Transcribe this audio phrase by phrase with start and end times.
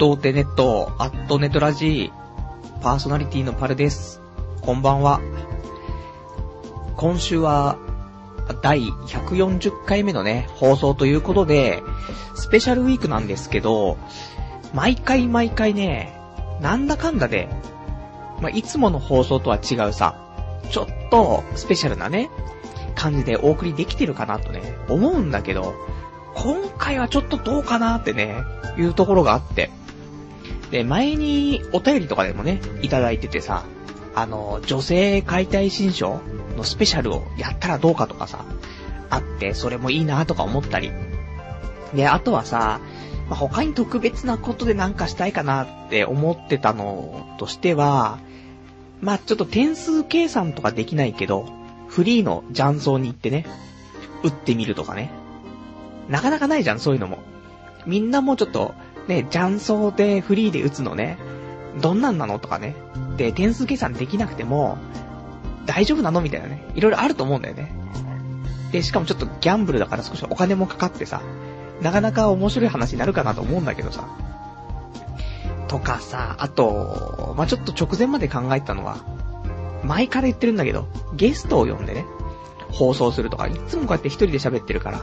[0.00, 4.22] 童貞ネット、アットネトラジー、パーソナリティのパルです。
[4.62, 5.20] こんばんは。
[6.96, 7.76] 今週は、
[8.62, 11.82] 第140回目のね、放送ということで、
[12.34, 13.98] スペシャルウィークなんですけど、
[14.72, 16.18] 毎回毎回ね、
[16.62, 17.50] なんだかんだで、
[18.40, 20.16] まあ、いつもの放送とは違うさ、
[20.70, 22.30] ちょっとスペシャルなね、
[22.94, 25.74] 感じでお送りできてるかなとね、思うんだけど、
[26.36, 28.38] 今回はちょっとどうかなってね、
[28.78, 29.68] いうところがあって。
[30.70, 33.64] で、前にお便りとかでもね、いただいててさ、
[34.14, 36.20] あの、女性解体新書
[36.56, 38.44] のスペシャルをやったらどうかとかさ、
[39.08, 40.92] あって、それもいいなとか思ったり。
[41.94, 42.80] で、あとはさ、
[43.28, 48.18] ま、他に特別なことでなんかしたいかなって思ってたのとしては、
[49.00, 51.48] まあ、ちょっと点数計算とかできないけど、
[51.88, 53.46] フリーの雀荘に行ってね、
[54.22, 55.10] 打ってみるとかね。
[56.08, 57.18] なかなかないじゃん、そういうのも。
[57.86, 58.74] みんなもうちょっと、
[59.08, 61.18] ね、雀荘でフリーで打つのね、
[61.80, 62.76] どんなんなのとかね。
[63.16, 64.78] で、点数計算できなくても、
[65.66, 66.64] 大丈夫なのみたいなね。
[66.74, 67.72] いろいろあると思うんだよね。
[68.72, 71.22] で、しかもちょっとギャンブルだから少しお金もかかってさ、
[71.80, 74.08] なかなか面白い話になるかなと思うんだけどさ。
[75.68, 78.98] とかさ、あと、まあ、ちょっと直前まで考えたのは、
[79.84, 82.04] 前から言ってるんだけど、ゲストを呼んでね、
[82.72, 85.02] 放送するとか、いつもこうやって一人で喋ってるから、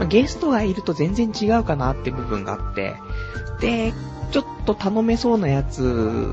[0.00, 2.96] まあ、ゲストがいると全然違うかなって部分があって、
[3.60, 3.92] で、
[4.32, 6.32] ちょっと頼めそうなやつ、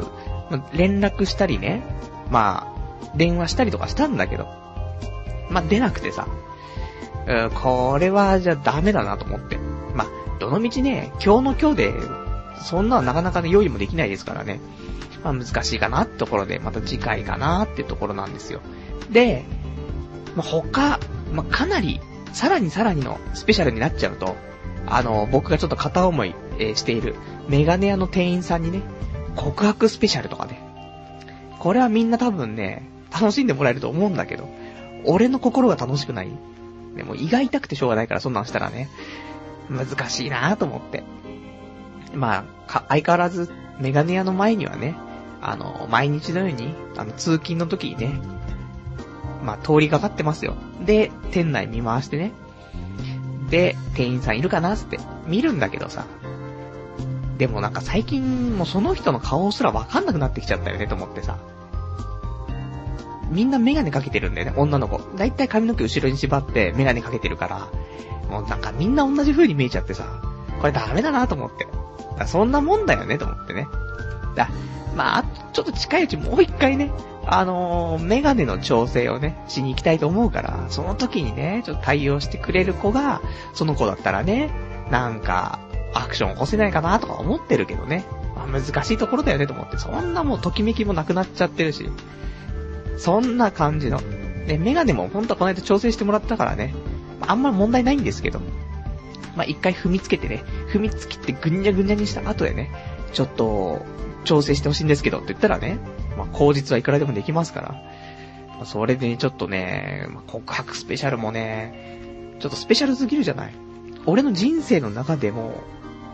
[0.49, 1.83] まあ、連絡したりね、
[2.31, 4.47] まあ、電話したりとかしたんだけど、
[5.49, 6.27] まあ、出なくてさ、
[7.27, 9.57] うん、これはじゃあダメだなと思って。
[9.93, 10.07] まあ、
[10.39, 11.93] どの道ね、今日の今日で、
[12.63, 14.61] そんななかなかね、用意もできないですからね。
[15.25, 18.61] まあ難しいかなってところで、また次回かなってところなんですよ。
[19.11, 19.43] で、
[20.37, 20.99] まあ、他、
[21.33, 21.99] まあ、かなり、
[22.33, 24.35] さらにさらにのスペシャルになっちゃうと、
[24.85, 26.35] あの、僕がちょっと片思い、
[26.75, 27.15] している
[27.47, 28.81] メガネ屋の店員さんにね、
[29.35, 30.59] 告白スペシャルとかね。
[31.59, 34.47] これはみんな多分ね、楽しんでもらえると思うんだけど、
[35.05, 36.31] 俺の心が楽しくない。
[36.95, 38.89] でも胃が痛くてしょうがないからそんなんしたらね、
[39.69, 41.03] 難しいなぁと思って。
[42.13, 44.95] まあ、相変わらず、メガネ屋の前にはね、
[45.41, 48.19] あの、毎日のように、あの、通勤の時にね、
[49.47, 50.55] まあ、通りかかってますよ。
[50.85, 52.33] で、店内見回してね。
[53.49, 56.05] で、店員さんいるかなつって、見るんだけどさ。
[57.37, 61.37] でもなんか最近、もうその人の顔すらわかんなくなってきちゃったよね、と思ってさ。
[63.31, 64.99] みんなメガネかけてるんだよね、女の子。
[65.15, 67.69] だいたい髪の毛後ろに縛ってメガネかけてるから、
[68.29, 70.03] もうなんかみんな同じ風に見えちゃってさ、
[70.59, 71.65] これダメだなと思って。
[72.19, 73.69] だそんなもんだよね、と思ってね。
[74.35, 74.49] だ、
[74.97, 76.91] まあ、ちょっと近いうちもう一回ね、
[77.29, 83.21] あのー、メガネの調整をね、しに行きたいと思うから、その時にね、ちょっと対応してくれる子が、
[83.53, 84.49] その子だったらね、
[84.89, 85.59] なんか、
[85.93, 88.05] アクション起こせないかなとか思ってるけどね。
[88.35, 91.89] まあ、難しいところだよねと思って、そんなもうときめきもなくなっちゃってるし。
[92.97, 93.99] そんな感じの。
[93.99, 96.73] ね、メガネもほんとこの間調整してもらったからね、
[97.19, 98.39] あんま問題ないんですけど。
[99.35, 102.71] まあ、一回踏みつけてね、踏みつけてぐにゃぐにゃにした後でね、
[103.11, 103.85] ちょっと、
[104.23, 105.77] 調整してほしいんですけどって言ったらね、
[106.33, 108.65] 口実はいくらでもできますから。
[108.65, 113.53] それで、ちょっとね、告白スペシャルもね、ちょっとスペシャルすぎるじゃない
[114.05, 115.63] 俺の人生の中でも、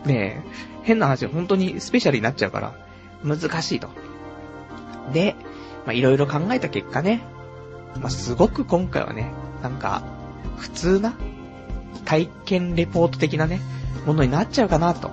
[0.04, 0.44] ね
[0.82, 2.74] 変な話、本当にスペシャルになっちゃうから、
[3.24, 3.88] 難しいと。
[5.12, 5.34] で、
[5.86, 7.22] まあ、いろいろ考えた結果ね、
[8.00, 9.32] まあ、すごく今回はね、
[9.62, 10.02] なんか、
[10.58, 11.14] 普通な、
[12.04, 13.60] 体験レポート的なね、
[14.04, 15.10] ものになっちゃうかなと、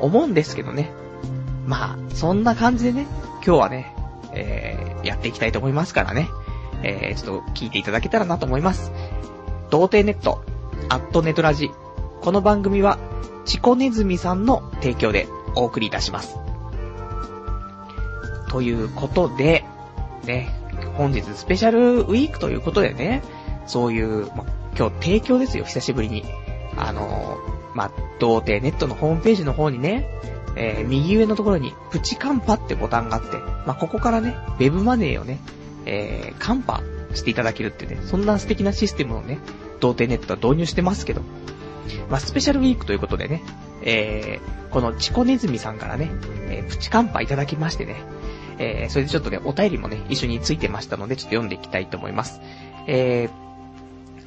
[0.00, 0.90] 思うんですけどね。
[1.66, 3.06] まあ、そんな感じでね、
[3.44, 3.94] 今日はね、
[4.34, 6.28] えー、やっていきたいと思いますからね。
[6.82, 8.92] えー、ちょっと聞いていただけたらなと思います。
[9.70, 10.44] 童貞ネット、
[10.88, 11.70] アットネトラジ。
[12.20, 12.98] この番組は、
[13.44, 15.26] チコネズミさんの提供で
[15.56, 16.36] お送りいたします。
[18.50, 19.64] ということで、
[20.24, 20.50] ね、
[20.94, 23.22] 本日スペシャルウィークということでね、
[23.66, 24.44] そういう、ま、
[24.76, 26.24] 今日提供ですよ、久しぶりに。
[26.76, 30.08] あのー、ま、童貞ネットのホームページの方にね、
[30.56, 35.38] えー、右上のところに、プチカンパってボタンがあって、まあ、ここからね、ウェブマネーをね、
[35.86, 36.82] えー、カンパ
[37.14, 39.38] していただけるってね、そんな素敵なシステムをね、
[39.80, 41.22] 童貞ネットは導入してますけど、
[42.08, 43.42] まあ、スペシャルウィークということでね、
[43.82, 46.10] えー、このチコネズミさんからね、
[46.48, 47.96] えー、プチカンパいただきましてね、
[48.58, 52.40] えー、それでちょっとね、お便りもね、一緒についてましたので、ちょっと読んでいきたいと思います。
[52.86, 53.30] えー、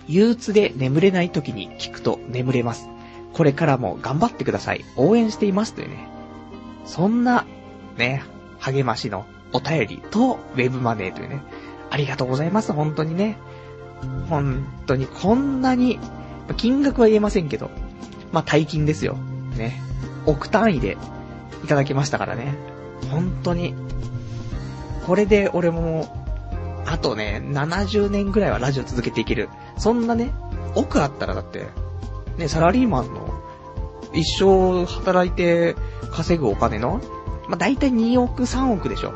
[0.07, 2.89] 憂鬱で眠れない時に聞くと眠れます。
[3.33, 4.85] これからも頑張ってください。
[4.95, 5.73] 応援しています。
[5.73, 6.14] というね。
[6.85, 7.45] そんな、
[7.97, 8.23] ね、
[8.59, 11.41] 励ましのお便りと、ウェブマネーというね。
[11.89, 12.73] ありがとうございます。
[12.73, 13.37] 本当にね。
[14.29, 15.99] 本当にこんなに、
[16.57, 17.69] 金額は言えませんけど、
[18.31, 19.15] まあ、大金ですよ。
[19.57, 19.81] ね。
[20.25, 20.97] 億単位で
[21.63, 22.55] いただきましたからね。
[23.11, 23.73] 本当に。
[25.05, 26.25] これで俺も、
[26.85, 29.49] あとね、70年ぐらいはラジオ続けていける。
[29.77, 30.33] そんなね、
[30.75, 31.67] 奥あったらだって、
[32.37, 33.24] ね、サラリーマンの、
[34.15, 35.75] 一生働いて
[36.11, 37.01] 稼ぐお金の、
[37.47, 39.11] まあ、大体2億3億でしょ。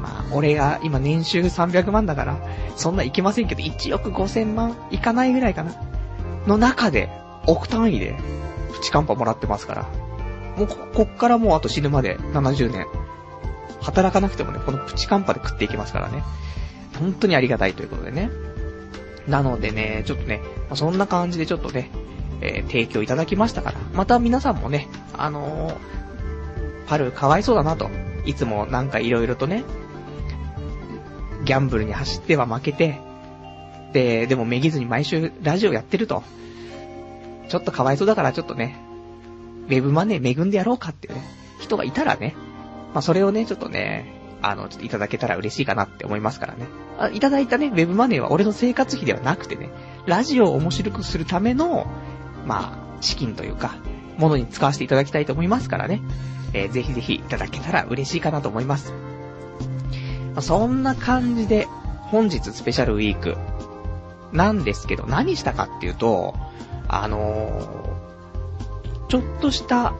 [0.00, 2.38] まあ、俺が今年収300万だから、
[2.76, 5.74] そんないけませんけど、1億5000万いかないぐらいかな。
[6.46, 7.10] の中で、
[7.46, 8.16] 億単位で、
[8.72, 9.82] プチカンパもらってますから。
[10.56, 12.86] もうこ、こっからもうあと死ぬまで70年。
[13.80, 16.22] 働かなくてもね、このプチカンパで食っていきますからね。
[16.98, 18.30] 本当にありがたいということでね。
[19.26, 20.40] なのでね、ちょっとね、
[20.74, 21.90] そんな感じでちょっとね、
[22.42, 25.76] えー、提供いただきましたから、また皆さんもね、あのー、
[26.88, 27.88] パルかわいそうだなと。
[28.24, 29.64] いつもなんか色々とね、
[31.44, 33.00] ギャンブルに走っては負けて、
[33.92, 36.22] で、でもめぎずに毎週ラジオやってると。
[37.48, 38.80] ちょっとかわいそうだからちょっとね、
[39.66, 41.22] ウェブマネー恵んでやろうかっていうね、
[41.60, 42.34] 人がいたらね、
[42.94, 46.66] まあそれをね、ちょっとね、あの、ちょっといただけたら嬉しいかなって思いますからね。
[46.98, 49.70] あいただいたね、ウェブマネーは俺の生活費ではなくてね、
[50.06, 51.86] ラジオを面白くするための、
[52.46, 53.76] まあ、資金というか、
[54.18, 56.00] ものに使わせていただきたいと思いますからね。
[56.54, 58.92] えー、ぜひぜひいただけたら嬉しいかなと思います。
[60.40, 61.66] そんな感じで、
[62.10, 63.36] 本日スペシャルウィーク、
[64.32, 66.34] なんですけど、何したかっていうと、
[66.88, 69.94] あのー、ちょっとした、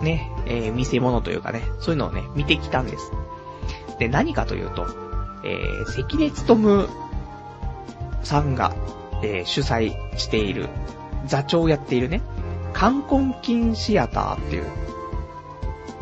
[0.00, 3.12] ね、えー、見せ物というかね、そういうのをね、見てきたんです。
[3.98, 4.86] で、何かというと、
[5.44, 6.88] えー、関根勤
[8.22, 8.74] さんが、
[9.22, 10.68] えー、主催している、
[11.26, 12.22] 座長をやっているね、
[12.72, 14.64] 冠婚金シアターっていう、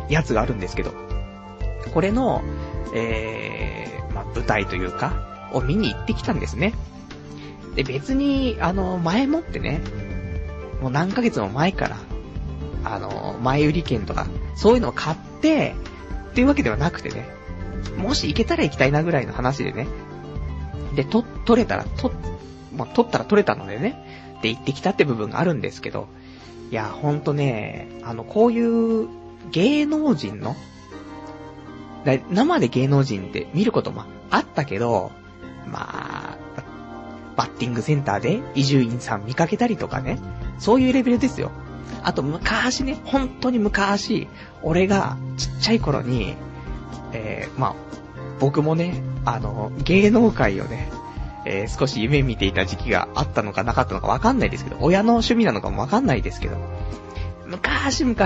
[0.09, 0.93] やつがあるんですけど、
[1.93, 2.43] これの、
[2.95, 6.75] えー、まあ、舞台というか、を見に行ってきたんですね。
[7.75, 9.81] で、別に、あの、前もってね、
[10.81, 11.97] もう何ヶ月も前から、
[12.85, 15.75] あの、前売り券とか、そういうのを買って、
[16.31, 17.29] っていうわけではなくてね、
[17.97, 19.87] もし行けたら行きたいなぐらいの話でね、
[20.95, 22.13] で、と、取れたら、と、
[22.75, 26.09] まあ、取ったら取れたのでね、で、行ってきたって部分があるんですけど、
[26.71, 29.09] いや、ほんとね、あの、こういう
[29.51, 30.57] 芸能人の、
[32.31, 35.11] 生で芸能人って見ることもあったけど、
[35.67, 36.39] まあ、
[37.37, 40.19] バッティングセンターで伊集院さん見かけたりとかね、
[40.59, 41.51] そういうレベルですよ。
[42.03, 44.29] あと昔ね、本当に昔、
[44.63, 46.37] 俺がちっちゃい頃に、
[47.13, 47.75] えー、まあ、
[48.41, 50.91] 僕もね、あの、芸能界をね、
[51.49, 56.59] えー、少し夢見ていた時期があったのかなかったのかわかんないですけど、親の趣味なのかもわかんないですけど、
[57.47, 58.17] 昔々、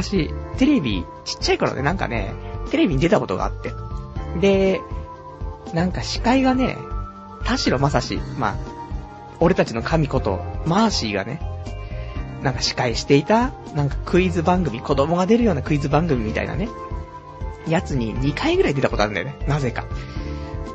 [0.58, 2.34] テレビ、ちっちゃい頃ね、なんかね、
[2.70, 3.72] テレビに出たことがあって。
[4.40, 4.80] で、
[5.72, 6.76] なんか司会がね、
[7.44, 8.56] 田代正史、まあ、
[9.38, 11.40] 俺たちの神こと、マーシーがね、
[12.42, 16.69] なんか司会していた、なんかクイズ番組、子供が出るようなクイズ番組みたいなね、
[17.69, 19.36] やつに2回ぐらい出たことあるんだよね。
[19.46, 19.84] なぜか。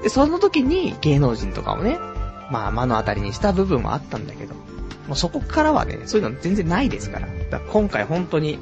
[0.01, 1.97] で、その時に芸能人とかをね、
[2.51, 4.55] まあ目の当たりにした部分はあったんだけど、
[5.07, 7.27] もうそこからはね、そういうの全然ないですから。
[7.27, 8.59] だから今回本当に、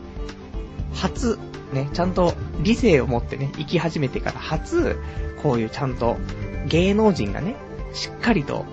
[0.93, 1.37] 初、
[1.73, 4.97] ね、ちゃんと理性を持ってね、生き始めてから初、
[5.41, 6.17] こういうちゃんと
[6.67, 7.55] 芸能人がね、
[7.93, 8.65] しっかりと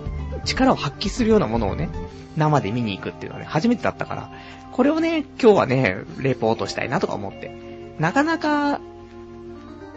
[0.44, 1.88] 力を発揮するようなものをね、
[2.36, 4.31] 生で見に行くっていうのはね、初めてだったから、
[4.72, 7.54] これをね、今日はね、レポートしたいなとか思って。
[7.98, 8.81] なかなか、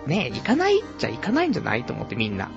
[0.05, 2.49] ね、行かないっちゃ行かないんじゃないと思ってみんな。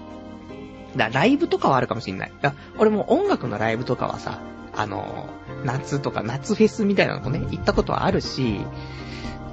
[0.96, 2.32] だライブとかはあるかもしんない。
[2.40, 4.40] だ俺も音楽のライブとかはさ、
[4.74, 5.28] あの、
[5.64, 8.60] 夏とか夏フェスみたいなのもね、行ったことはあるし、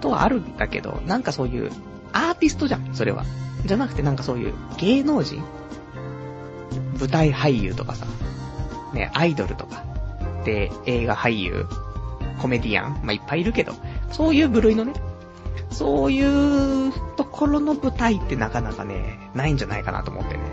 [0.02, 1.72] とはあるんだけど、なんかそういう、
[2.14, 3.26] アーティストじゃん、それは。
[3.66, 5.42] じゃなくてなんかそういう芸能人
[7.00, 8.06] 舞台俳優とかさ、
[8.94, 9.84] ね、アイドルとか、
[10.46, 11.66] で、映画俳優、
[12.42, 13.74] コメディアン、まあ、いっぱいいるけど、
[14.12, 14.94] そういう部類のね、
[15.72, 20.44] そういうところの舞台ってなかなかね、ないんじゃないかなと思ってね。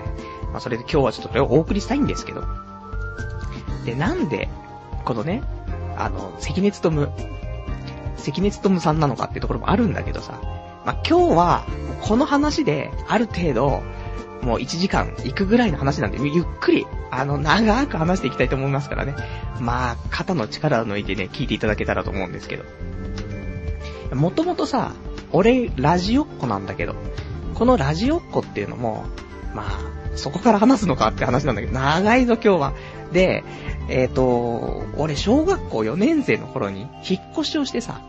[0.52, 2.44] まあ、それで今日はちょっとそれをお送りしたいんですけど。
[3.84, 4.48] で、なんで、
[5.04, 5.42] このね、
[5.96, 7.08] あの、関根勤
[8.16, 10.40] 関根勤さんなのかっていうところもあるんだけどさ、
[10.84, 11.66] まあ、今日は、
[12.02, 13.82] この話で、ある程度、
[14.42, 19.14] もう1時間行くぐらいの話なんで、ゆっくり、あの、長く話していきたいと思いますからね。
[19.60, 22.64] まあ、肩の力を抜いてね、聞いていただけたらと思うんですけど。
[24.14, 24.92] もともとさ、
[25.30, 26.94] 俺、ラジオっ子なんだけど、
[27.54, 29.04] このラジオっ子っていうのも、
[29.54, 32.72] まあ、そこから話すのかって話なんだけど、長いぞ今日は。
[33.12, 33.44] で、
[33.88, 38.00] えっ、ー、と、俺小学校4年生の頃に引っ越しをしてさ、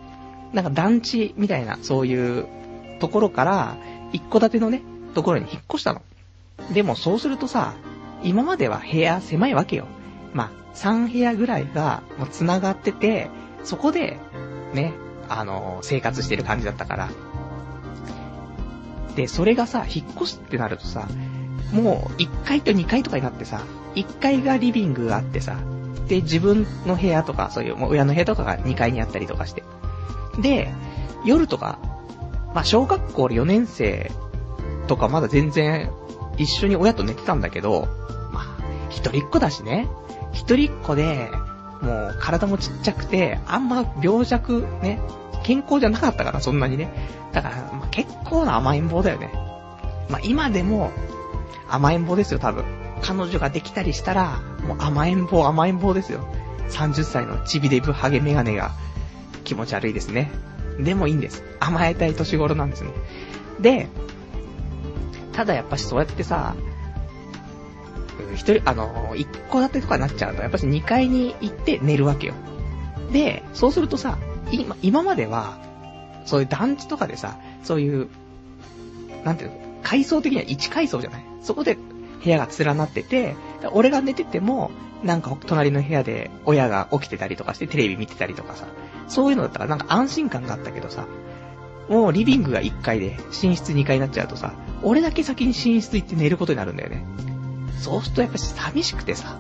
[0.54, 2.46] なんか団地みたいな、そういう
[3.00, 3.78] ところから、
[4.12, 4.82] 一戸建てのね、
[5.14, 6.02] ところに引っ越したの。
[6.74, 7.74] でもそうするとさ、
[8.24, 9.88] 今までは部屋狭いわけよ。
[10.34, 13.30] まあ、3部屋ぐらいがもう繋がってて、
[13.64, 14.18] そこで、
[14.74, 14.94] ね、
[15.30, 17.10] あの、生活してる感じだったから。
[19.16, 21.08] で、それがさ、引っ越すってなるとさ、
[21.72, 23.62] もう1階と2階とかになってさ、
[23.96, 25.58] 1階がリビングがあってさ、
[26.08, 29.64] で、自分の部屋とか、そういう、もう親の部屋とかが2階にあったりとかして。
[30.40, 30.74] で、
[31.26, 31.80] 夜とか、
[32.54, 34.12] まあ、小学校4年生
[34.88, 35.90] とかまだ全然
[36.38, 37.88] 一緒に親と寝てたんだけど、
[38.32, 39.88] まあ、一人っ子だしね。
[40.34, 41.32] 一人っ子で、
[41.82, 45.00] もう体もちっちゃくて、あんま病弱ね、
[45.44, 46.92] 健康じゃなかったから、そんなにね。
[47.34, 49.32] だから、まあ、結構な甘えん坊だよね。
[50.10, 50.92] まあ、今でも、
[51.74, 52.64] 甘えん坊ですよ、多分。
[53.02, 56.28] 彼女ができたりしたら、もう甘えん坊、甘えん坊ですよ。
[56.70, 58.74] 30歳のチビデブハゲメガネが
[59.44, 60.32] 気持ち悪いですね。
[60.80, 61.44] でもいいんです。
[61.60, 62.92] 甘えたい年頃なんですね。
[63.60, 63.88] で、
[65.32, 66.56] ただやっぱしそうやってさ、
[68.36, 72.36] 一人、あの、一個建てとかになっちゃうと、やっぱし二階に行って寝るわけよ。
[73.12, 74.20] で、そうするとさ、
[74.52, 75.58] 今、今までは、
[76.26, 78.10] そういう団地とかでさ、そういう、
[79.24, 81.78] なんていうの、階層的には1階層じゃないそこで
[82.24, 83.36] 部屋が連なってて、
[83.72, 84.72] 俺が寝てても、
[85.04, 88.66] なんか隣の部屋で親が起きてたりとかしてテレビ見てたりとかさ、
[89.08, 91.06] そういうのだったらなんか安心感があったけどさ、
[91.90, 97.06] もうリビングが1階で寝室2階になっちゃうとさ、俺だけ先に寝室行って寝ることになるんだよね。
[97.80, 99.38] そうするとやっぱ寂しくてさ。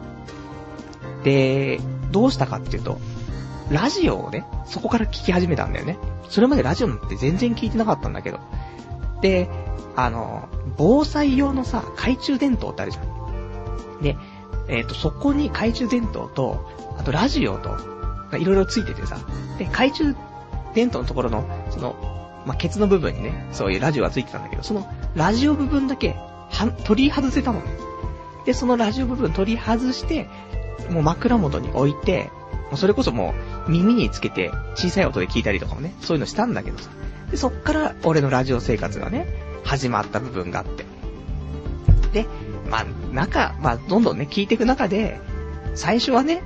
[1.23, 1.79] で、
[2.11, 2.99] どうしたかっていうと、
[3.71, 5.97] ラジオをね、そこから聞き始めたんだよね。
[6.29, 8.39] それまでラジオなんて全然聞いてなかったんだけど。
[9.23, 9.49] で、
[9.95, 14.01] あの、防災用のさ、懐中電灯ってあるじゃん。
[14.01, 14.17] で、
[14.67, 17.77] えっ、ー、と、そこに懐中電灯と、あとラジオと、
[18.37, 19.17] いろいろついててさ、
[19.57, 20.15] で、懐中
[20.75, 21.95] 電灯のところの、その、
[22.45, 26.17] まあ、ケツの部分にね、そういうラジオがついてたんだけど、そのラジオ部分だけ、
[26.49, 27.65] は、取り外せたのね。
[28.45, 30.27] で、そのラジオ部分取り外して、
[30.89, 32.29] もう枕元に置いて、
[32.65, 33.33] もうそれこそも
[33.67, 36.89] う耳につけて小さい音で聞いたりとかもね、そういうのしたんだけどさ。
[37.33, 39.25] で、そっから俺のラジオ生活がね、
[39.63, 40.85] 始まった部分があって。
[42.13, 42.27] で、
[42.69, 45.19] まあ、中、まあ、どんどんね、聞いていく中で、
[45.73, 46.43] 最初はね、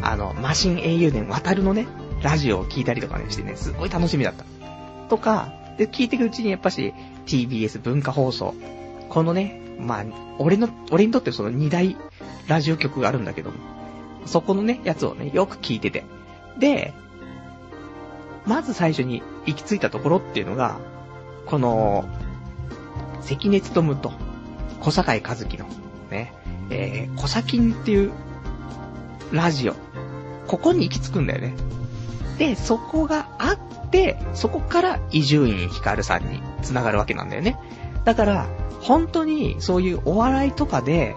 [0.00, 1.86] あの、マシン英雄伝渡るのね、
[2.22, 4.46] ラジオを聞いたりとかね、してね、すごい楽しみだった。
[5.10, 6.94] とか、で、聞いていくうちにやっぱし、
[7.26, 8.54] TBS 文化放送。
[9.10, 10.04] このね、まあ、
[10.38, 11.94] 俺の、俺にとってその二大
[12.48, 13.58] ラジオ局があるんだけども、
[14.24, 16.06] そこのね、やつをね、よく聞いてて。
[16.58, 16.94] で、
[18.46, 20.78] まず最初に行き着いたところっていうのが、
[21.46, 22.08] この、
[23.22, 24.12] 関根勤と、
[24.80, 25.66] 小坂井和樹の、
[26.10, 26.32] ね、
[26.70, 28.12] えー、小崎っていう、
[29.32, 29.74] ラジオ。
[30.46, 31.54] ここに行き着くんだよね。
[32.38, 37.58] で、そこがあって、そこから伊集院光さんに繋がるわけなんだよね。
[38.04, 38.46] だから、
[38.80, 41.16] 本当にそういうお笑いとかで、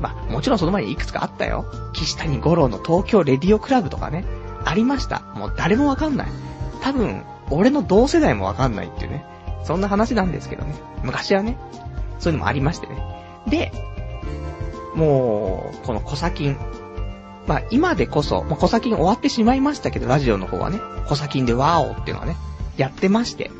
[0.00, 1.66] まあ、もちろんその前にいくつかあったよ。
[1.92, 4.24] 岸谷五郎の東京レディオクラブとかね、
[4.68, 5.20] ありました。
[5.34, 6.28] もう誰もわかんない。
[6.82, 9.24] 多分、俺の同世代もわかんないっていうね。
[9.64, 10.74] そんな話なんですけどね。
[11.02, 11.56] 昔はね、
[12.18, 13.02] そういうのもありましてね。
[13.48, 13.72] で、
[14.94, 16.30] もう、この小砂
[17.46, 22.36] まあ今でこそ、まあ小砂終わってしまいましたけど、ラジオの方はね、小砂でワーオっていうのはね、
[22.76, 23.50] やってまして。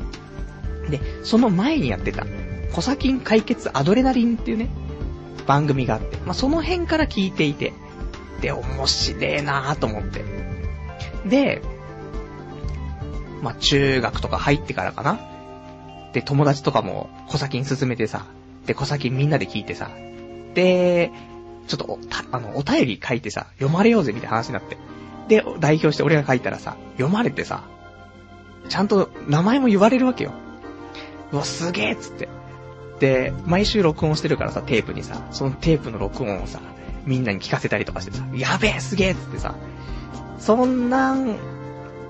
[0.91, 2.27] で、その前にやってた、
[2.73, 4.69] 小砂解決アドレナリンっていうね、
[5.47, 7.73] 番組があって、まあその辺から聞いていて、
[8.41, 10.38] で、面白えなぁと思って。
[11.25, 11.61] で、
[13.41, 15.19] まあ中学とか入ってからかな。
[16.13, 18.25] で、友達とかも小砂金進めてさ、
[18.65, 19.89] で、小砂金みんなで聞いてさ、
[20.53, 21.11] で、
[21.67, 21.99] ちょっと、
[22.31, 24.77] あの、お便り書いてさ、読まれようぜみたいな話になって。
[25.27, 27.63] で、代表して俺が書いたらさ、読まれてさ、
[28.67, 30.31] ちゃんと名前も言われるわけよ。
[31.31, 32.27] うわ、すげえっつって。
[32.99, 36.59] で、毎週録音してるからさ、テープにさ、そのテープの録音をさ、
[37.05, 39.55] みんなに聞かせたりとかしてさ、やべえ、すげえっつってさ、
[40.39, 41.15] そんな、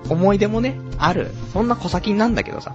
[0.08, 1.30] 思い出もね、ある。
[1.52, 2.74] そんな小先なんだけどさ。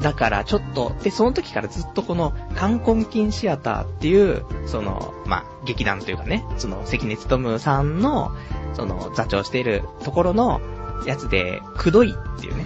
[0.00, 8.32] だからちょっと、で、その時からずっとこの、観光金シアターっていう、その、まあ、劇団というかね、その、関根勤さんの、
[8.74, 10.60] その、座長しているところの、
[11.06, 12.64] やつで、くどいっていうね、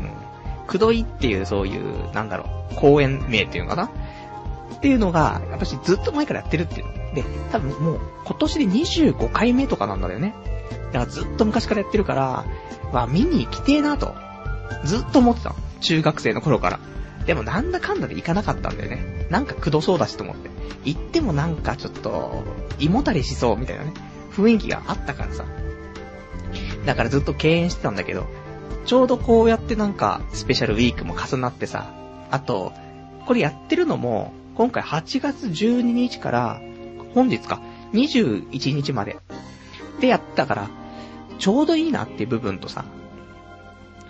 [0.00, 0.66] うん。
[0.66, 3.90] くどいっていう、そういう、なんだろう、公演名っていうのかな
[4.74, 7.14] っていうのが、やっぱしずっと前からやってるっていう。
[7.14, 10.34] で、多分もう、今年で25回目とかなんだよね。
[10.92, 12.44] だからずっと昔からやってるから、
[12.92, 14.14] まあ見に行きてえなと、
[14.84, 15.54] ずっと思ってた。
[15.80, 16.80] 中学生の頃から。
[17.26, 19.26] でもなんだかんだで行かなかったんだよね。
[19.30, 20.50] なんかくどそうだしと思って。
[20.84, 22.44] 行ってもなんかちょっと、
[22.78, 23.92] 胃もたれしそうみたいなね、
[24.32, 25.44] 雰囲気があったからさ。
[26.84, 28.26] だからずっと敬遠してたんだけど、
[28.84, 31.92] ちょうどこうやってなんか、スペシャルウィークも重なってさ、
[32.30, 32.72] あと、
[33.26, 36.60] これやってるのも、今回8月12日から、
[37.14, 37.60] 本日か、
[37.92, 39.18] 21日まで。
[40.00, 40.70] でやったから、
[41.38, 42.84] ちょうどいいなっていう部分とさ。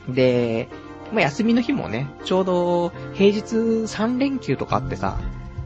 [0.09, 0.69] で、
[1.13, 5.19] まあ、休みの日もね、ちょうど平日3連休とかあってさ、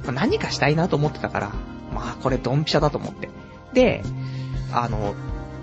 [0.04, 1.52] まあ、何かしたいなと思ってたから、
[1.94, 3.28] まあこれドンピシャだと思って。
[3.72, 4.02] で、
[4.72, 5.14] あの、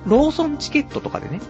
[0.05, 1.41] ローソンチケットとかでね、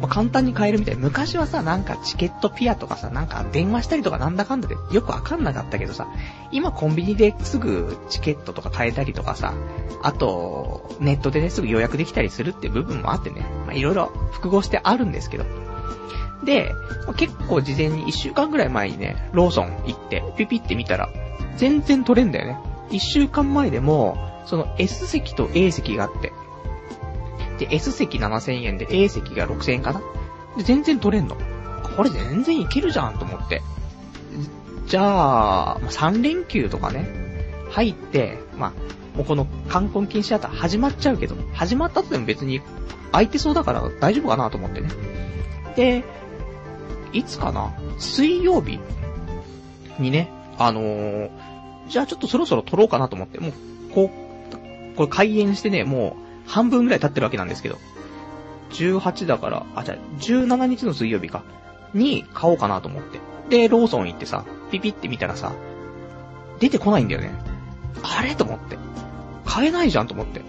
[0.00, 0.96] まあ、簡単に買えるみたい。
[0.96, 6.08] 昔はさ、なんかチケットピアとかさ、なんか電話したりとかなんだかんだでよくわかんなかったけどさ、
[6.52, 9.54] 今コンビニですぐチケットとか買えたりとかさ、
[10.02, 15.44] あと、ネットでね、すぐ予約できたりするっていう部分もあってね、まあ、いろいろ複合してあるんですけど。
[16.44, 16.72] で、
[17.06, 21.08] まあ、結構事前に1週間ぐらい前にね、ローソン行って、ピピって見たら、
[21.56, 22.58] 全然取れんだよね。
[22.90, 24.16] 1週間前でも、
[24.46, 26.32] その S 席と A 席があって、
[27.58, 30.00] で、S 席7000円で A 席が6000円かな
[30.56, 31.36] で、全然取れんの。
[31.96, 33.62] これ全然いけるじゃんと思って。
[34.86, 37.08] じゃあ、3連休とかね、
[37.70, 42.60] 入って、まあ、もうこの観光禁止だったら始まっちゃうけど、始まったとでも別に
[43.12, 44.90] 空いてそうだから大丈夫かなと思ってね。
[45.74, 46.04] で、
[47.12, 48.78] いつかな水曜日
[49.98, 51.30] にね、あのー、
[51.88, 53.52] じゃあちょっとそろそろ撮ろうかなと思って、もう、
[53.94, 57.78] こう、これ開演してね、もう、半分ぐらい経ってるわけなんですけど、
[58.70, 61.42] 18だから、あ、じゃあ、17日の水曜日か、
[61.94, 63.20] に買おうかなと思って。
[63.48, 65.52] で、ローソン行ってさ、ピピって見たらさ、
[66.58, 67.32] 出てこないんだよね。
[68.02, 68.34] あれ？
[68.34, 68.78] と思って。
[69.44, 70.42] 買えないじゃんと思って。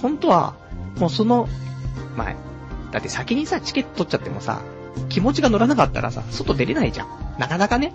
[0.00, 0.54] 本当は、
[0.98, 1.48] もうその、
[2.16, 2.36] 前。
[2.92, 4.60] だって先にさ、チケット取っちゃってもさ、
[5.08, 7.08] 気持ちが乗らなかったらさ、外出れないじゃん。
[7.38, 7.92] なかなかね。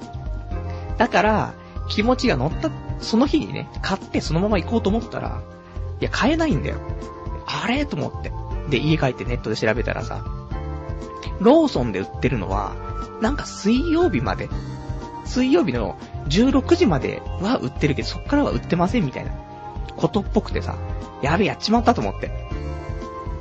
[0.97, 1.53] だから、
[1.89, 5.41] 気持ちが乗った、その日にね、買ってそのまま行こうと思ったら、
[5.99, 6.77] いや、買えないんだよ。
[7.63, 7.85] あれ？
[7.85, 8.31] と思って。
[8.69, 10.23] で、家帰ってネットで調べたらさ、
[11.39, 12.75] ローソンで売ってるのは、
[13.21, 14.49] なんか水曜日まで、
[15.25, 19.31] 水曜日の16時までは売ってるけど、そっからは売ってませんみたいな
[19.95, 20.75] ことっぽくてさ、
[21.21, 22.27] やべ、やっちまったと思って。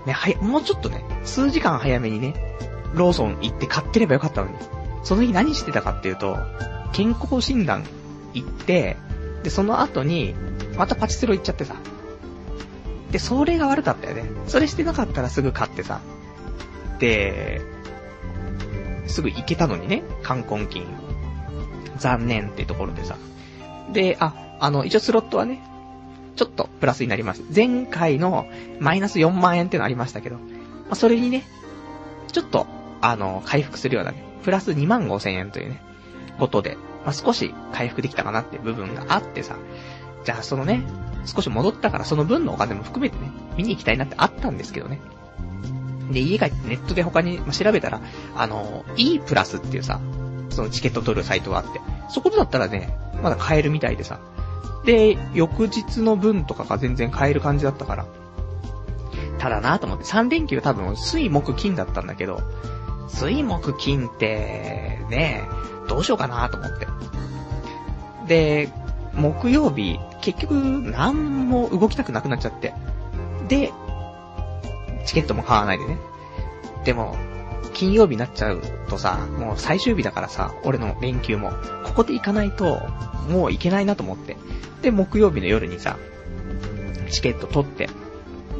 [0.06, 2.34] ね、はや、もうちょっとね、数時間早めにね、
[2.94, 4.56] ローソン行って買ってればよかったのに。
[5.02, 6.36] その日何してたかっていうと、
[6.92, 7.84] 健康診断
[8.34, 8.96] 行って、
[9.42, 10.34] で、その後に、
[10.76, 11.76] またパチスロ行っちゃってさ、
[13.10, 14.24] で、それが悪かったよね。
[14.46, 16.00] それしてなかったらすぐ買ってさ。
[16.98, 17.60] で、
[19.06, 20.86] すぐ行けたのにね、冠婚金。
[21.98, 23.16] 残念ってところでさ。
[23.92, 25.62] で、あ、あの、一応スロットはね、
[26.36, 27.42] ちょっとプラスになります。
[27.54, 28.46] 前回の
[28.78, 30.42] マイナス4万円ってのありましたけど、ま
[30.92, 31.44] あ、それにね、
[32.32, 32.66] ちょっと、
[33.00, 35.82] あの、回復するようなね、プラス2万5千円というね、
[36.38, 39.56] ことで、まあ、少し回復できたかなって部分があってさ、
[40.24, 40.82] じゃあそのね、
[41.24, 45.00] 少し戻ったからその分のお金も含めてね、見に行きたいなってあったんですけどね。
[46.10, 48.00] で、家帰ってネットで他に調べたら、
[48.34, 50.00] あの、E プラスっていうさ、
[50.50, 54.18] そのチケット取るサイトがあって、そこだったらね、まだ買えるみたいでさ。
[54.84, 58.06] で、翌日の分とかが全然買える感じだったから。
[59.38, 62.40] ただなと思って、3連休多分水木金だったんだけど、
[63.08, 65.42] 水木金って、ね、
[65.88, 66.86] どうしようかなと思って。
[68.26, 68.72] で、
[69.14, 72.74] 木曜日、結局、なんも動きたくなくなっちゃって。
[73.48, 73.72] で、
[75.06, 75.98] チケットも買わないでね。
[76.84, 77.16] でも、
[77.72, 81.52] 金曜日になっちゃうとさ、もう最終日だからさ、俺の連休も、
[81.84, 82.80] ここで行かないと、
[83.28, 84.36] もう行けないなと思って。
[84.82, 85.96] で、木曜日の夜にさ、
[87.10, 87.88] チケット取って、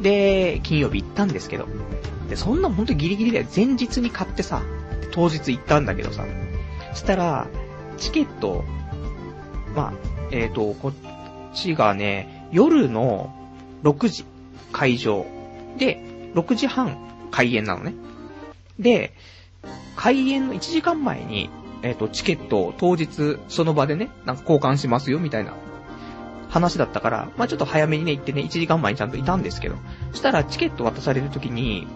[0.01, 1.67] で、金曜日行ったんですけど、
[2.29, 4.61] で、そんなほんとギリギリで前日に買ってさ、
[5.11, 6.25] 当日行ったんだけどさ、
[6.93, 7.47] したら、
[7.97, 8.63] チケット、
[9.75, 9.93] まあ、
[10.31, 10.91] えっ、ー、と、こ
[11.53, 13.33] ちがね、夜の
[13.83, 14.25] 6時
[14.71, 15.25] 会場
[15.77, 16.97] で、6時半
[17.31, 17.93] 開演なのね。
[18.79, 19.13] で、
[19.95, 21.49] 開演の1時間前に、
[21.83, 25.53] えっ、ー、と、チケットを当日その場でね、なんか交換しますよみたいな
[26.49, 29.75] 話だったから、まあちょっと早めにね行ってね、1時間前にちゃんといたんですけど、
[30.11, 31.87] そしたらチケット渡されるときに、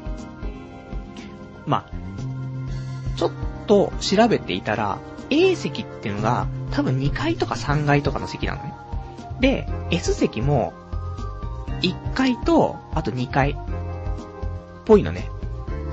[1.66, 3.32] まあ、ちょっ
[3.68, 8.74] と調べていたら、A 席っていうのが、多分2階とか3階とかの席なのね。
[9.40, 10.74] で、S 席も、
[11.82, 13.56] 1階と、あと2階、っ
[14.86, 15.30] ぽいのね。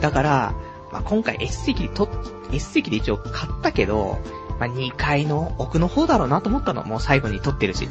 [0.00, 0.55] だから、
[0.92, 2.09] まあ、今回 S 席と、
[2.52, 4.18] S 席で一応買ったけど、
[4.59, 6.85] まあ、2階の奥の方だろうなと思ったの。
[6.85, 7.88] もう最後に取ってるし。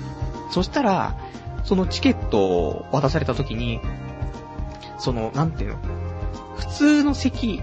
[0.51, 1.15] そしたら、
[1.63, 3.81] そのチケットを渡された時に、
[4.97, 5.77] その、なんていうの、
[6.57, 7.61] 普通の席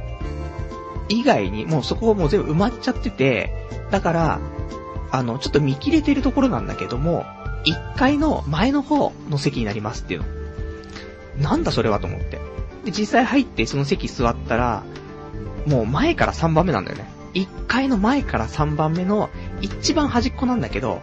[1.08, 3.52] 以外に、もうそこはもう全部埋まっちゃってて、
[3.90, 4.40] だから、
[5.10, 7.24] あの、ちょっと見切れてるところなんだけども、
[7.64, 10.26] 1階の前の方の席になりますっていうの。
[11.42, 12.40] なんだそれはと思って。
[12.84, 14.84] で、実際入ってその席座ったら、
[15.66, 17.08] もう前から3番目なんだよね。
[17.34, 21.00] 1階の前から3番目の一番端っこなんだけど、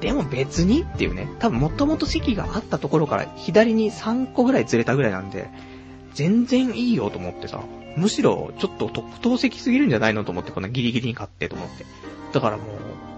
[0.00, 1.28] でも別にっていうね。
[1.38, 5.48] 多分もともと席があったところから左に3個ぐらいずれたぐらいなんで、
[6.12, 7.62] 全然いいよと思ってさ、
[7.96, 11.86] むしろちょっと特等席すぎるんじゃないのと思って、こんなギリギリに買ってと思って。
[12.32, 12.66] だからもう、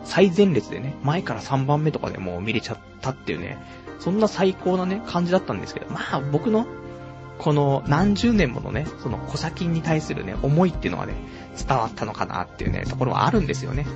[0.06, 3.58] 最前列でね、前から3番目とかでもう見れちゃったっていうね、
[3.98, 6.66] そんな最高なね、感じだったんですけど、まあ僕の、
[7.38, 11.14] この何十年ものね、その小先に対するね、思いっていうのがね、
[11.58, 13.86] 伝わったのかなっていうね、ところはあるんですよね。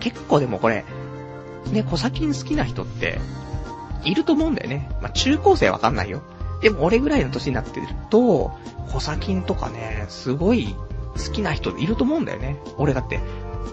[0.00, 0.84] 結構でもこれ、
[1.72, 3.18] ね、小先好きな人って、
[4.04, 4.88] いると思うんだよね。
[5.02, 6.22] まあ中高生わかんないよ。
[6.62, 8.52] でも俺ぐらいの年になってると、
[8.92, 10.74] 小先とかね、すごい
[11.16, 12.56] 好きな人いると思うんだよね。
[12.76, 13.20] 俺だって、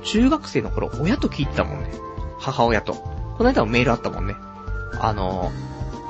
[0.03, 1.91] 中学生の頃、親と聞いてたもんね。
[2.39, 2.93] 母親と。
[2.93, 4.35] この間もメールあったもんね。
[4.99, 5.51] あの、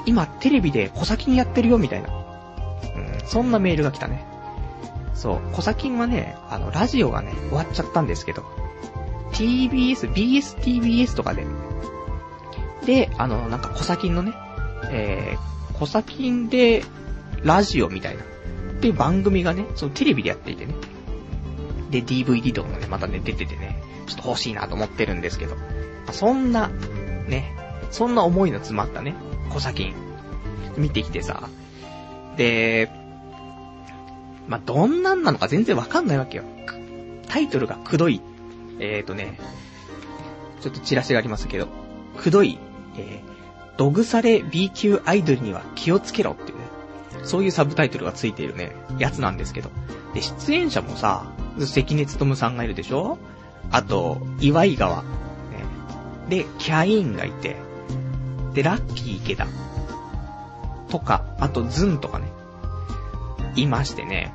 [0.06, 2.10] 今テレビで小先にやってるよ、みたいな。
[2.10, 4.26] うん、そんなメールが来たね。
[5.16, 8.44] そう、小先はね、あの、ラジオがね、終わっちゃったんですけど、
[9.32, 11.46] TBS、BSTBS とかで、
[12.86, 14.34] で、あの、なんか小先のね、
[14.92, 16.84] えー、小先で、
[17.44, 18.26] ラジオみたいな、っ
[18.80, 20.74] ていう番組がね、そのテレビでやっていてね。
[21.94, 25.56] で、DVD とかもね、またね、出ててね、ちょっと欲しいなと思ってるんですけど、
[26.12, 26.70] そんな、
[27.28, 27.56] ね、
[27.92, 29.14] そんな思いの詰まったね、
[29.52, 29.94] 小先、
[30.76, 31.50] 見てきてさ、
[32.36, 32.90] で、
[34.48, 36.44] まあ、どんなんなのか全然わかんないわけよ。
[37.30, 38.22] タイトルがくどい。
[38.80, 39.40] えーとね、
[40.62, 41.68] ちょっとチラシがありますけど、
[42.18, 42.58] くどい、
[42.98, 46.66] えー、ドグサレ B 級アイドルには気をつけろっていうね、
[47.24, 49.70] そういうサブタイトルがついているね、やつなんですけど。
[50.16, 53.18] で、出演者もさ、関根勤さんがいるでしょ？
[53.72, 55.04] あと、岩井川。
[56.30, 57.58] で、キャインがいて、
[58.54, 59.46] で、ラッキー池田。
[60.90, 62.32] とか、あと、ズンとかね。
[63.56, 64.34] いましてね。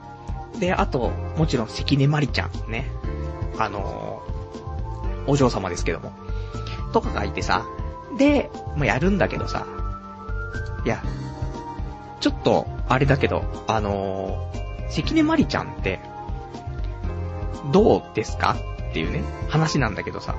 [0.60, 2.90] で、あと、もちろん関根まりちゃんね。
[3.58, 6.12] あのー、お嬢様ですけども。
[6.92, 7.64] とかがいてさ。
[8.18, 9.66] で、まあ、やるんだけどさ。
[10.84, 11.02] いや、
[12.20, 16.00] ちょっと、あれだけど、あのー、関根まりちゃんって、
[17.72, 18.56] どうですか？
[18.90, 20.34] っていうね、話なんだけどさ。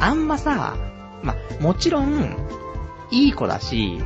[0.00, 0.76] あんまさ、
[1.22, 2.36] ま、もちろん、
[3.10, 4.00] いい子だし、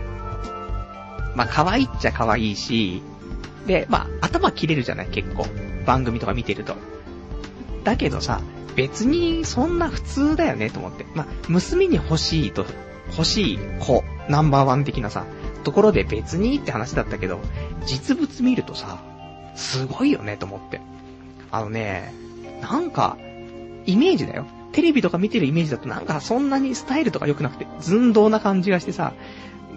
[1.35, 3.03] ま可愛いっちゃ可愛いし、
[3.67, 5.07] で、ま、頭切れるじゃない？
[5.09, 5.47] 結構。
[5.87, 6.75] 番組とか見てると。
[7.85, 8.41] だけどさ、
[8.77, 11.07] 別にそんな普通だよねと思って。
[11.15, 12.67] まあ、娘に欲しいと、
[13.13, 15.25] 欲しい子、ナンバーワン的なさ、
[15.65, 17.41] ところで別にって話だったけど、
[17.87, 18.99] 実物見るとさ、
[19.57, 20.81] すごいよねと思って。
[21.51, 22.13] あのね、
[22.61, 23.17] なんか、
[23.87, 24.47] イメージだよ。
[24.73, 29.13] テレビとか見てるイメージだとなんかそんなにスタイルとか良くなくて、寸胴な感じがしてさ、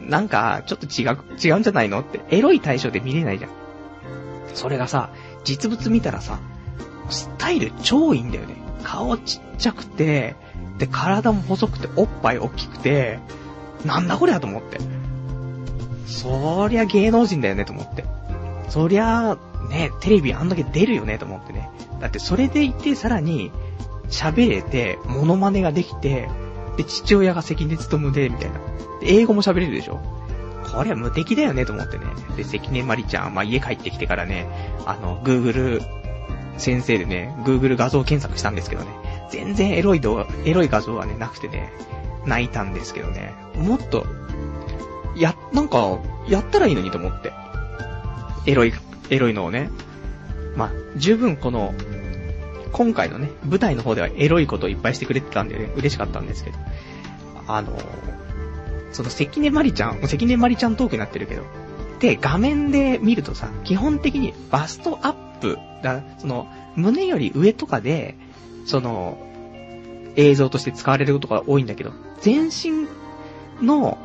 [0.08, 3.52] なんか、ちょっと違う、違うんじゃないのって、エロい対象で見れないじゃん。
[4.54, 5.12] それがさ、
[5.44, 6.40] 実物見たらさ、
[7.10, 8.56] スタイル超いいんだよね。
[8.84, 10.36] 顔ちっちゃくて、
[10.78, 13.20] で、体も細くて、おっぱい大きくて、
[13.86, 14.80] なんだこりゃと思って。
[16.08, 18.04] そりゃ芸能人だよねと思って。
[18.70, 19.38] そりゃ、
[19.72, 21.70] ね、テレビあんだけ出るよねと思ってね。
[22.00, 23.52] だってそれでいてさらに、
[24.10, 26.30] 喋れて、モノマネができて、
[26.78, 28.60] で、父親が関根勤で、みたいな。
[29.02, 30.00] 英語も喋れるでしょ
[30.72, 32.06] これは無敵だよねと思ってね。
[32.36, 34.48] で、関根まりちゃん、まあ、家帰ってきてからね、
[34.86, 35.82] あの、Google
[36.58, 38.90] 先生でね、Google 画像検索したんですけどね、
[39.32, 41.72] 全然エロい動画、エロい画像はね、なくてね、
[42.26, 44.06] 泣いたんですけどね、もっと、
[45.16, 47.34] や、なんか、やったらいいのにと思って。
[48.46, 48.74] エロい、
[49.12, 49.70] エロいのをね。
[50.56, 51.76] まあ、十分この、
[52.72, 56.58] 今回のね、舞台の方ではエロいことをいっぱいしてくれてたんでね、嬉しかったんですけど。
[57.48, 57.78] あの、
[58.92, 61.44] その関根まりちゃん、関根まりちゃんトークになってるけど、
[62.00, 68.16] で、画面で見るとさ、基本的にバストアップ、だその、胸より上とかで、
[68.66, 69.18] その、
[70.16, 72.88] 映像として使われることが多いんだけど、全身
[73.62, 73.98] の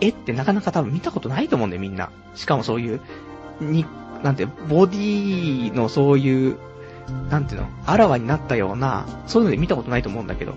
[0.00, 2.10] 絵ってなかなか多分見たことないと思うんだよ、みんな。
[2.34, 3.00] しかもそういう、
[3.60, 3.84] に、
[4.22, 6.56] なんて、ボディのそういう、
[7.30, 10.54] なんていうの、あらわになったような、そういうので見たことないと思うんだけど、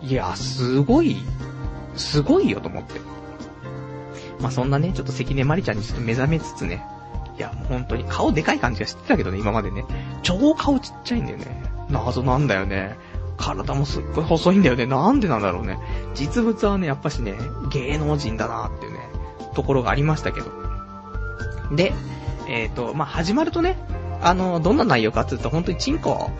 [0.00, 1.16] いや、すごい
[1.98, 3.00] すごいよと思って。
[4.40, 6.84] まあ、そんなね、ちょっと関根まりちゃんにちょっと目覚めつつね、
[7.36, 9.84] いや、もう本当に顔でかい感じがしてたけどね、今までね。
[10.22, 11.62] 超顔ちっちゃいんだよね。
[11.90, 12.96] 謎なんだよね。
[13.36, 14.86] 体もすっごい細いんだよね。
[14.86, 15.78] なんでなんだろうね。
[16.14, 17.34] 実物はね、やっぱしね、
[17.70, 19.00] 芸能人だなーっていうね、
[19.54, 20.50] ところがありましたけど。
[21.74, 21.92] で、
[22.48, 23.76] えっ、ー、と、まあ、始まるとね、
[24.20, 26.30] あの、どんな内容かって言うと、本当にチンコ、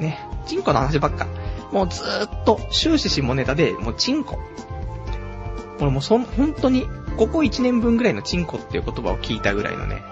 [0.00, 1.26] ね、チンコの話ばっか。
[1.72, 4.38] もうずーっと終始下ネタで、もうチンコ。
[5.80, 10.02] 俺もうそん、本当に、ここ1年分ぐらいのチンコっていう言葉を聞いたぐらいのね、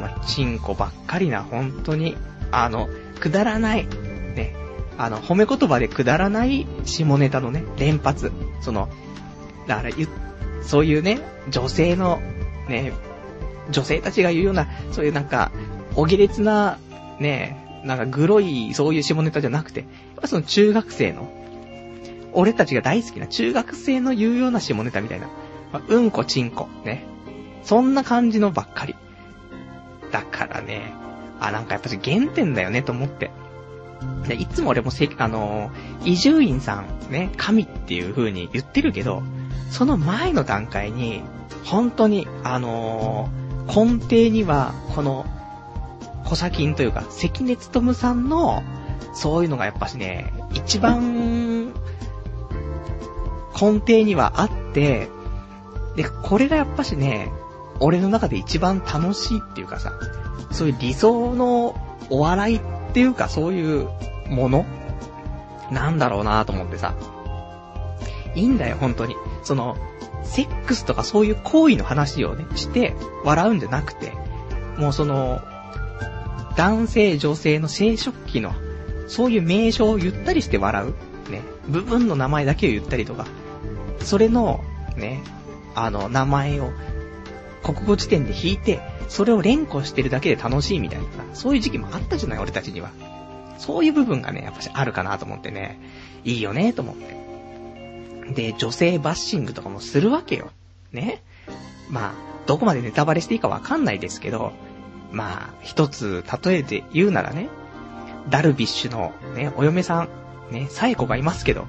[0.00, 2.16] まあ、チンコばっかりな、本当に、
[2.52, 3.86] あの、くだらない、
[4.34, 4.54] ね、
[4.98, 8.30] あの、褒め言葉でくだらない下ネタのね、連発。
[8.60, 8.88] その、
[9.66, 9.90] だから、
[10.62, 12.20] そういうね、女性の、
[12.68, 12.92] ね、
[13.70, 15.50] 女性たちが言うような、そういうなんか、
[15.96, 16.78] お下劣な、
[17.18, 19.88] ね、なんかグロい、そういう下ネタじゃなくて、やっ
[20.22, 21.30] ぱその中学生の、
[22.32, 25.28] 俺たちが大好きな中学生の言うような下ネタみたいな。
[25.72, 27.04] まあ、うんこちんこ、ね。
[27.62, 28.94] そんな感じのばっかり。
[30.10, 30.92] だからね、
[31.40, 33.30] あ、なんかやっぱり原点だよねと思って。
[34.26, 35.70] でいつも俺もせ、あの
[36.04, 39.22] 伊集院さん、ね、神っていう風に言ってるけど、
[39.70, 41.22] その前の段階に、
[41.64, 45.26] 本当に、あのー、根底には、この、
[46.24, 48.62] 小砂金というか、関根勤さんの、
[49.14, 51.72] そういうのがやっぱしね、一番、
[53.60, 55.08] 根底にはあって、
[55.96, 57.30] で、これがやっぱしね、
[57.80, 59.92] 俺の中で一番楽しいっていうかさ、
[60.50, 61.74] そういう理想の
[62.10, 62.60] お笑いっ
[62.92, 63.88] ていうかそういう
[64.28, 64.66] もの
[65.70, 66.94] なんだろうなと思ってさ。
[68.34, 69.16] いいんだよ、本当に。
[69.42, 69.76] その、
[70.24, 74.12] セックスとかそういう行為の話をね、して笑うんじゃなくて、
[74.78, 75.40] もうその、
[76.56, 78.52] 男性、女性の生殖器の、
[79.06, 81.30] そういう名称を言ったりして笑う。
[81.30, 81.42] ね。
[81.68, 83.26] 部分の名前だけを言ったりとか。
[84.00, 84.60] それの、
[84.96, 85.22] ね、
[85.74, 86.70] あの、名前を、
[87.62, 92.90] 国語辞典で引いて、それを連呼してるだけで楽しいみたいな、そういう時期もあったじゃない、俺たちには。
[93.58, 95.78] そういう部分がね、やっぱしあるかなと思ってね、
[96.24, 97.19] いいよね、と思って。
[98.34, 100.50] で、女性バッシングとかもするわけよ。
[100.92, 101.22] ね。
[101.88, 102.12] まあ、
[102.46, 104.52] どこまでネタバレしていいかわかんないですけど、
[105.12, 107.48] まあ、一つ例えて言うならね、
[108.28, 110.08] ダルビッシュのね、お嫁さん、
[110.52, 111.66] ね、サエコがいますけど、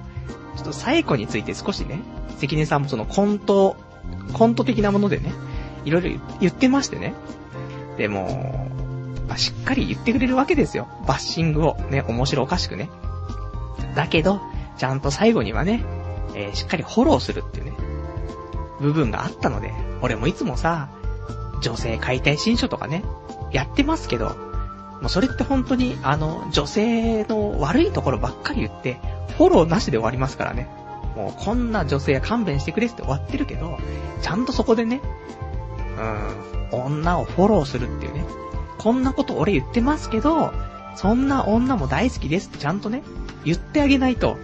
[0.56, 2.02] ちょっとサエコについて少しね、
[2.38, 3.76] 関根さんもそのコント、
[4.34, 5.34] コント的なものでね、
[5.86, 7.14] いろいろ言ってましてね。
[7.98, 8.70] でも、
[9.28, 10.88] まあ、しっかり言ってくれるわけですよ。
[11.08, 11.78] バッシングを。
[11.90, 12.90] ね、面白おかしくね。
[13.96, 14.42] だけど、
[14.78, 15.84] ちゃんと最後にはね、
[16.36, 17.74] えー、しっかりフォローするっていうね、
[18.80, 20.90] 部分があったので、俺もいつもさ、
[21.62, 23.04] 女性解体新書とかね、
[23.52, 24.36] やってますけど、
[25.02, 29.00] もうそれって本当に、あの、女性の悪いところばっかり言って、
[29.38, 30.68] フォローなしで終わりますからね。
[31.16, 33.78] もうこんな女性は勘弁してくれって終わってるけど、
[34.22, 35.02] ちゃんとそこでね、
[36.72, 38.26] うん、女をフォローするっていうね。
[38.78, 40.52] こんなこと俺言ってますけど、
[40.96, 43.04] そんな女も大好きですってちゃんとね、
[43.44, 44.38] 言ってあげないと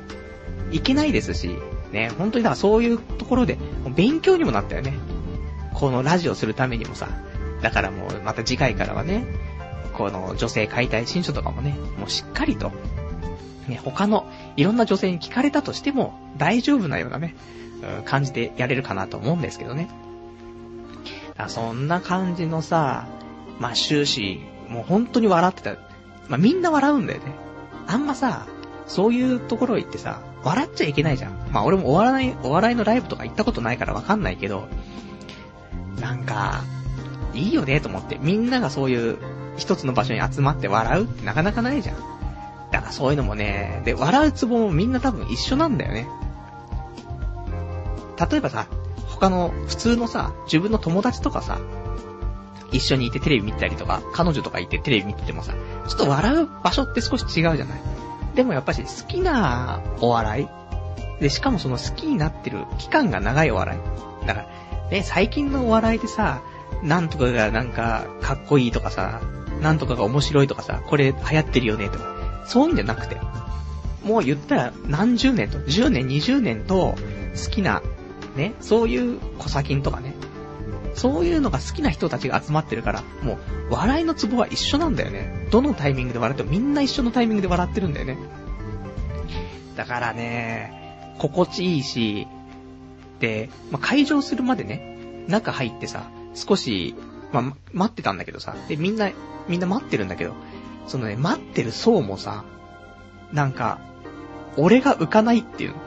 [0.72, 1.58] いけないですし、
[1.92, 3.58] ね、本当にだからそういうところで、
[3.96, 4.94] 勉強にもなったよね。
[5.74, 7.10] このラジオするためにもさ。
[7.62, 9.26] だからもうまた次回からはね、
[9.94, 12.72] この女性解体新書とかもね、もうしっかりと、
[13.68, 17.36] ね、他のいろんな女性に聞かれたとしても大丈夫なようなね、
[17.98, 19.90] うん、感じでやれるかなと思うんですけどね。
[21.48, 23.08] そんな感じのさ、
[23.60, 25.76] まあ終始、もう本当に笑ってた。
[26.28, 27.34] まあみんな笑うんだよね。
[27.88, 28.48] あんまさ、
[28.86, 31.34] そういうところ行ってさ、笑っちゃいけないじゃん。
[31.52, 34.68] まあ俺もお笑い、お笑いのライブとか行ったことないからわかんないけど、
[36.00, 36.62] なんか、
[37.34, 38.18] いいよねと思って。
[38.22, 39.18] みんながそういう
[39.58, 41.96] 一つの場所に集まって笑うってなかなかないじゃん。
[42.72, 46.08] だからそういうのもね、で、笑うツボもみんな多分一緒なんだよね。
[48.32, 48.68] 例えばさ、
[49.08, 51.60] 他の普通のさ、自分の友達とかさ、
[52.72, 55.54] 一緒にいてテレビ見たりとか、彼女とかいてテレビ見ててもさ、
[55.88, 57.82] ちょっと笑う場所って少し違うじゃない？
[58.38, 60.48] でもやっぱし好きなお笑い
[61.20, 64.28] で、しかもその好きになってる期間が長いお笑い。
[64.28, 64.48] だから、
[64.92, 66.44] ね、最近のお笑いでさ、
[66.84, 69.22] なんとかがなんか、かっこいいとかさ、
[69.60, 73.18] なんとかが面白いとかさ、これ流行ってるよねとか、そういうんじゃなくて、
[74.04, 76.94] もう言ったら何十年と、10年、20年と、
[77.44, 77.82] 好きな、
[78.36, 80.14] ね、そういう小先とかね、
[80.98, 83.38] そういうのが好きな人たちが集まってるから、もう、
[83.70, 85.48] 笑いのツボは一緒なんだよね。
[85.52, 88.18] どのタイミングで笑ってもみんな一緒のタイミングで笑ってるんだよね。
[89.76, 92.28] だからね、心地いいし、
[93.20, 96.96] で、まあ、会場するまでね、中入ってさ、少し、
[97.32, 99.12] まあ、待ってたんだけどさ、で、みんな、
[99.48, 100.34] みんな待ってるんだけど、
[100.88, 102.44] そのね、待ってる層もさ、
[103.32, 103.80] なんか、
[104.56, 105.78] 俺が浮かないっていうの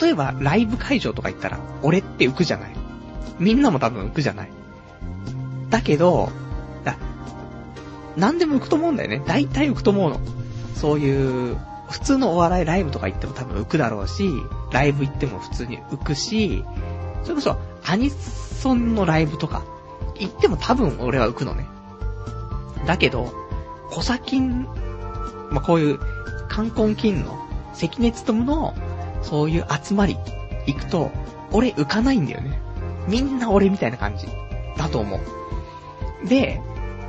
[0.00, 2.79] 例えば、ライブ会場とか行ったら、俺って浮くじゃない
[3.38, 4.50] みんなも多分浮くじゃない。
[5.70, 6.30] だけど、
[6.84, 6.96] だ、
[8.16, 9.22] 何でも浮くと思うんだよね。
[9.26, 10.20] 大体浮くと思うの。
[10.74, 11.56] そういう、
[11.90, 14.30] 普通のお笑いライブとか行っても多分浮くだろうし、
[14.72, 16.64] ライブ行っても普通に浮くし、
[17.22, 19.64] それこそ、アニソンのライブとか、
[20.18, 21.66] 行っても多分俺は浮くのね。
[22.86, 23.32] だけど、
[23.90, 24.66] 小砂金、
[25.50, 25.98] まあ、こういう、
[26.48, 27.38] 冠婚金の、
[27.74, 28.74] 関根勤の、
[29.22, 30.16] そういう集まり、
[30.66, 31.10] 行くと、
[31.52, 32.60] 俺浮かないんだよね。
[33.08, 34.26] みんな俺みたいな感じ。
[34.76, 35.20] だと思
[36.24, 36.28] う。
[36.28, 36.60] で、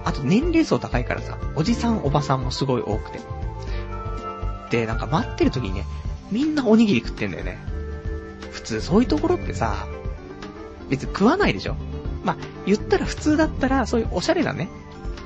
[0.04, 3.20] あと年齢層高いからさ、おじさんおばさんもすごい多くて。
[4.72, 5.86] で、なんか待ってる時にね、
[6.32, 7.58] みんなおにぎり食ってんだよね。
[8.52, 9.88] 普通そういうところってさ、
[10.90, 11.76] 別に食わないでしょ
[12.24, 14.70] まあ、言ったら普通だったら、そういうおしゃれなね、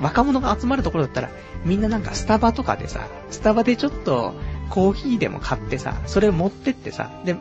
[0.01, 1.29] 若者が集まるところだったら、
[1.63, 4.33] みんななんかスタバとかでさ、スタバでちょっと
[4.69, 7.35] コーヒーでも買ってさ、それを持ってってさ、で、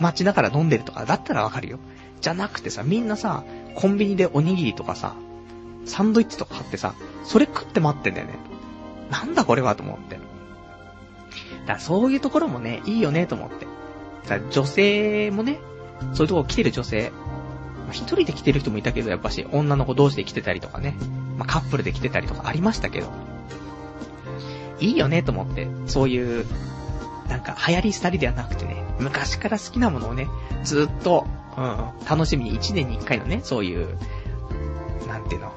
[0.00, 1.78] 街だから飲んでるとかだったらわかるよ。
[2.20, 5.14] じゃなくてさ、みんなさ、コンビニでおにぎりとかさ、
[5.84, 8.34] サンドイッチとか買ってさ、それ食って待ってんだよね。
[9.10, 10.16] なんだこれはと思って。
[10.16, 13.66] だからそういうところもね、いいよねと思って。
[14.28, 15.58] だ女性もね、
[16.14, 17.12] そういうとこ来てる女性、
[17.90, 20.94] 一人で来てる人もいたけど、やっぱし、女の子同士で来てたりとかね、
[21.38, 23.10] まあ、カップルで来てたりとかありましたけど、
[24.80, 26.46] いいよねと思って、そういう、
[27.28, 30.28] なんか流行り廃りではなくてね、昔から好きなものをね、
[30.64, 31.26] ずっと、
[31.58, 33.98] うん、楽しみに1年に1回のね、そういう、
[35.08, 35.52] なんていうの、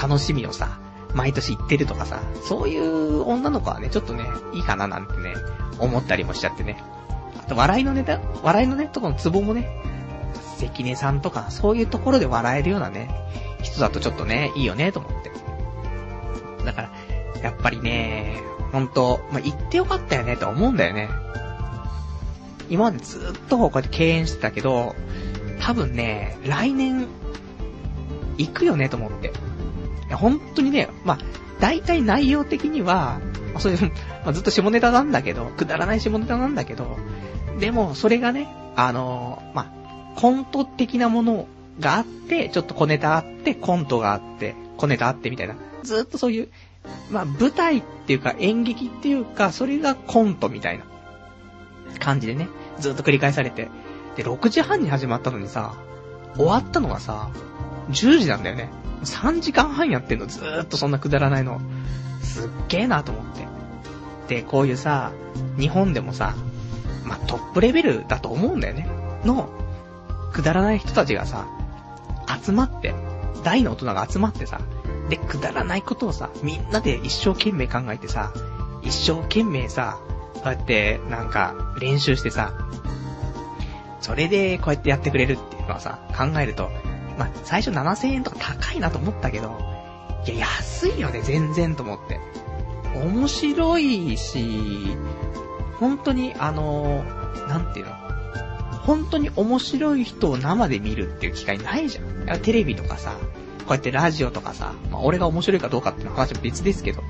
[0.00, 0.78] 楽しみをさ、
[1.14, 5.34] 毎年行ってるとかさ、そういう女の子はね、ちょっとね、いいかななんてね、
[5.78, 6.76] 思ったりもしちゃってね。
[7.38, 9.82] あと、笑いのネタ、笑いのね、とこのツボもね、
[10.58, 13.08] 関根さんとか、そういうところで笑えるようなね、
[13.62, 15.32] 人だとちょっとね、いいよね、と思って。
[16.64, 16.90] だから、
[17.42, 21.08] やっぱりね、ほんと、まあ、行ってよかったよね、と思うんだよね。
[22.72, 24.96] 今までずっとこうやって敬遠してたけど、
[25.60, 27.06] 多分ね、来年、
[28.38, 29.30] 行くよね、と思って。
[30.14, 31.18] 本当にね、まあ、
[31.60, 33.20] 大体内容的には、
[33.58, 33.78] そういう、
[34.24, 36.96] まあ、ずっと下ネタなんだけど、くだらない下ネタなんだけど、
[37.60, 39.62] でも、それがね、あのー、ま
[40.16, 45.56] あ、コント的なものがあって、ちょっと小ネタあって、コントがあって、小ネタあってみたいな。
[45.82, 46.48] ずっとそういう、
[47.10, 50.86] まあ、舞台っていうか演劇っていうか、それがコントみたいな
[51.98, 53.68] 感じでね、ずっと繰り返されて。
[54.16, 55.74] で、6時半に始まったのにさ、
[56.36, 57.30] 終わったのがさ、
[57.90, 58.70] 10時なんだよね。
[59.04, 61.60] 3時間半やってんの、ずーっとそんなくだらないの。
[62.22, 63.46] すっげーなと思って。
[64.28, 65.12] で、こういうさ、
[65.58, 66.34] 日本でもさ、
[67.04, 68.86] まあ、トップレベルだと思うんだよね。
[69.24, 69.50] の、
[70.32, 71.46] くだらない人たちがさ、
[72.42, 72.94] 集まって、
[73.42, 74.60] 大の大人が集まってさ、
[75.08, 78.32] で、くだらないことをさ、みんなで一生懸命考えてさ、
[78.82, 79.98] 一生懸命さ、
[80.42, 82.52] こうやって、なんか、練習してさ、
[84.00, 86.70] それで、こうやってやってくれるっていうのはさ、考えると、
[87.18, 89.58] まあ、最初7000円とか高いなと思ったけど、
[90.26, 92.20] いや、安いよね、全然と思って。
[92.94, 94.96] 面白いし、
[95.78, 97.04] 本当に、あの、
[97.48, 97.92] なんていうの？
[98.82, 102.02] 本当に面白い人を生で見るっていう機会ないじゃ
[102.34, 102.40] ん。
[102.40, 103.12] テレビとかさ、
[103.60, 107.02] こうやってラジオとかさ、まあ、俺が面白いかどうかっていう話は別ですけど、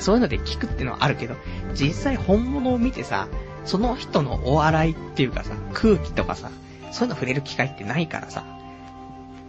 [0.00, 1.34] そういうので聞くっていうのはあるけど、
[1.74, 3.28] 実際本物を見てさ、
[3.64, 6.50] その人のお笑いっていうかさ、空気とかさ、
[6.92, 8.44] そういうの触れる機会ってないからさ。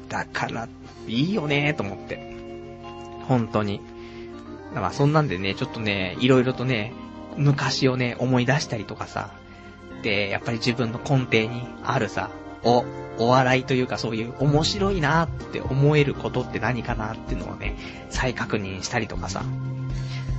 [0.09, 0.67] だから、
[1.07, 2.35] いいよねーと思って。
[3.27, 3.81] 本当に。
[4.73, 6.93] だからそんなんでね、ちょっとね、いろいろとね、
[7.37, 9.31] 昔をね、思い出したりとかさ。
[10.03, 12.29] で、やっぱり自分の根底にあるさ、
[12.63, 12.83] お、
[13.17, 17.77] お笑いというかそういう面白いなーって思えることって何かなっていうのをね、
[18.09, 19.43] 再確認したりとかさ。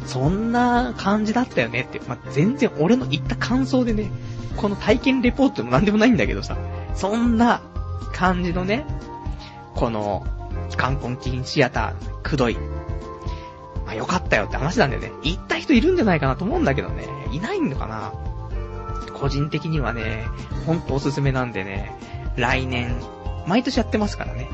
[0.06, 4.10] そんな感じだったよねって、まあ、全然俺の言った感想でね、
[4.56, 6.56] この体験レポートもなんでもないんだけどさ、
[6.94, 7.62] そんな
[8.12, 8.84] 感じのね、
[9.74, 10.26] この、
[10.76, 12.56] 観光金シアター、くどい。
[13.84, 15.12] まあ、よかったよって話なんだよね。
[15.22, 18.12] 行った人いるんじゃないかなと思うんだけどね、いないのかな
[19.14, 20.26] 個人的にはね、
[20.66, 21.96] ほんとおすすめなんでね、
[22.36, 22.96] 来年、
[23.46, 24.48] 毎年やってますからね。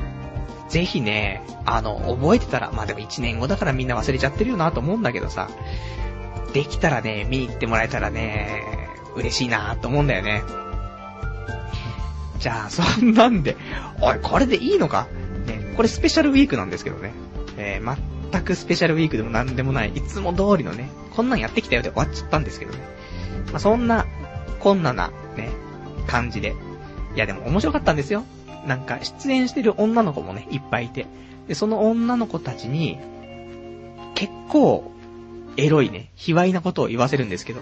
[0.69, 5.49] ぜひね、あの、覚えてたら、まあでも1年後だからみんな忘れちゃってるよなと思うんだけどさ、
[6.53, 10.43] できたらね、見に行ってもらえたらね、嬉しいなと思うんだよね。
[12.39, 13.57] じゃあ、 そんなんで、
[13.99, 15.07] おい、これでいいのか？
[15.45, 17.11] ね、これスペシャルウィークなんですけどね。
[17.57, 17.97] えー、
[18.31, 22.79] 全くスペシャルウィークでもなんでもない、いつも通りのね、こんなんやってきたよで終わっちゃったんですけどね。
[23.51, 24.05] まあ、そんな、
[24.59, 25.49] こんなな、ね、
[26.07, 26.55] 感じで。
[27.15, 28.23] いや、でも面白かったんですよ。
[28.69, 31.07] なんか、出演してる女の子もね、いっぱいいて。
[31.47, 32.99] で、その女の子たちに、
[34.13, 34.91] 結構、
[35.57, 37.61] エロいね、卑猥なことを言わせるんですけど、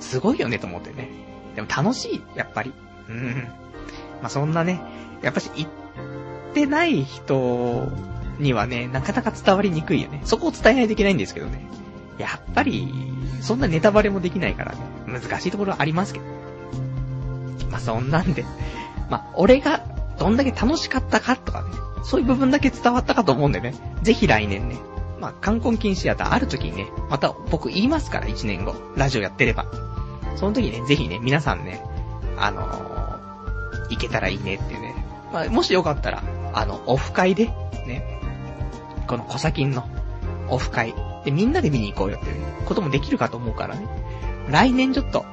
[0.00, 1.10] すごいよねと思ってね。
[1.54, 2.72] でも楽しい、やっぱり。
[3.10, 3.46] うん。
[4.22, 4.80] まあ、そんなね、
[5.20, 5.68] やっぱし、言っ
[6.54, 7.86] てない人
[8.38, 10.22] にはね、なかなか伝わりにくいよね。
[10.24, 11.60] そこを伝えないといけないんですけどね。
[12.16, 12.90] やっぱり、
[13.42, 16.24] そんなネタバレもできないからね、難しいところはありますけど。
[17.70, 18.46] まあ、そんなんで、
[19.10, 19.80] まあ、俺が
[20.18, 21.68] どんだけ楽しかったかとかね、
[22.04, 24.76] そういう部分だけ伝わったかと思うんでね、ぜひ来年ね、
[25.20, 28.74] まあ、観光禁止やったある時にね、また僕言いますから、1年後。
[28.96, 29.66] ラジオやってれば。
[30.36, 31.82] その時ね、ぜひね、皆さんね、
[32.36, 34.94] あのー、行けたらいいねっていうね。
[35.32, 37.46] まあ、もしよかったら、あの、オフ会で、
[37.86, 38.20] ね、
[39.06, 39.88] この小先の
[40.48, 40.94] オフ会
[41.24, 43.86] でみんなで見に行こうよっていうこともできるかと思うからね。
[44.50, 45.24] 来年ちょっと、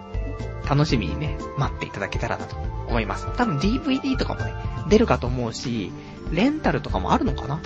[0.70, 2.56] 楽しみにね、待っていただけたらなと
[2.92, 3.28] 思います。
[3.38, 4.54] 多分 DVD とかもね、
[4.90, 5.92] 出るかと思うし、
[6.32, 7.60] レンタルとかもあるのかな？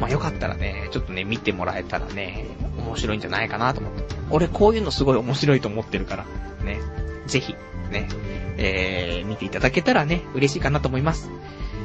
[0.00, 2.46] まあ、よかったらね、ちょっとね、見てもらえたらね、
[2.78, 4.02] 面白いんじゃないかなと思って。
[4.30, 6.24] 俺こういうのすごい面白いと思ってるから、
[6.64, 6.80] ね、
[7.26, 7.54] ぜひ、
[7.90, 8.08] ね、
[8.56, 11.30] えー、見ていただけたらね、嬉しいかなと思います。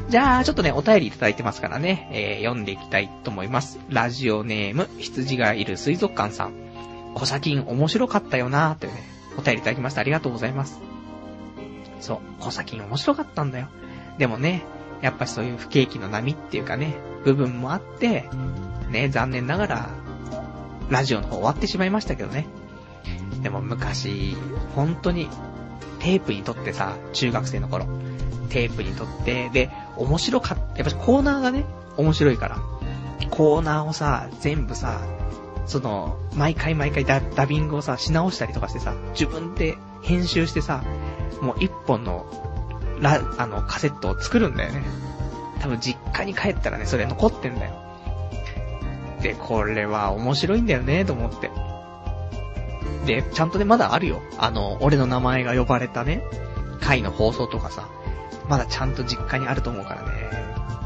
[0.09, 3.79] じゃあ、ちょっとね、お便りいただいてますからね、えー、読んでいきたいと思います。
[3.89, 6.53] ラジオネーム、羊がいる水族館さん。
[7.13, 9.03] コサキン面白かったよなーというね、
[9.37, 10.01] お便りいただきました。
[10.01, 10.79] ありがとうございます。
[11.99, 13.67] そう、コサキン面白かったんだよ。
[14.17, 14.63] でもね、
[15.01, 18.29] やっぱそういう不景気の波っていうかね、部分もあって、
[18.89, 19.89] ね、残念ながら、
[20.89, 22.47] ラジオの方終わってしまいましたけどね。
[23.41, 24.35] でも昔、
[24.75, 25.29] 本当に、
[25.99, 27.85] テープにとってさ、中学生の頃。
[28.49, 30.81] テープにとって、で、面白かった。
[30.81, 31.65] やっぱコーナーがね、
[31.97, 32.57] 面白いから。
[33.29, 35.01] コーナーをさ、全部さ、
[35.65, 40.83] その、毎回毎回ダダビングをさ、し直したりとかしてさ、自分で編集してさ、
[41.41, 42.25] もう一本の、
[42.99, 44.83] ラ、あの、カセットを作るんだよね。
[45.59, 47.73] 多分実家に帰ったらね、それ残ってんだよ。
[49.21, 51.49] で、これは面白いんだよね、と思って。
[53.05, 54.21] で、ちゃんとね、まだあるよ。
[54.37, 56.23] あの、俺の名前が呼ばれたね、
[56.81, 57.89] 回の放送とかさ、
[58.49, 60.27] まだちゃんと実家にあると思うからね、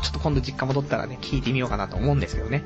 [0.01, 2.63] ちょっと今度実家戻ったらね、聞いてみようかなと思うんですけどね。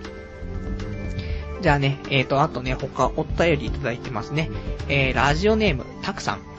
[1.61, 4.51] じゃあね、えーと、あとね、他お便りいただいてますね。
[4.87, 6.54] えー、ラジオネーム、たくさん。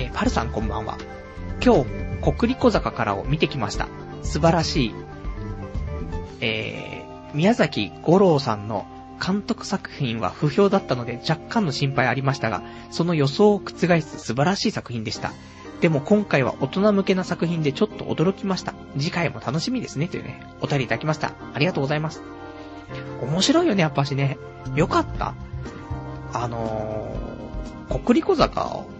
[0.00, 0.96] えー、パルさんこんばんは。
[1.62, 3.86] 今日、国立小坂からを見てきました。
[4.22, 4.94] 素晴らしい。
[6.40, 8.86] えー、宮崎五郎さんの
[9.22, 15.32] 監督作品は不評だったので若干の心配ありましたが、その予想を覆す素晴らしい作品でした。
[15.82, 18.72] でも今回は大人向けな作品でちょっと驚きました。
[18.96, 20.08] 次回も楽しみですね。
[20.08, 21.32] というね、お便りいただきました。
[21.52, 22.22] ありがとうございます。
[23.20, 24.38] 面白いよね、やっぱしね。
[24.74, 25.34] よかった
[26.32, 28.99] あのー、国立小坂、うん、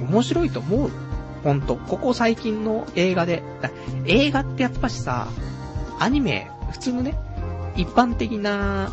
[0.00, 0.90] 面白いと思う？
[1.42, 3.42] ほんと、ここ最近の映画で。
[4.06, 5.28] 映画ってやっぱしさ、
[5.98, 7.18] アニメ、普通のね、
[7.76, 8.92] 一般的な、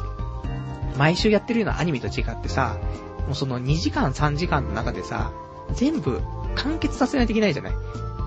[0.98, 2.78] 毎週やってるようなアニメと違ってさ、
[3.26, 5.32] もうその2時間3時間の中でさ、
[5.74, 6.22] 全部
[6.56, 7.74] 完結させないといけないじゃない？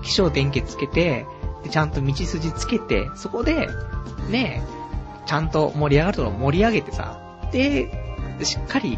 [0.03, 1.25] 気象点結つけて、
[1.69, 3.67] ちゃんと道筋つけて、そこで、
[4.29, 4.83] ねえ
[5.25, 7.19] ちゃんと盛り上がるところ盛り上げてさ、
[7.51, 7.89] で、
[8.43, 8.97] しっかり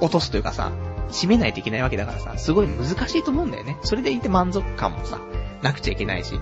[0.00, 0.72] 落とすというかさ、
[1.10, 3.78] 締めないといけないわけだからさ、すごい難しいと思うんだよね。
[3.82, 5.20] それでいて満足感もさ、
[5.62, 6.38] なくちゃいけないし。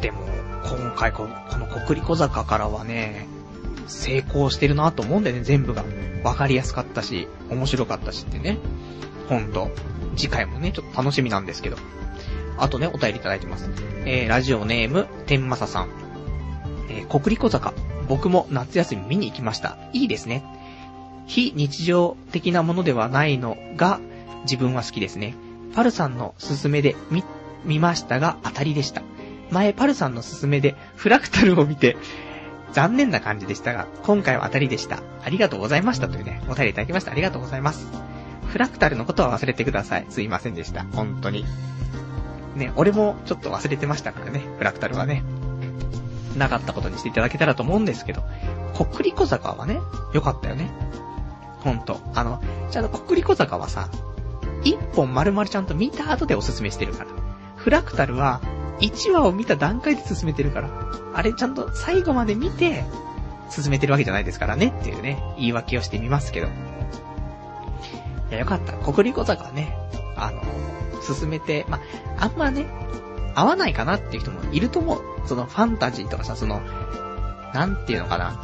[0.00, 0.20] でも、
[0.64, 3.26] 今回このこの国立小坂からはね、
[3.86, 5.84] 成功してるなと思うんだよね、全部が。
[6.24, 8.58] わかりやすかったし、面白かったしってね。
[9.28, 9.70] ほんと。
[10.16, 11.76] 次回もね、ちょっと楽しみなんですけど。
[12.58, 13.70] あとね、お便りいただいてます。
[14.04, 15.88] えー、ラジオネーム、天正さん。
[16.88, 17.72] えー、国立小坂。
[18.08, 19.78] 僕も夏休み見に行きました。
[19.92, 20.44] いいですね。
[21.26, 24.00] 非日常的なものではないのが、
[24.44, 25.34] 自分は好きですね。
[25.74, 27.24] パルさんの勧めで見、
[27.64, 29.02] 見ましたが当たりでした。
[29.50, 31.96] 前パルさんの勧めでフラクタルを見て、
[32.72, 35.02] 残念な感じでしたが、今回は当たりでした。
[35.24, 37.12] ありがとうございましたというね、お便りいただきました。
[37.12, 37.86] ありがとうございます。
[38.46, 40.06] フラクタルのことは忘れてください。
[40.10, 40.84] すいませんでした。
[40.92, 41.44] 本当に。
[42.56, 45.22] ね、俺もちょっと忘れてましたからね、フラクタルはね。
[46.36, 48.22] なかったことにしていただけたらと思うんですけど、
[48.74, 49.78] 国立小坂はね、
[50.14, 50.70] 良かったよね。
[51.62, 52.00] ほんと。
[52.14, 53.88] あの、ちゃんと国立小坂はさ、
[54.64, 57.10] 一本丸々ちゃんと見た後でおすすめしてるから。
[57.56, 58.40] フラクタルは、
[58.80, 60.70] 1話を見た段階で進めてるから。
[61.14, 62.84] あれちゃんと最後まで見て、
[63.50, 66.46] 進めてるわけじゃないですからねっていうね、言い訳をしてみますけど。
[66.46, 66.50] い
[68.30, 68.72] や、よかった。
[68.72, 69.76] 国立小坂はね、
[70.16, 70.42] あの、
[71.02, 71.80] 進めて、ま
[72.18, 72.66] あ、んまね、
[73.34, 75.02] 合わないかなっていう人もいると思う。
[75.26, 76.60] そのファンタジーとかさ、その、
[77.54, 78.40] なんていうのかな。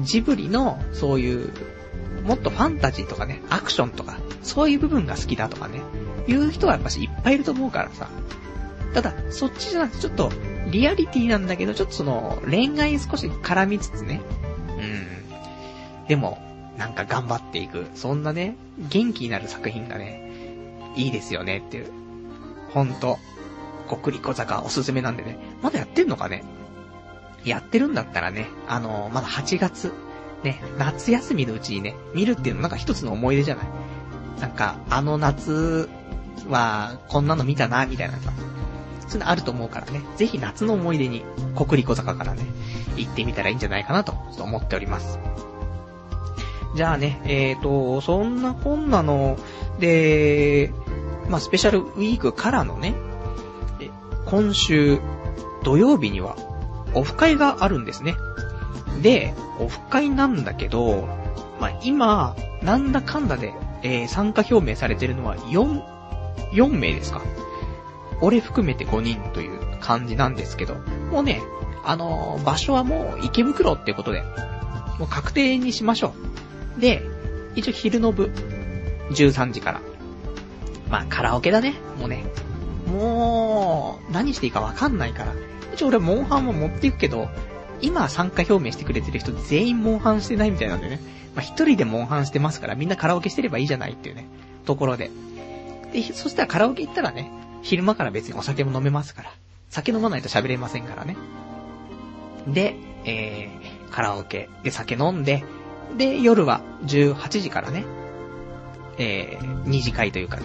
[0.00, 1.52] ジブリの、そういう、
[2.24, 5.80] もっとファンタジーとかね、アクションとか、そういう部分が好きだとかね、
[6.26, 8.08] いう人はやっぱしいっぱいいると思うからさ。
[8.94, 10.32] ただ、そっちじゃなくてちょっと、
[10.70, 14.20] リアリティなんだけど、ちょっとその、恋愛に少し絡みつつね。
[14.78, 16.06] うん。
[16.08, 16.38] でも、
[16.76, 17.86] なんか頑張っていく。
[17.94, 20.30] そんなね、元気になる作品がね、
[20.96, 21.90] いいですよねっていう。
[22.72, 23.18] ほんと、
[23.88, 25.38] 国立小坂おすすめなんでね。
[25.62, 26.44] まだやってんのかね？
[27.44, 29.92] やってるんだったらね、あの、まだ8月、
[30.42, 33.66] ね、夏休みのうちにね、見るっていうのなんか一つの思い出じゃない？
[34.40, 35.88] なんか、あの夏
[36.48, 38.32] は、こんなの見たな、みたいなさ。
[39.06, 41.24] そういうのあると思うからね、ぜひ夏の思い出に、
[41.56, 42.44] 国立小坂からね、
[42.96, 45.18] 行ってみたらいいんじゃないかなと、ちょっと思っております。
[46.76, 49.36] じゃあね、えーと、そんなこんなの、
[49.80, 50.72] で、
[51.28, 52.94] まあ、スペシャルウィークからのね、
[54.26, 55.00] 今週
[55.64, 56.36] 土曜日には
[56.94, 58.14] オフ会があるんですね。
[59.02, 61.08] で、オフ会なんだけど、
[61.60, 63.52] まあ、今、なんだかんだで
[63.82, 65.82] えー、参加表明されてるのは4、
[66.52, 67.22] 4名ですか。
[68.20, 70.74] 俺含めて5人という感じなんですけど、
[71.10, 71.40] もうね、
[71.84, 74.22] あのー、場所はもう池袋ってことで、
[74.98, 76.12] もう確定にしましょ
[76.76, 76.80] う。
[76.80, 77.02] で、
[77.54, 78.30] 一応昼の部、
[79.10, 79.80] 13時から。
[80.90, 81.74] まあ、カラオケだね。
[81.98, 82.24] もうね。
[82.86, 85.32] もう、何していいかわかんないから。
[85.72, 87.28] 一応俺、モンハンも持っていくけど、
[87.82, 91.00] 今参加表明してくれてる人全員モンハンしてないみたいなんでね。
[91.34, 94.26] まあ、一人でモンハンしてますから、みんなカラオケしてればいいじゃないっていうね、
[94.64, 95.10] ところで。
[95.92, 97.30] で、そしたらカラオケ行ったらね、
[97.62, 99.32] 昼間から別にお酒も飲めますから。
[99.68, 101.16] 酒飲まないと喋れませんからね。
[102.48, 102.74] で、
[103.04, 105.44] えー、カラオケで酒飲んで、
[105.96, 107.84] で、夜は18時からね、
[108.98, 110.44] えー、二次会というかね、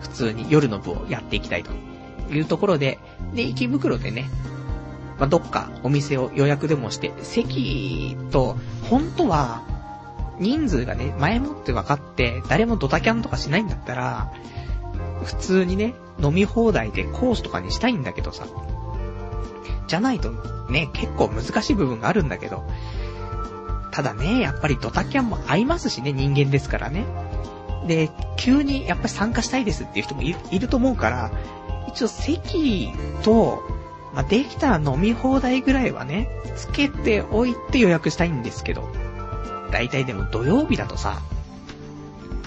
[0.00, 1.70] 普通に夜の部をやっていきたいと
[2.32, 2.98] いうところで、
[3.34, 4.28] で、池袋でね、
[5.18, 8.56] まあ、どっかお店を予約でもして、席と、
[8.88, 9.62] 本当は、
[10.38, 14.32] 人数がね、前もって分かって、誰もドタキャンとかしないんだったら、
[15.24, 18.46] 普通にね、飲み放題でコースとかにしたいんだけどさ。
[19.86, 20.30] じゃないと、
[20.70, 22.64] ね、結構難しい部分があるんだけど。
[23.92, 27.04] ただね、やっぱりドタキャンも合いますしね、人間ですからね。
[27.86, 31.30] で、急にやっぱり参加したいですっていう人もいると思うから、
[31.88, 32.90] 一応席
[33.22, 33.62] と、
[34.14, 38.88] まあ、できたら飲み放題ぐらいはね、つけておいて予約したいんですけど。
[39.70, 41.20] だいたいでも土曜日だとさ、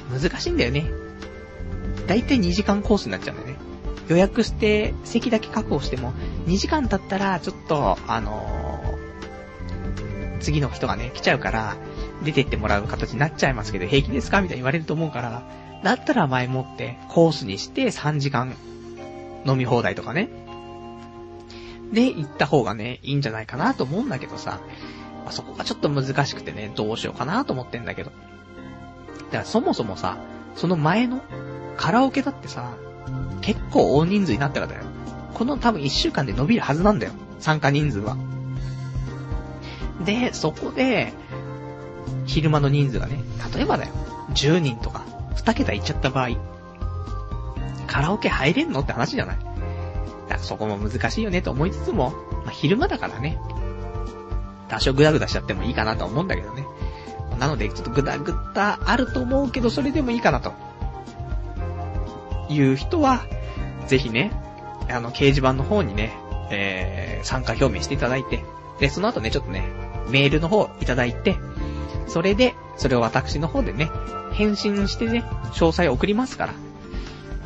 [0.09, 0.85] 難しいんだよね。
[2.07, 3.57] だいたい2時間コースになっちゃうんだよね。
[4.07, 6.13] 予約して席だけ確保しても、
[6.45, 11.75] 2時間経ったらちょっと、あのー、次の人がね、来ちゃうから、
[12.23, 15.43] 出てってもらう形になっちゃいますけど、平気ですかみたいに言われると思うから、
[15.83, 18.55] だったら前もってコースにして3時間
[19.45, 20.29] 飲み放題とかね。
[21.91, 24.59] で、行った方がね、いいんじゃないかなと思うんだけどさ、
[25.23, 28.11] まあ、そこがちょっと難しくてね、どうしようかなと思ってんだけど。
[28.11, 28.15] だ
[29.31, 30.17] からそもそもさ、
[30.55, 31.21] その前の
[31.77, 32.75] カラオケだってさ、
[33.41, 34.83] 結構大人数になったらだよ。
[35.33, 37.13] この多分1週間で伸びるはずなんだよ。
[37.39, 38.17] 参加人数は。
[40.03, 41.13] で、そこで、
[42.25, 43.21] 昼間の人数がね、
[43.53, 43.91] 例えばだよ。
[44.33, 46.29] 10人とか、2桁いっちゃった場合、
[47.87, 49.46] カラオケ入れんのって話じゃない
[50.27, 52.11] だからそこも難しいよねと思いつつも、
[52.43, 53.39] まあ、昼間だからね、
[54.67, 56.65] 多少グダグダしちゃってもいいかなと思うんだけどね。
[57.39, 60.53] なので、ちょっとグダグダあると思うけど、それでもいいかなと。
[62.49, 63.25] いう人は、
[63.87, 64.31] ぜひね、
[64.89, 66.17] あの、掲示板の方にね、
[66.49, 68.43] えー、参加表明していただいて、
[68.79, 69.63] で、その後ね、ちょっとね、
[70.09, 71.35] メールの方いただいて、
[72.07, 73.89] それで、それを私の方でね、
[74.33, 75.23] 返信してね、
[75.53, 76.53] 詳細を送りますから。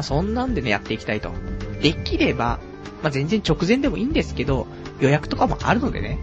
[0.02, 1.32] まあ、そんなんでね、やっていきたいと。
[1.80, 2.60] できれば、
[3.04, 4.66] まあ、全然直前でもいいんですけど、
[5.00, 6.18] 予約とかもあるのでね、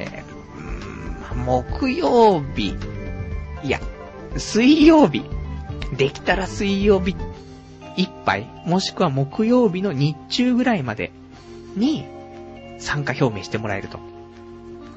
[0.00, 2.74] えー、木曜日、
[3.62, 3.80] いや、
[4.36, 5.24] 水曜日、
[5.96, 7.14] できたら水曜日
[7.96, 11.12] 一杯、もしくは木曜日の日中ぐらいまで
[11.76, 12.04] に
[12.80, 14.00] 参加表明してもらえると。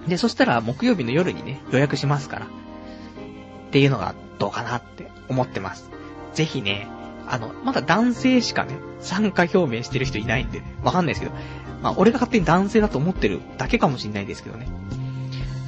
[0.07, 2.45] で、そしたら木曜日の夜にね、予約しますから。
[2.47, 2.49] っ
[3.69, 5.91] ていうのがどうかなって思ってます。
[6.33, 6.87] ぜひね、
[7.27, 11.33] あの、まだ男性しかね、参加表明してる人いないんで、わかんないですけど、
[11.81, 14.67] まあ、俺が勝手に男性だと思ってるだけかもしんないですけどね。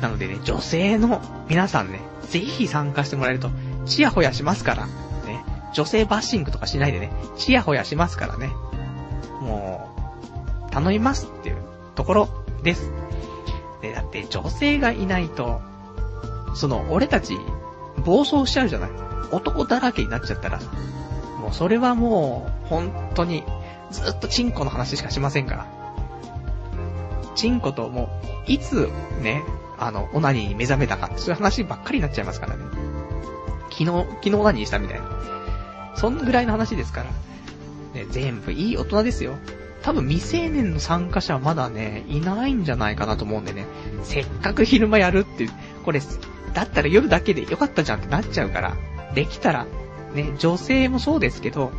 [0.02, 3.50] なのでね、女性の皆さんね、ぜひ参加してもらえると、
[3.86, 4.86] チヤホヤしますから。
[4.86, 5.44] ね
[5.74, 8.48] 女性バッシングとかしないでね、チヤホヤしますからね。
[9.42, 9.90] も
[10.68, 11.58] う、頼みますっていう
[11.96, 12.30] ところ
[12.64, 12.92] です。
[13.82, 15.62] で、だって女性がいないと、
[16.56, 17.38] その、俺たち、
[18.06, 18.90] 暴走しちゃうじゃない
[19.32, 20.70] 男だらけになっちゃったらさ、
[21.48, 23.42] もうそれはもう、本当に、
[23.90, 25.68] ずっとチンコの話しかしませんから。
[27.36, 28.10] チンコとも
[28.48, 28.90] う、いつ
[29.22, 29.44] ね、
[29.80, 32.66] あの、オナニーに目覚めたかそういう話ばっかりになっちゃいますからね。
[33.70, 35.06] 昨日、昨日オナニーしたみたいな。
[35.96, 37.12] そんぐらいの話ですから。
[37.94, 39.36] ね、全部いい大人ですよ。
[39.84, 43.68] 多分未成年の参加者はまだね、いないんじゃないかなと思うんでね。
[44.04, 45.48] せっかく昼間やるって、
[45.86, 46.02] これ、
[46.54, 48.76] だったら夜だけでよかったじゃんってなっちゃうから、
[49.14, 49.66] できたら、
[50.14, 51.72] ね、女性もそうですけど、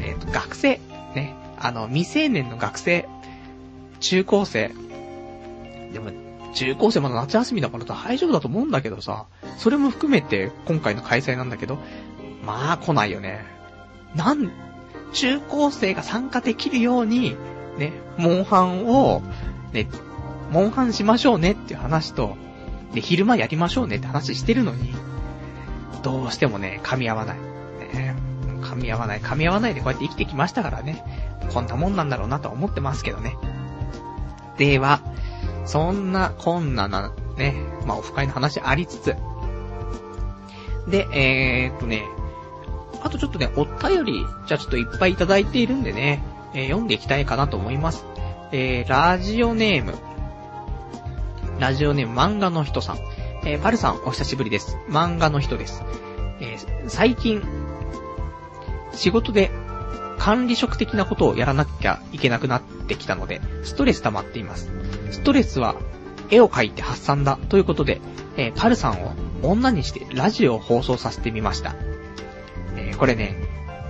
[0.00, 0.80] えっ、ー、と、学生、
[1.14, 3.08] ね、あの、未成年の学生、
[4.00, 4.72] 中高生、
[5.92, 6.10] でも、
[6.54, 9.26] 中高生まだ夏休みだから大丈夫だと思うんだけどさ、
[9.58, 11.78] それも含めて今回の開催なんだけど、
[12.44, 13.44] まあ来ないよね。
[14.14, 14.52] なん、
[15.12, 17.36] 中高生が参加できるように、
[17.78, 19.22] ね、モンハンを、
[19.72, 19.88] ね、
[20.50, 22.36] モンハンしましょうねっていう話と、
[22.92, 24.94] で、昼間やりましょうねって話してるのに、
[26.02, 27.53] どうしてもね、噛み合わない。
[27.94, 28.14] ね、
[28.60, 31.04] 噛み合わない、噛み合わないでこうやって生きてきましたからね。
[31.52, 33.36] こんなもんなんだろうなとは思ってますけどね。
[34.58, 35.00] では、
[35.66, 37.54] そんな、こんなな、ね、
[37.86, 39.16] まあ、オフ会の話ありつつ、
[40.88, 42.04] で、えー、っとね、
[43.02, 46.22] あとちょっとね、お便り、じゃあちょっといっぱいいただいているんでね、
[46.54, 48.04] えー、読んでいきたいかなと思います。
[48.52, 49.94] えー、ラジオネーム。
[51.58, 52.98] ラジオネーム漫画の人さん。
[53.44, 54.76] えー、パルさんお久しぶりです。
[54.88, 55.82] 漫画の人です。
[56.40, 57.42] えー、最近、
[58.94, 59.50] 仕事で
[60.18, 64.70] 管理職的なことをやらなきゃいけなくなってきたので、ストレス溜まっています。
[65.10, 65.76] ストレスは
[66.30, 68.00] 絵を描いて発散だということで、
[68.36, 71.74] えー、パルさんを女にしてラジオを放送させてみました。
[72.76, 73.36] えー、これね、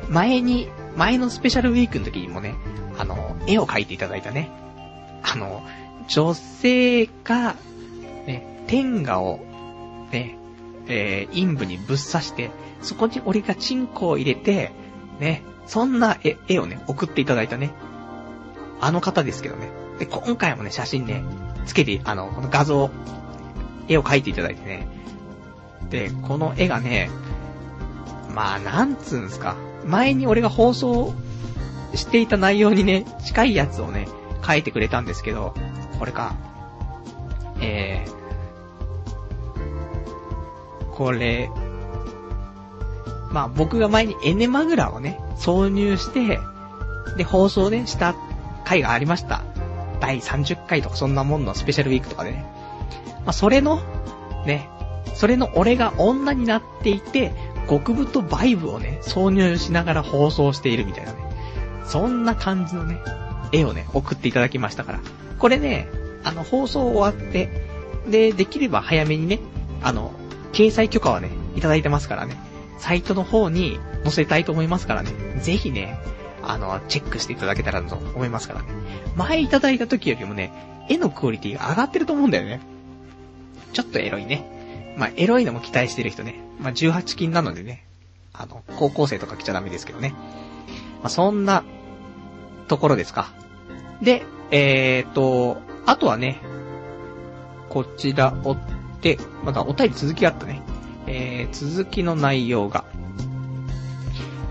[0.08, 2.54] 前に、前のスペシャルウィークの時にもね、
[2.98, 4.50] あの、絵を描いていただいたね、
[5.22, 5.62] あの、
[6.08, 7.54] 女性が、
[8.26, 9.40] ね、天下を、
[10.12, 10.38] ね、
[10.86, 12.50] えー、陰部にぶっ刺して、
[12.82, 14.72] そこに俺がチンコを入れて、
[15.20, 17.72] ね、そんな絵絵をね、送っていただいたね、
[18.80, 19.70] あの方ですけどね。
[19.98, 21.24] で、今回もね、写真ね、
[21.66, 22.90] つけて、あの、この画像、
[23.88, 24.88] 絵を描いていただいてね。
[25.90, 27.10] で、この絵がね、
[28.34, 29.56] まあ、なんつうんすか。
[29.86, 31.14] 前に俺が放送
[31.94, 34.08] していた内容にね、近いやつをね、
[34.46, 35.54] 書いてくれたんですけど、
[35.98, 36.34] これか。
[37.60, 38.14] えー、
[40.90, 41.50] これ、
[43.34, 46.38] まあ僕が前にエネマグラをね、挿入して、
[47.16, 48.14] で、放送ね、した
[48.64, 49.42] 回がありました。
[49.98, 52.46] 第30回とかそんなもんのスペシャルウィークとかでね。
[53.24, 53.80] まあそれの、
[54.46, 54.70] ね、
[55.16, 57.34] それの俺が女になっていて、
[57.68, 61.18] 極太バイブをね、挿入しながら放送しているみたいなね。
[61.86, 63.00] そんな感じのね、
[63.50, 65.00] 絵をね、送っていただきましたから。
[65.40, 65.88] これね、
[66.22, 67.48] あの、放送終わって、
[68.08, 69.40] で、できれば早めにね、
[69.82, 70.12] あの、
[70.52, 72.36] 掲載許可はね、いただいてますからね、
[72.84, 75.10] サイトの方に載せたいと思いますからね、
[75.40, 75.98] ぜひね、
[76.42, 78.68] あの、チェックしていただけたらと思いますからね。
[79.16, 80.52] 前いただいた時よりもね、
[80.90, 82.60] 絵のクオリティが上がってると思うんだよね。
[83.72, 84.94] ちょっとエロいね。
[84.98, 86.38] まあ、エロいのも期待してる人ね。
[86.60, 87.86] まあ、18金なのでね。
[88.34, 90.10] あの、高校生とか来ちゃダメですけどね。
[91.00, 91.64] まあ、そんな、
[92.68, 93.32] ところですか。
[94.02, 95.56] で、えーと、
[95.86, 96.38] あとはね、
[97.70, 98.58] こちら追っ
[99.00, 100.60] て、まだお便り続きあったね。
[101.06, 102.84] えー、続きの内容が、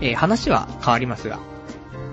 [0.00, 1.38] えー、話は変わりますが、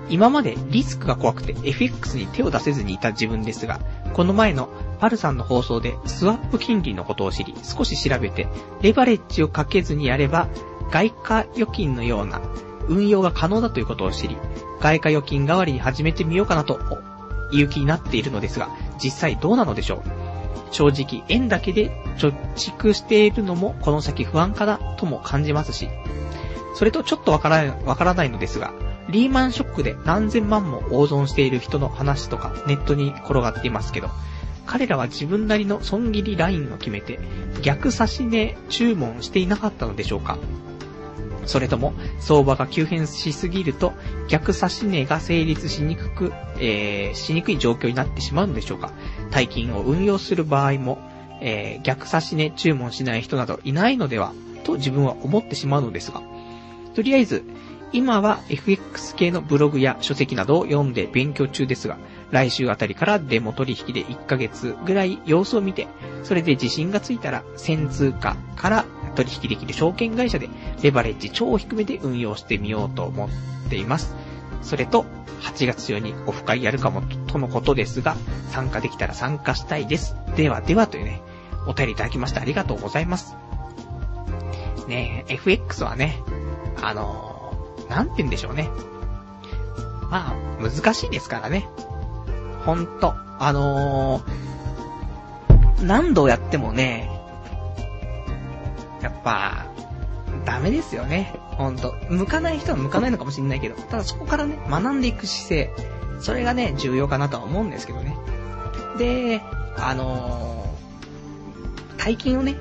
[0.09, 3.79] 今までリスクが怖くて FX に手を出せずにいた自分ですが、
[4.13, 4.69] この前の
[4.99, 8.47] パルさんの放送でスワップ金利のことを知り、少し調べて、
[8.81, 10.49] レバレッジをかけずにやれば、
[10.91, 12.41] 外貨預金のような
[12.89, 14.35] 運用が可能だということを知り、
[14.81, 16.79] 外貨預金代わりに始めてみようかなと、
[17.53, 18.69] いう気になっているのですが、
[19.01, 20.20] 実際どうなのでしょう？
[20.71, 25.89] 正直、円だけで貯蓄しているのもこの先不安かなとも感じますし、
[26.75, 28.73] それとちょっとわからない、わからないのですが、
[29.09, 34.09] リーマンショックで何千万も大損している人の話とかネットに転がっていますけど、
[34.65, 37.19] 彼らは自分なりの損切りラインを決めて、
[37.61, 40.37] 逆差し値注文していなかったのでしょうか。
[41.45, 43.93] それとも、相場が急変しすぎると、
[44.27, 48.91] 逆差し値が成立しにくく、えー、しにくい状況になってしまうんでしょうか。
[49.31, 50.99] 大金を運用する場合も、
[51.41, 54.33] えー、逆差し値注文しない人などいないのでは、
[54.63, 56.21] と自分は思ってしまうのですが、
[56.93, 57.43] とりあえず、
[57.93, 61.97] 今は FX 系のブログや書籍などを読んで勉強中ですが、
[62.31, 65.87] 来週あたりからデモ取引で1ヶ月ぐらい様子を見て、
[66.23, 68.85] それで自信がついたら、先通貨から
[69.15, 70.49] 取引できる証券会社で
[70.81, 73.29] レバレッジ超低めで運用してみようと思っ
[73.69, 74.15] ています。
[74.61, 75.05] それと、
[75.41, 78.15] 8月中にオフ会やるかもとのことですが、
[78.51, 80.15] 参加できたら参加したいです。
[80.35, 81.21] ではではというね、
[81.67, 83.35] お便りいただきましてありがとうございます。
[84.87, 86.21] ね FX はね、
[86.81, 88.69] あのー、なんて言うんでしょうね。
[90.09, 91.67] まあ、難しいですからね。
[92.65, 97.09] ほんと、あのー、何度やってもね、
[99.01, 99.67] やっぱ、
[100.45, 101.33] ダメですよね。
[101.57, 101.93] ほんと。
[102.09, 105.69] 向かない人は向かないのかもしれないけど、ただそこからね、学んでいく姿勢、
[106.19, 108.15] それがね、重要かなとは思うんですけどね。
[108.97, 109.41] で、
[109.77, 112.55] あのー、大金をね、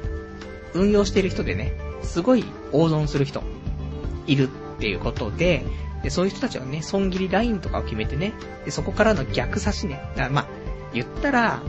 [0.74, 1.72] 運用してる人でね、
[2.02, 3.42] すごい大損する人、
[4.26, 5.64] いるっていうことで、
[6.02, 8.32] で、そういう人たちはね、損切りラインとかを決めてね、
[8.64, 10.00] で、そこからの逆差しね。
[10.16, 10.46] だからまあ、
[10.94, 11.62] 言ったら、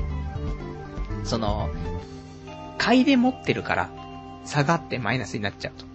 [1.24, 1.69] その、
[2.78, 3.89] 買いで持ってるから、
[4.46, 5.86] 下がってマイナスになっちゃうと。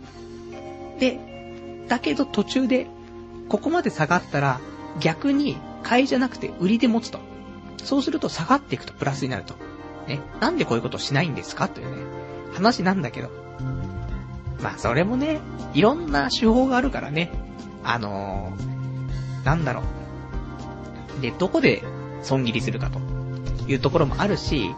[1.01, 1.18] で、
[1.88, 2.86] だけど途中で、
[3.49, 4.61] ここまで下がったら、
[5.01, 7.20] 逆に買いじゃなくて売りで持つと。
[7.84, 9.55] そうすると下がっていくとプラスになると。
[10.09, 10.20] ね。
[10.40, 12.03] なんでこういうことしないんですかというね、
[12.55, 13.30] 話なんだけど。
[14.62, 15.40] まあ、それもね、
[15.74, 17.30] いろんな手法があるからね。
[17.84, 19.82] あのー、なんだろ
[21.18, 21.22] う。
[21.22, 21.84] で、どこで
[22.22, 23.01] 損切りするかと
[23.68, 24.74] いうところもあるし、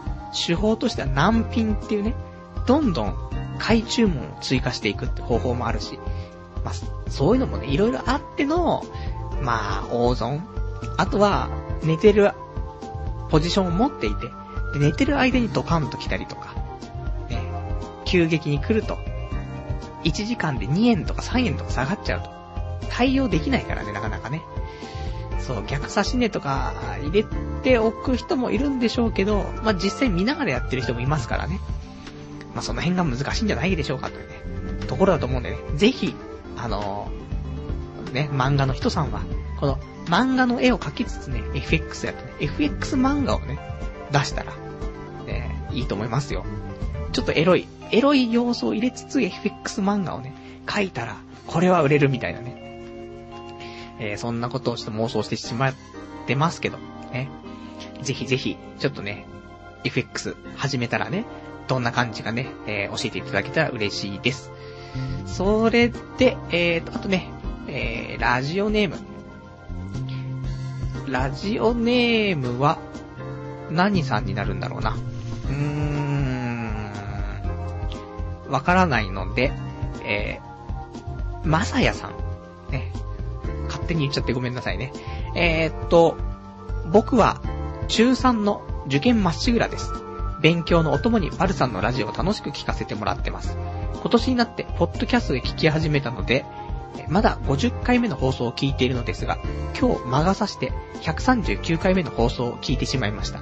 [0.47, 2.13] 手法としては難品っていうね、
[2.67, 3.15] どんどん
[3.59, 5.99] 買い注文を追加していくって方法もあるし、
[6.63, 6.73] まあ、
[7.09, 8.83] そういうのもね、いろいろあっての、
[9.41, 10.47] まあ、大損。
[10.97, 11.49] あとは、
[11.83, 12.31] 寝てる
[13.29, 14.27] ポジションを持っていて、
[14.73, 16.53] で寝てる間にドカンと来たりとか、
[17.29, 17.41] ね、
[18.05, 18.97] 急激に来ると、
[20.03, 22.29] 1時間で2円とか3円とか下がっちゃうと、
[22.89, 24.41] 対応できないからね、なかなかね。
[25.39, 27.25] そう、逆差し値とか入れ
[27.63, 31.59] ておく人もいるんでしょうけど、まあ、実際見ながらやってる人もいますからね。
[32.53, 36.15] まあ、その辺が難しいんじゃないでしょうかというね、ところだと思うんでね、ぜひ、
[36.57, 39.21] あのー、ね、漫画の人さんは、
[39.59, 43.59] この漫画の絵を描きつつね、FX やってね、FX 漫画をね、
[44.11, 44.53] 出したら、
[45.25, 46.45] ね、いいと思いますよ。
[47.11, 50.33] ちょっとエロい、エロい要素を入れつつ FX 漫画をね、
[50.65, 52.59] 描いたら、これは売れるみたいなね。
[53.99, 55.73] えー、そんなことをちょっと妄想してしまっ
[56.25, 56.77] てますけど、
[57.11, 57.29] ね。
[58.01, 59.25] ぜひぜひ、ちょっとね、
[59.83, 61.25] FX 始めたらね、
[61.69, 64.51] どんな感じかね、えー、教えていただけたら嬉しいです。
[65.27, 67.29] それで、えーと、あとね、
[67.67, 68.97] えー、ラジオネーム。
[71.07, 72.79] ラジオネームは、
[73.69, 74.97] 何さんになるんだろうな。
[75.47, 75.53] うー
[78.47, 79.51] ん、わからないので、
[80.03, 82.15] えー、まさやさん。
[82.71, 82.91] ね。
[83.67, 84.91] 勝手に言っちゃってごめんなさいね。
[85.35, 86.17] えー、っと、
[86.91, 87.39] 僕は、
[87.87, 90.08] 中3の受験まっしぐらです。
[90.41, 93.57] 勉強のお供にバルさんのラジオを楽しく聞かせてもらってます。
[93.93, 96.45] 今年になって、ポッドキャストで聞き始めたので、
[97.07, 99.37] まだ50回目の放送を聞いているのですが、
[99.79, 100.71] 今日魔が差して
[101.01, 103.41] 139回目の放送を聞いてしまいました。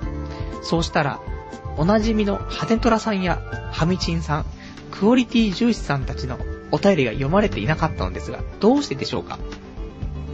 [0.63, 1.19] そうしたら、
[1.77, 3.39] おなじみのハテトラさんや
[3.71, 4.45] ハミチンさん、
[4.91, 6.39] クオリティ重視さんたちの
[6.71, 9.37] お便りが読まれていなかったのですが、どうしてでしょうか？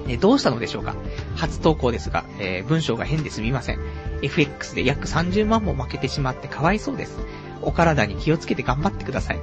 [0.07, 0.95] えどうしたのでしょうか？
[1.35, 3.79] 初投稿ですが、えー、文章が変ですみません。
[4.23, 7.19] FX で約30万も負けてしまってかわいそうです。
[7.61, 9.39] お体に気をつけて頑張ってください。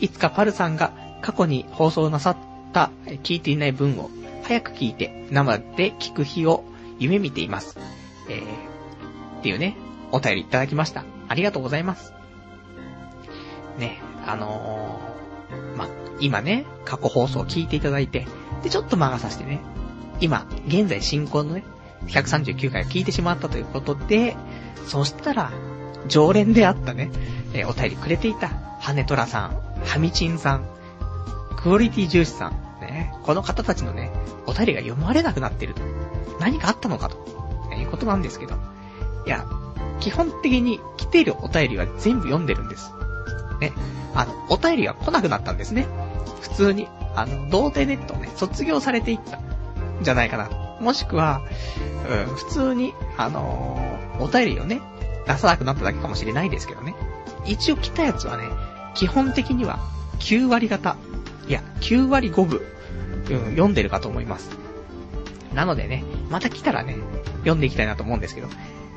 [0.00, 2.36] いつかパルさんが過去に放送なさっ
[2.72, 2.90] た
[3.24, 4.10] 聞いていない文を
[4.44, 6.64] 早く聞いて生で聞く日を
[6.98, 7.78] 夢見ています。
[8.28, 9.76] えー、っていうね、
[10.12, 11.04] お便りいただきました。
[11.28, 12.12] ありがとうございます。
[13.78, 15.88] ね、あのー、ま、
[16.20, 18.26] 今ね、過去放送を聞いていただいて、
[18.62, 19.60] で、ちょっと間がさしてね、
[20.20, 21.62] 今、現在進行のね、
[22.06, 24.36] 139回聞いてしまったということで、
[24.86, 25.52] そしたら、
[26.06, 27.10] 常連であったね、
[27.52, 28.48] えー、お便りくれていた、
[28.80, 30.66] 羽ネトラさん、ハミチンさん、
[31.56, 34.10] クオリティ重視さん、ね、この方たちのね、
[34.46, 35.82] お便りが読まれなくなってると。
[36.40, 37.18] 何かあったのかと、
[37.74, 38.54] いうことなんですけど。
[39.26, 39.44] いや、
[40.00, 42.92] 基本的に来ているお便りは全部読んでるんです。
[43.60, 43.72] ね。
[44.14, 45.86] あの、お便りが来なくなったんですね。
[46.40, 49.40] 普通に、あの、童貞ネットをね、卒業されていった。
[50.02, 50.67] じゃないかな。
[50.80, 51.42] もしくは、
[52.08, 54.80] うん、普通に、あのー、お便りをね、
[55.26, 56.94] 出さなくなっただけかもしれないですけどね。
[57.44, 58.44] 一応来たやつはね、
[58.94, 59.78] 基本的には
[60.20, 60.96] 9割方、
[61.48, 62.60] いや、9割5分、
[63.30, 64.50] うん、読んでるかと思います。
[65.54, 66.96] なのでね、また来たらね、
[67.38, 68.48] 読んでいきたいなと思うんですけど。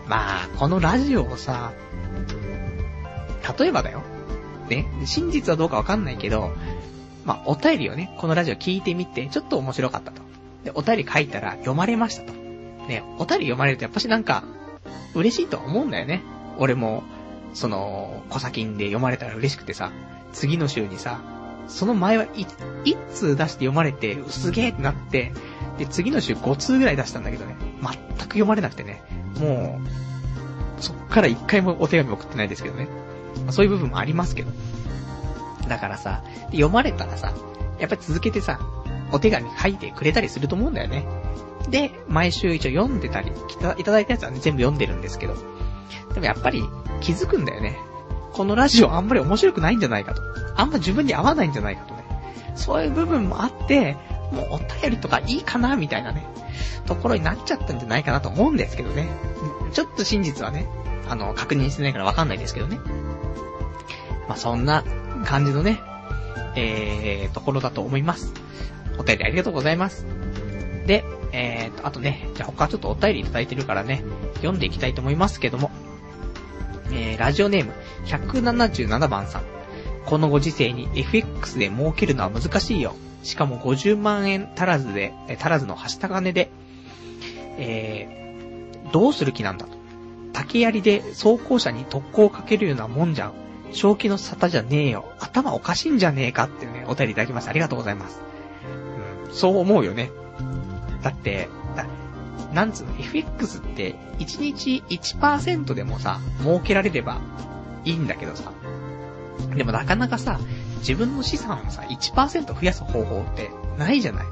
[0.08, 1.72] まあ、このラジオをさ、
[3.58, 4.02] 例えばだよ。
[4.70, 6.54] ね、真実はどうかわかんないけど、
[7.26, 10.22] まあ、お便りをね、このラジオ聞いてみて、ちょっと面白かったと。
[10.64, 12.34] で、お便り書いたら読まれましたと。
[12.88, 14.44] ね、お便り読まれるとやっぱしなんか、
[15.14, 16.24] 嬉しいと思うんだよね。
[16.58, 17.04] 俺も、
[17.54, 19.92] その、小先んで読まれたら嬉しくてさ、
[20.34, 21.20] 次の週にさ、
[21.68, 22.48] その前は一
[23.14, 25.32] 通出して読まれて、すげえってなって、
[25.78, 29.02] で、次の週5通ぐらい出したんだけどね、全く読まれなくてね、
[29.40, 29.80] も
[30.78, 32.88] う、そっから一回もお手紙送ってないですけどね。
[33.52, 34.52] そういう部分もありますけど。
[35.68, 37.34] だからさ、読まれたらさ、
[37.80, 38.60] やっぱり続けてさ、
[39.12, 41.06] お手紙書いてくれたりすると思うんだよね。
[41.70, 43.32] で、毎週一応読んでたり、
[43.78, 45.36] いただいたやつはね、全部読んでるんですけど。
[46.14, 46.64] でもやっぱり
[47.00, 47.78] 気づくんだよね。
[48.34, 50.22] このラジオあんまり面白くないんじゃないかと。
[50.56, 52.04] あんま自分に合わないんじゃないかとね。
[52.56, 53.98] そういう部分もあって、
[54.32, 56.26] もうお便りとかいいかなみたいなね、
[56.86, 59.10] ところになっちゃったんじゃないかなと思うんですけどね。
[59.74, 60.68] ちょっと真実はね、
[61.08, 62.80] あの、確認してないからわかんないですけどね。
[64.28, 64.84] まあ、そんな
[65.26, 65.80] 感じのね、
[66.56, 68.34] えー、ところだと思います。
[69.02, 70.06] お便りありがとうございます。
[70.88, 74.04] で、えーと、あとね、じゃあ他ちょっとお便りいただいてるからね、
[74.36, 75.72] 読んでいきたいと思いますけども、
[76.92, 77.74] えー、ラジオネーム、
[78.06, 79.44] 177番さん。
[80.06, 82.96] このご時世に FX で儲けるのは難しいよ。
[83.24, 86.50] しかも50万円足らずで、足らずのはした金で、
[87.58, 89.78] えー、どうする気なんだと。
[90.34, 93.34] 竹槍で走行車に特攻をかけるようなもんじゃん。
[93.74, 95.06] 正気の沙汰じゃねえよ。
[95.20, 97.52] 頭おかしいんじゃねえかっていうね、お便りいただきました。
[97.52, 98.31] ありがとうございます。
[99.32, 100.12] そう思うよね。
[101.02, 101.86] だって、だ
[102.54, 107.20] なんつうの、FX って、1日1%でもさ、儲けられれば
[107.86, 108.52] いいんだけどさ。
[109.56, 110.40] でもなかなかさ、
[110.80, 114.26] 自分の資産をさ、1%増やす方法ってないじゃない。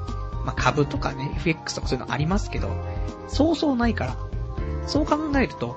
[0.44, 2.70] まあ、株とかね、FX とかそういうのありますけど、
[3.28, 4.16] そうそうないから。
[4.86, 5.76] そう考えると、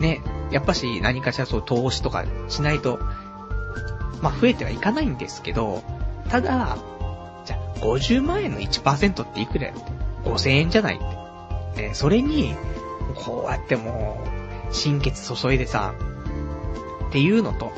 [0.00, 2.98] ね、やっぱし何かしらそう投資とかしないと、
[4.22, 5.82] まあ、増えてはいかないんですけど、
[6.28, 6.78] ただ、
[7.44, 9.72] じゃあ、50万円の1%っていくらや？
[9.72, 9.80] って
[10.24, 11.82] ?5000 円じゃないって。
[11.82, 12.54] ね、それに、
[13.14, 14.22] こうやっても
[14.70, 15.94] う、心血注いでさ、
[17.08, 17.72] っていうのと、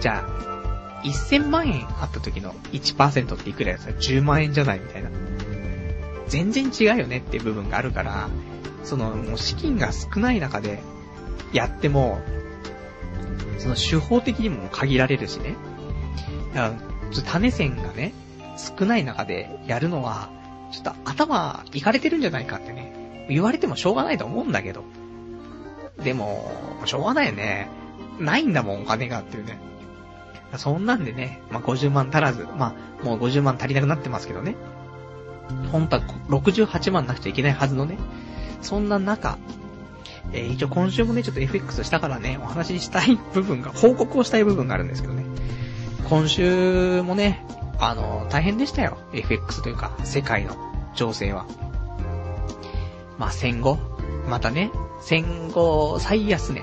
[0.00, 5.10] じゃあ、1000万円あった時の1%っていくらやつ ?10 万円じゃないみたいな。
[6.28, 8.28] 全然違うよねっていう部分があるから、
[8.84, 10.82] その、もう資金が少ない中で
[11.52, 12.20] やっても、
[13.58, 15.56] その手法的にも限られるしね。
[16.54, 18.12] だから、ちょっと種線がね、
[18.56, 20.30] 少ない中でやるのは、
[20.72, 24.84] ちょっと頭いかれてるんじゃないかってね、言われてもしょうがないと思うんだけど。
[26.02, 26.50] でも、
[26.86, 27.68] しょうがないよね。
[28.18, 29.58] ないんだもん、お金がっていうね。
[30.56, 34.54] そんなんでね、まあ、50万足らず、まあ、もう50万足りなくなってますけどね。
[35.70, 37.98] 本当は68万なくちゃいけないはずのね。
[38.60, 39.38] そんな中、
[40.32, 45.24] えー、一応今週もね、ちょっと FX したからね、お話ししたい部分が、報告をしたい部分があるんですけどね。
[46.08, 47.44] 今週もね、
[47.78, 48.98] あの、大変でしたよ。
[49.12, 50.56] FX というか、世界の
[50.94, 51.46] 情勢は。
[53.18, 53.78] まあ、戦後、
[54.28, 56.62] またね、戦後最安値、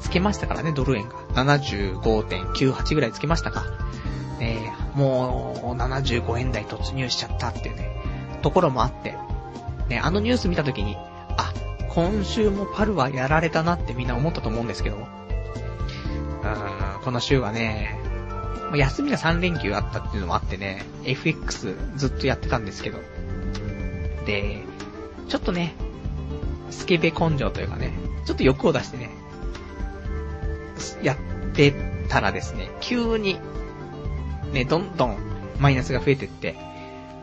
[0.00, 1.16] つけましたからね、ドル円が。
[1.34, 3.64] 75.98ぐらいつけましたか。
[4.38, 8.02] ねもう、75円台突入しちゃったっていうね、
[8.42, 9.14] ところもあって。
[9.88, 10.96] ね、あのニュース見たときに、
[11.36, 11.52] あ、
[11.90, 17.98] 今週もパルはやられたなってみんな思ったと思うんですけど、うーん、この週はね、
[18.74, 22.98] 休みが3連休あったっていうのもあってね、FX ずっとやってたんですけど、
[24.26, 24.62] で、
[25.28, 25.74] ちょっとね、
[26.70, 27.92] スケベ根性というかね、
[28.26, 29.10] ちょっと欲を出してね、
[31.02, 31.16] やっ
[31.54, 31.74] て
[32.08, 33.38] たらですね、急に、
[34.52, 35.16] ね、どんどん
[35.58, 36.56] マイナスが増えてって、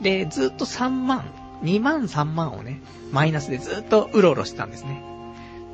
[0.02, 1.26] で、ずっと3万、
[1.64, 5.04] 2万3万をね、マイナスでずっとうろうろしてたんですね。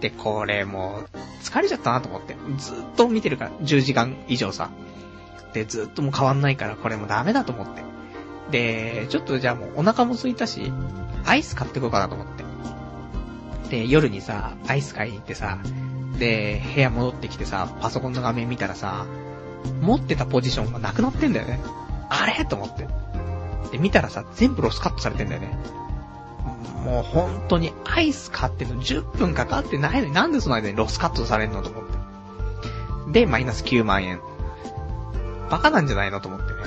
[0.02, 2.36] で、これもう、疲れちゃったなと思って。
[2.58, 4.70] ずっと見てるから、10時間以上さ。
[5.54, 7.84] で、ずっともう変わんないから、これもダメだと思って。
[8.52, 10.74] で、ちょっとじゃあもうお腹も空いたし、
[11.26, 12.43] アイス買ってこうかなと思って。
[13.70, 15.60] で、夜にさ、アイス買いに行ってさ、
[16.18, 19.06] で、部屋戻ってきてさ、パソコンの画面見たらさ、
[19.82, 21.60] 持ってたポジションがなくなってんだよね。
[22.10, 22.43] あれ？
[22.45, 22.88] と思って。
[23.72, 25.56] で、見たらさ、全部ロスカットされてんだよね。
[26.84, 31.91] もう本当にアイス買っての10分かかってないのになんでその間にロスカットされんのと思って。
[33.12, 34.20] で、マイナス9万円。
[35.49, 36.59] バカなんじゃないのと思ってね。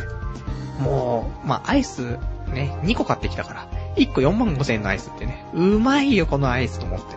[0.81, 2.19] もう、まあ、アイス、
[2.49, 7.17] ね、2個買ってきたから、1個4万5千円のアイスってね、うまいよこのアイスと思って。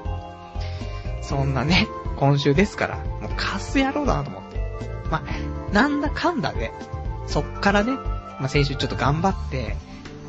[1.22, 4.58] そんなね、今週ですから、もうカス野郎だなと思って。
[5.12, 6.72] まあ、なんだかんだで、
[7.26, 7.92] そっからね、
[8.40, 9.76] まあ、先週ちょっと頑張って、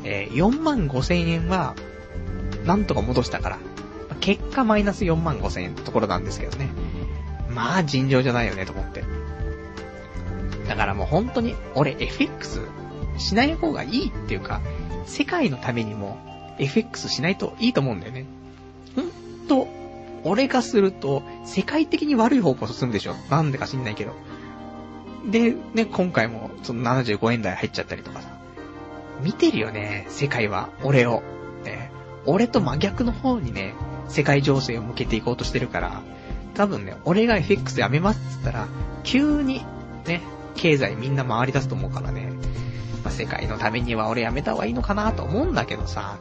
[0.03, 1.75] えー、4万5千円は、
[2.69, 3.57] なんとか戻したから、
[4.19, 6.69] 結果マイナス4万5千円ってところなんですけどね。
[7.49, 9.03] まあ、尋常じゃないよね、と思って。
[10.67, 12.61] だからもう本当に、俺 FX
[13.17, 14.61] しない方がいいっていうか、
[15.07, 16.19] 世界のためにも
[16.59, 18.27] FX しないといいと思うんだよね。
[18.95, 19.67] ほんと、
[20.23, 23.15] 俺がすると、世界的に悪い方向進むでしょ。
[23.31, 24.13] なんでか知んないけど。
[25.25, 28.29] で、ね、今回も、その75円台入っちゃったりとかさ。
[29.23, 31.23] 見てるよね、世界は、俺を。
[32.29, 33.73] 俺と真逆の方にね、
[34.07, 36.01] 世界情勢を向けていこうとしてるから、
[36.53, 38.67] 多分ね、俺が FX やめますって言ったら、
[39.03, 39.65] 急に、
[40.05, 40.21] ね、
[40.55, 42.31] 経済みんな回り出すと思うからね。
[43.03, 46.17] まあ、世界のためには俺やめた方がいいのかなと思うんだけどさ。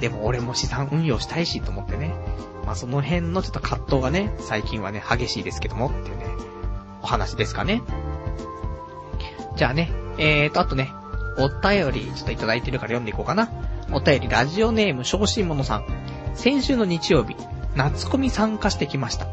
[0.00, 2.14] でも俺も資産運用したいしと思ってね。
[2.64, 6.26] まあ、その辺のちょっと葛藤がね、最近はね、激しいですけどもっていうね、
[7.02, 7.82] お話ですかね。
[9.56, 10.92] じゃあね、えーと、あとね、
[11.38, 13.50] お便りちょっといただいてるから読んでいこうかな。
[13.92, 15.86] お便り、ラジオネーム、小心者さん。
[16.34, 17.36] 先週の日曜日、
[17.76, 19.26] 夏コミ参加してきました。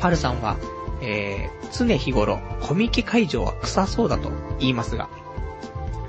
[0.00, 0.56] パルさんは、
[1.02, 5.08] えー、常日頃、コミケ会場は臭そうだと言いますが、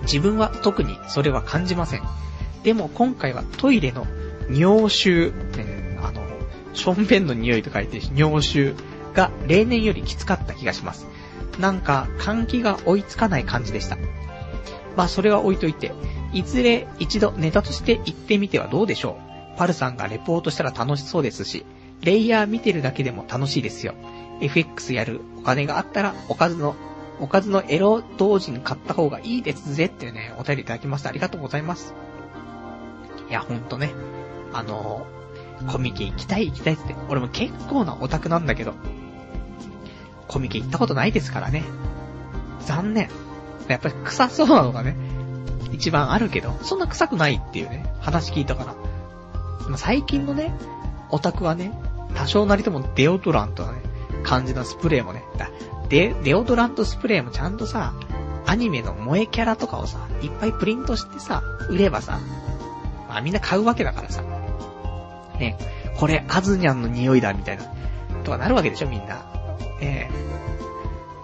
[0.03, 2.01] 自分は特にそれは感じません。
[2.63, 4.07] でも今回はトイレの
[4.49, 6.21] 尿臭、ね、あの、
[6.73, 8.75] ションベンの匂いと書いて尿臭
[9.13, 11.07] が例年よりきつかった気がします。
[11.59, 13.97] なんか換気が追いつかない感じでした。
[14.97, 15.93] まあそれは置いといて、
[16.33, 19.19] いずれ一度ネタとして行ってみてはどうでしょ
[19.55, 19.57] う。
[19.57, 21.65] パルさんがレポートしたら楽しそうですし、
[22.01, 23.93] レイヤー見てるだけでも楽しいですよ。
[24.41, 26.75] FX やるお金があったら、おかずの、
[27.19, 31.09] おかずのエロ同時に買った方がいいですぜっていうね、お便りいただきました。
[31.09, 31.93] ありがとうございます。
[33.29, 33.93] いや、ほんとね。
[34.53, 35.05] あの
[35.67, 38.73] コミケ行きたい行きたいって、俺も結構なオタクなんだけど、
[40.27, 41.63] コミケ行ったことないですからね。
[42.61, 43.26] 残念。
[43.67, 44.95] やっぱり臭そうなのがね、
[45.71, 48.75] 一番あるけど、そんな臭くないっていうね、話聞いたか
[49.69, 49.77] ら。
[49.77, 50.53] 最近のね、
[51.09, 51.71] オタクはね、
[52.15, 53.81] 多少なりともデオドラントなね、
[54.23, 55.23] 感じのスプレーもね、
[55.89, 57.93] デ、デオドラントスプレーもちゃんとさ、
[58.45, 62.19] アニメの萌えキャラとかをさ、いっぱいプリントしてさ、売ればさ、
[63.07, 64.23] まあみんな買うわけだからさ。
[65.39, 65.57] ね、
[65.97, 67.63] これアズニャンの匂いだ、みたいな。
[68.23, 69.25] とかなるわけでしょ、みんな。
[69.81, 70.27] ええ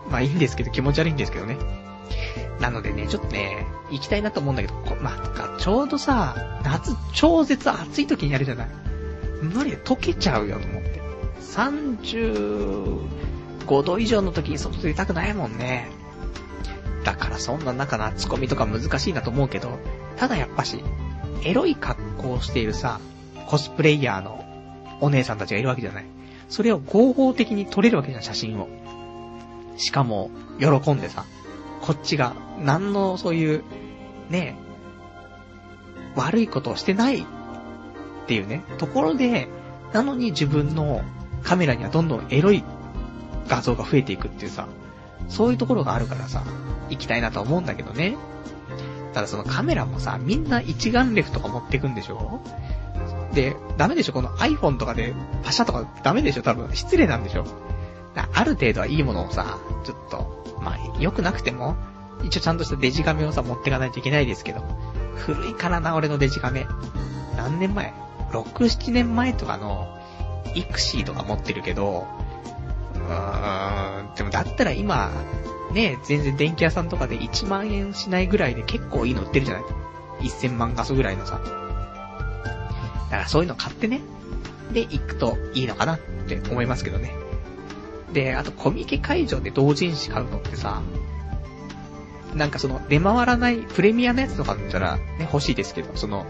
[0.09, 1.57] まあいいんですけど、気持ち悪いんですけどね。
[2.59, 8.67] なのでね、ちょっとね、行きたいなと思うんだけど、こまあ、ちょうどさ、夏超絶暑い時にやるじゃない。
[9.41, 11.01] 無理で溶けちゃうよと思って。
[11.41, 15.89] 35度以上の時に外出たくないもんね。
[17.03, 19.77] だからそんな中夏コミとか難しいなと思うけど、
[20.15, 20.83] ただやっぱし、
[21.43, 22.99] エロい格好をしているさ、
[23.47, 24.45] コスプレイヤーの
[25.01, 26.05] お姉さんたちがいるわけじゃない。
[26.47, 28.69] それを合法的に撮れるわけじゃん、写真を。
[29.77, 30.29] しかも、
[30.59, 31.25] 喜んでさ、
[31.84, 33.63] こっちが、何のそういう、
[34.29, 34.55] ね、
[36.15, 37.25] 悪いことをしてないっ
[38.25, 39.49] ていうね、ところで、
[39.91, 41.01] なのに自分の
[41.43, 42.63] カメラにはどんどんエロい
[43.49, 44.69] 画像が増えていくっていうさ、
[45.27, 46.43] そういうところがあるからさ、
[46.89, 48.15] 行きたいなと思うんだけどね。
[49.13, 52.39] ただそのカメラもさ、みんな一眼レフとか持ってくんでしょ？
[53.34, 54.13] で、ダメでしょ？
[54.13, 55.13] この iPhone とかで
[55.43, 56.43] パシャとかダメでしょ？
[56.43, 56.73] 多分。
[56.73, 57.45] 失礼なんでしょ？
[58.16, 61.76] ある程度はいいものをさ、ちょっと、まあ、良くなくても、
[62.24, 64.61] 一応ちゃんとしたデジカメをさ、持ってかないといけないですけど、
[65.16, 66.68] 古いからな、俺のデジカメ。
[67.36, 67.93] 何年前
[68.32, 69.88] ?6、7年前とかの、
[70.55, 72.07] イクシーとか持ってるけど、
[72.95, 75.11] うーん、でもだったら今、
[75.74, 79.64] ね、全然電気屋さんとかで1万円しないぐらいで結構いいの売ってるじゃない
[80.22, 81.39] ?1000 万画素ぐらいのさ。
[83.09, 84.01] だからそういうの買ってね。
[84.72, 87.22] で、行くといいのかなって思いますけどね。
[88.14, 90.82] で、あとコミケ会場で同人誌買うのってさ、
[92.36, 96.26] なんかその、出回らないプレミアのやつとかだったらね、欲しいですけど、その、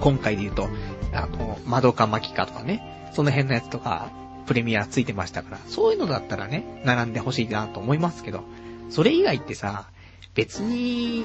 [0.00, 0.68] 今回で言うと、
[1.12, 4.10] あの、窓か巻きかとかね、その辺のやつとか、
[4.46, 8.42] プレミアついてましたから、そういうのだったらね、並んで欲しいなと思いますけど、
[8.88, 9.86] それ以外ってさ、
[10.34, 11.24] 別に、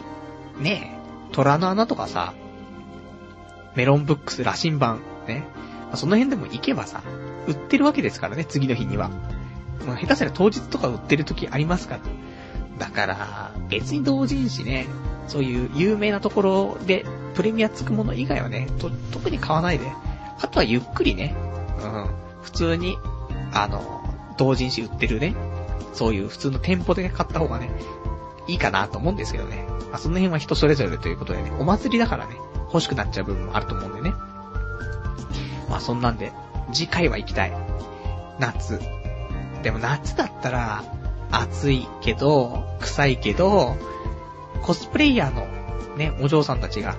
[0.59, 0.99] ね、
[1.31, 2.33] 虎の穴とかさ、
[3.75, 5.45] メロンブックス、羅針盤、ね、
[5.95, 7.01] その辺でも行けばさ、
[7.47, 9.09] 売ってるわけですからね、次の日には。
[9.85, 12.01] まあ、下手すら当日とか売ってる時ありますから。
[12.77, 14.87] だから、別に同人誌ね、
[15.27, 19.85] そういう有名なところでプレミアつくもの以外はね、と、特に買わないで。
[20.41, 21.35] あとはゆっくりね、
[21.81, 22.09] うん、
[22.41, 22.97] 普通に、
[23.53, 24.03] あの、
[24.37, 25.35] 同人誌売ってるね、
[25.93, 27.71] そういう普通の店舗で買った方がね、
[28.47, 29.65] いいかなと思うんですけどね。
[29.91, 32.35] まあ、その辺は人それぞれということでね、お祭りだからね、
[32.67, 34.13] 欲しくなっちゃう部分もあると思うんでね。
[35.69, 36.33] まあそんなんで、
[36.73, 37.53] 次回は行きたい。
[38.39, 38.79] 夏。
[39.65, 40.83] でも夏だったら、
[41.31, 43.75] 暑いけど、臭いけど、
[44.61, 45.47] コスプレイヤーの
[45.97, 46.95] ね、お嬢さんたちが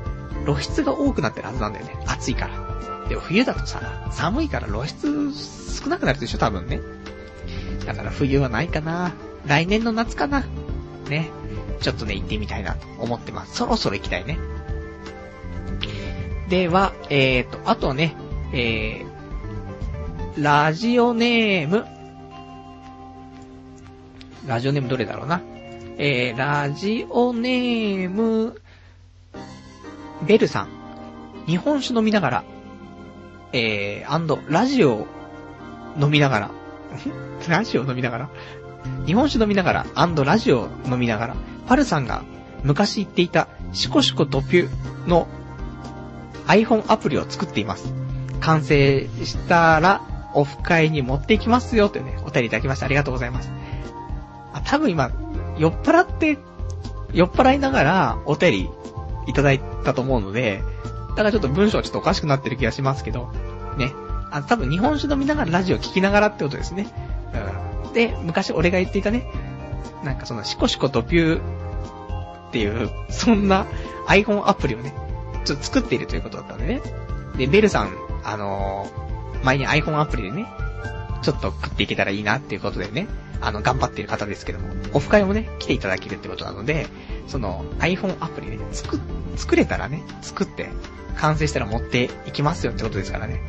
[0.47, 1.97] 露出が多くなってるはずなんだよね。
[2.09, 3.09] 暑いから。
[3.09, 5.33] でも冬だとさ、寒いから露出
[5.81, 6.81] 少なくなるでしょ、多分ね。
[7.87, 9.13] だから冬はないかな。
[9.47, 10.45] 来年の夏かな。
[11.09, 11.31] ね。
[11.81, 13.55] ちょっとね、行ってみたいなと思ってます。
[13.55, 14.41] そろそろ行きたいね。
[16.49, 18.17] では、えーと、あとね、
[18.53, 21.87] えー、ラジオネーム、
[24.47, 25.41] ラジオネームどれだろうな。
[25.99, 28.61] えー、ラジオネーム、
[30.27, 30.69] ベルさん。
[31.47, 32.45] 日本酒飲みながら、
[33.53, 35.07] えー、アンド、ラジオ
[36.01, 36.51] 飲みながら、
[37.49, 38.29] ラジオ飲みながら？
[39.05, 41.37] 日本酒飲みながら、アンドラジオ飲みながら、
[41.67, 42.23] パルさんが
[42.63, 45.27] 昔言っていたシコシコドピュの
[46.47, 47.93] iPhone アプリを作っています。
[48.41, 50.03] 完成したら、
[50.35, 52.87] オフ会に持っていきますよというね、お便りいただきました。
[52.87, 53.51] ありがとうございます。
[54.57, 55.11] あ、多分今、
[55.59, 56.39] 酔っ払って、
[57.13, 58.71] 酔っ払いながらお便り
[59.27, 60.63] いただいたと思うので、
[61.11, 63.31] だからちょっと文章はちょっとおかしくなってる気がしますけど、
[63.79, 63.93] ね。
[64.31, 66.89] あ、多分日本酒飲みながらラジオ聞きながらってことですね。
[67.87, 67.93] うん。
[67.93, 69.31] で、昔俺が言っていたね、
[70.05, 73.67] なんかそのシコシコドピューっていう、そんな
[74.07, 74.95] iPhone アプリをね、
[75.45, 76.83] ちょっと作っているということだったんでね。
[77.37, 77.91] で、ベルさん、
[78.25, 80.47] あのー、前に iPhone アプリでね、
[81.23, 83.07] ちょっと食っていけたらいいなっていうことでね、
[83.41, 86.87] あの、頑張っている方ですけども、オフ会もね、来ていただけるってことなので、
[87.27, 89.01] その iPhone アプリね、作、
[89.37, 90.69] 作れたらね、作って、
[91.17, 93.41] 完成したら持っていきますよってことですからね。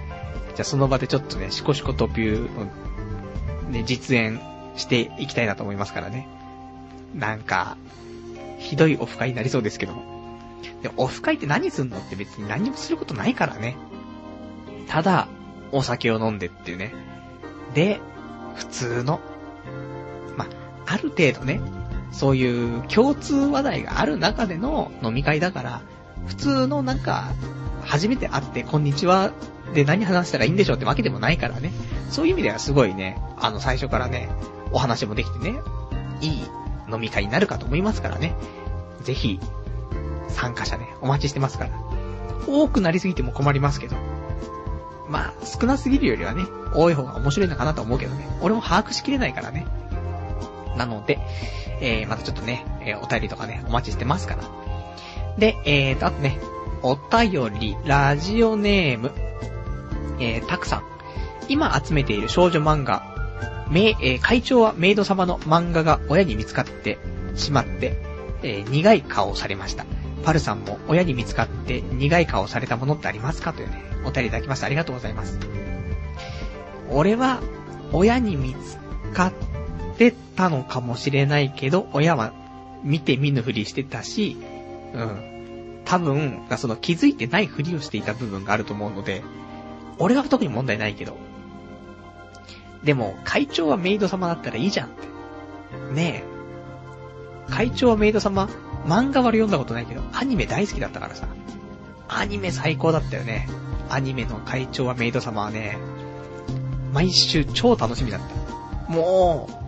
[0.55, 4.39] じゃあその場でちょっとね、シコシコトピューを、ね、実演
[4.75, 6.27] していきたいなと思いますからね。
[7.13, 7.77] なんか、
[8.57, 10.17] ひどいオフ会になりそうですけども。
[10.81, 13.75] で、オフ会って何すんのって別に何もすることないからね。
[14.87, 15.27] ただ、
[15.71, 16.93] お酒を飲んでっていうね。
[17.73, 17.99] で、
[18.55, 19.19] 普通の、
[20.87, 21.61] あ、る程度ね、
[22.11, 25.81] そういう共通話題がある中での飲み会だから、
[26.25, 27.31] 普通のなんか、
[27.83, 29.31] 初めて会って、こんにちは、
[29.73, 31.71] で何話したらいいんでしょうってわけでもないからね。
[32.09, 34.29] そういう意味ではすごいね、あの、最初からね、
[34.71, 35.59] お話もできてね、
[36.21, 36.41] いい
[36.91, 38.35] 飲み会になるかと思いますからね。
[39.03, 39.39] ぜひ、
[40.29, 41.71] 参加者ね、お待ちしてますから。
[42.47, 43.95] 多くなりすぎても困りますけど。
[45.09, 48.27] まあ、少なすぎるよりはね、多い方が面白いのかなと思うけどね。
[48.41, 49.65] 俺も把握しきれないからね。
[50.77, 51.19] なので、
[51.81, 54.43] えー、またちょっとね、えー、お便りとかね、お待ちしてますから。
[55.37, 56.39] で、えーと、あとね、
[56.81, 59.11] お便り、ラジオネーム、
[60.19, 60.83] えー、たくさん。
[61.49, 63.03] 今集めている少女漫画、
[63.69, 66.97] め、えー、会長はメイド様の漫画が親に見つかって
[67.35, 67.97] しまって、
[68.43, 69.85] えー、苦い顔をされました。
[70.23, 74.65] パルさんも親に見つかって苦い顔をされたものってありますかというね、お便りいただきました。
[74.65, 75.39] ありがとうございます。
[76.91, 77.39] 俺は、
[77.91, 78.77] 親に見つ
[79.13, 79.33] かっ
[79.97, 82.33] てたのかもしれないけど、親は
[82.83, 84.37] 見て見ぬふりしてたし、
[84.93, 85.81] うん。
[85.85, 89.23] 多分、その気づいてないふりをしていた部分があると思うので、
[89.99, 91.17] 俺は特に問題ないけど。
[92.83, 95.93] でも、会長はメイド様だったらいいじゃんって。
[95.93, 97.51] ねえ。
[97.51, 98.49] 会長はメイド様、
[98.85, 101.27] 漫画は読んだことないけど、アニメ大好きだったからさ。
[102.09, 103.47] アニメ最高だったよね。
[103.89, 105.77] アニメの会長はメイド様はね、
[106.93, 108.91] 毎週超楽しみだった。
[108.91, 109.66] もう、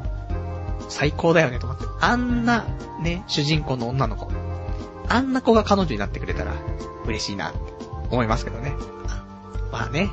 [0.90, 1.86] 最高だよねと思って。
[2.02, 2.66] あんな、
[3.02, 4.30] ね、主人公の女の子。
[5.08, 6.54] あんな子が彼女になってくれたら、
[7.06, 7.60] 嬉しいなって
[8.12, 8.74] 思いますけどね。
[9.72, 10.10] まあね。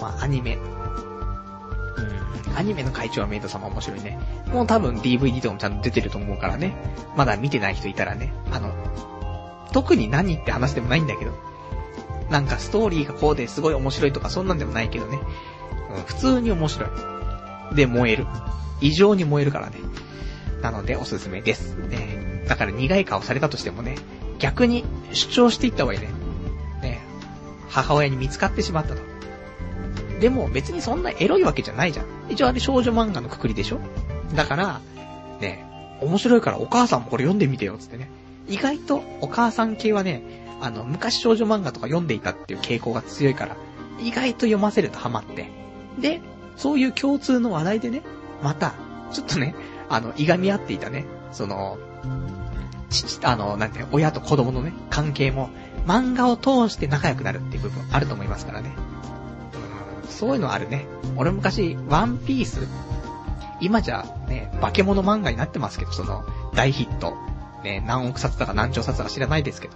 [0.00, 0.56] まあアニメ。
[0.56, 4.18] うん、アニメの会長はメイド様面白いね。
[4.52, 6.76] もう多分 DVD とかもちゃんと出てると思うからね。
[7.16, 8.32] まだ見てない人いたらね。
[8.52, 8.72] あの、
[9.72, 11.32] 特に何って話でもないんだけど。
[12.30, 15.20] なんかストーリーがこうですごい面白いとかそんなんでもないけどね。
[15.96, 16.90] うん、普通に面白い。
[17.74, 18.26] で、燃える。
[18.80, 19.76] 異常に燃えるからね。
[20.62, 21.76] なのでおすすめです。
[21.76, 23.96] ね、だから苦い顔されたとしてもね、
[24.38, 26.08] 逆に主張していった方がいいね。
[26.82, 27.00] ね、
[27.68, 29.02] 母親に見つかってしまったと。
[30.20, 32.06] でも別にそんなエロいわけじゃないじゃん。
[32.30, 33.80] 一応あれ少女漫画のくくりでしょ
[34.34, 34.80] だから、
[35.40, 35.66] ね、
[36.00, 38.10] 面白いからお母さんもこれ読んでみてよ、つってね。
[38.48, 43.56] 意外とお母さん系はね、あの、昔少女漫画とか読んでいたっていう傾向が強いから、
[44.00, 45.50] 意外と読ませるとハマって。
[45.98, 46.20] で、
[46.56, 48.02] そういう共通の話題でね、
[48.42, 48.74] また、
[49.12, 49.54] ちょっとね、
[49.88, 51.78] あの、いがみ合っていたね、その、
[52.90, 55.50] 父、あの、なんて、親と子供のね、関係も、
[55.86, 58.74] 漫画を通して仲良くなるっていう部分あると思いますからね。
[60.02, 60.86] うん、そういうのあるね。
[61.16, 62.66] 俺昔、ワンピース、
[63.60, 66.24] 今じゃね、化け物漫画になってますけど、その、
[66.54, 67.14] 大ヒット。
[67.62, 69.74] ね、何億冊だか何兆冊だか知らないですけど。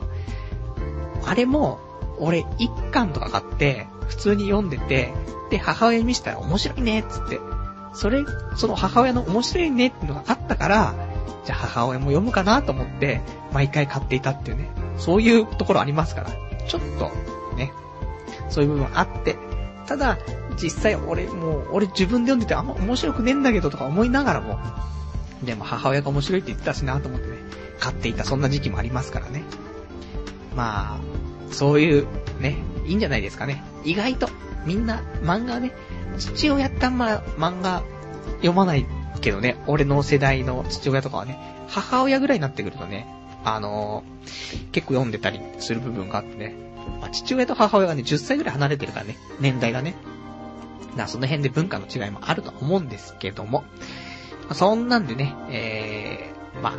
[1.26, 1.80] あれも、
[2.18, 5.12] 俺、一巻とか買って、普通に読んでて、
[5.50, 7.40] で、母親に見せたら面白いね、つって。
[7.92, 8.24] それ、
[8.56, 10.94] その母親の面白いねっていうのがあったから、
[11.44, 13.20] じゃあ母親も読むかなと思って、
[13.52, 14.68] 毎回買っていたっていうね。
[14.96, 16.30] そういうところありますから。
[16.66, 17.10] ちょっと、
[17.56, 17.72] ね。
[18.48, 19.36] そういう部分あって。
[19.86, 20.18] ただ、
[20.62, 24.58] 実際俺、もう、俺自分で読んでてあんま面白くねえんだけどとか思いながらも、
[25.42, 27.38] でも母親が面白いって言ってたしなと思ってね、
[27.80, 29.42] 買っていたそんな時期もありますからね。
[30.54, 31.00] まあ、
[31.50, 32.06] そういう、
[32.40, 33.62] ね、いいんじゃないですかね。
[33.84, 34.28] 意外と、
[34.66, 35.72] みんな、漫画ね、
[36.18, 37.82] 父親ってあんま漫画
[38.36, 38.86] 読まない
[39.20, 41.38] けどね、俺の世代の父親とかはね、
[41.68, 43.06] 母親ぐらいになってくるとね、
[43.44, 46.54] あのー、結構読んでたりする部分があってね、
[47.00, 49.94] まあ、父親と母親がね、10歳ぐらい離れてるからね、年代がね。
[50.96, 53.64] な、その辺で文化の違いもあると思うんですけども、
[54.48, 56.74] ま、そんなんでね、えー、まあ、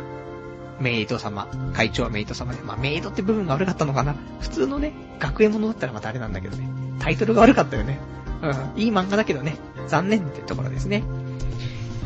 [0.80, 4.14] メイド様、会長はメイド様で、まあ、メイドって部分が悪かったのかな。
[4.40, 6.68] 普通のね、学園ものだったらまたあれなんだけどね、
[6.98, 7.98] タイトルが悪かったよね。
[8.42, 9.56] うん、いい漫画だけどね、
[9.86, 11.04] 残念ってところですね。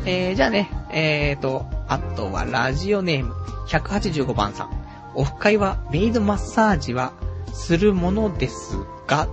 [0.05, 3.33] えー、じゃあね、えーと、あとはラジオネーム、
[3.67, 4.69] 185番さん。
[5.15, 7.11] オフ会はメイドマッサージは
[7.51, 8.77] するものです
[9.07, 9.27] が、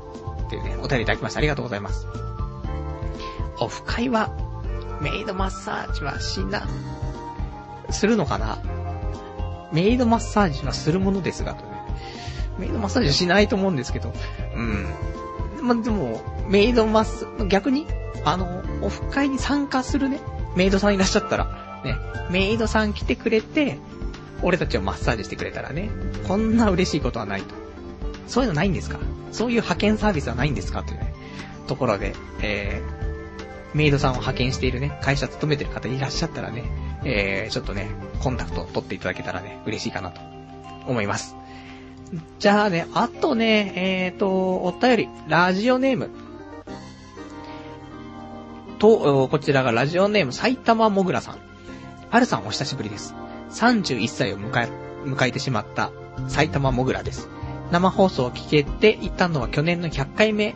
[0.47, 1.39] っていうね、お便りいただきました。
[1.39, 2.07] ありがとうございます。
[3.61, 4.31] オフ会は、
[5.03, 6.67] メイドマッサージはしな、
[7.91, 8.59] するのかな？
[9.73, 11.73] メイドマッサージはするものですが、とね。
[12.59, 14.13] メイドマッサージはしないと思うんですけど、
[14.57, 14.87] うん。
[15.67, 17.87] ま、でも、メイドマッサ、逆に、
[18.25, 20.21] あの、オフ会に参加するね、
[20.57, 21.97] メイドさんいらっしゃったら、ね、
[22.31, 23.79] メイドさん来てくれて、
[24.43, 25.91] 俺たちをマッサージしてくれたらね、
[26.29, 27.55] こんな嬉しいことはないと。
[28.27, 28.99] そういうのないんですか？
[29.33, 30.83] そういう派遣サービスはないんですか？
[30.83, 31.15] というね、
[31.67, 36.65] ところで、えー、メイドさんを派遣しているね、会社勤めてる方いらっしゃったらね、
[37.05, 37.89] えー、ちょっとね、
[38.23, 40.21] コンタクトを取っていただけたらね、嬉しいかなと。
[40.87, 41.35] 思います。
[42.39, 46.11] じゃあね、あとね、えーと、お便り、ラジオネーム。
[48.85, 51.39] と、こちらがラジオネーム、埼玉もぐらさん。
[52.11, 53.15] パルさんお久しぶりです。
[53.51, 54.69] 31歳を迎え、
[55.09, 55.91] 迎えてしまった
[56.29, 57.31] 埼玉もぐらです。
[57.71, 60.55] 生放送を聞けていたのは去年の100回目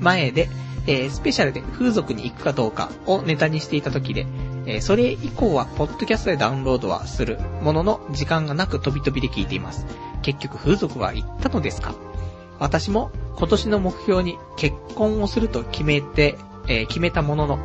[0.00, 0.50] 前で、
[0.86, 4.26] えー、スペシャルで風俗に行くかどうかをネタにしていた時で、
[4.66, 9.86] えー、それ以降は、ポッドキャストでダウンロードはするものの、時間がなく飛び飛びで聞いています。
[10.20, 11.94] 結局風俗は行ったのですか？
[12.58, 16.36] 私も今年の目標に結婚をすると決めて、
[16.68, 17.58] えー、決めたものの、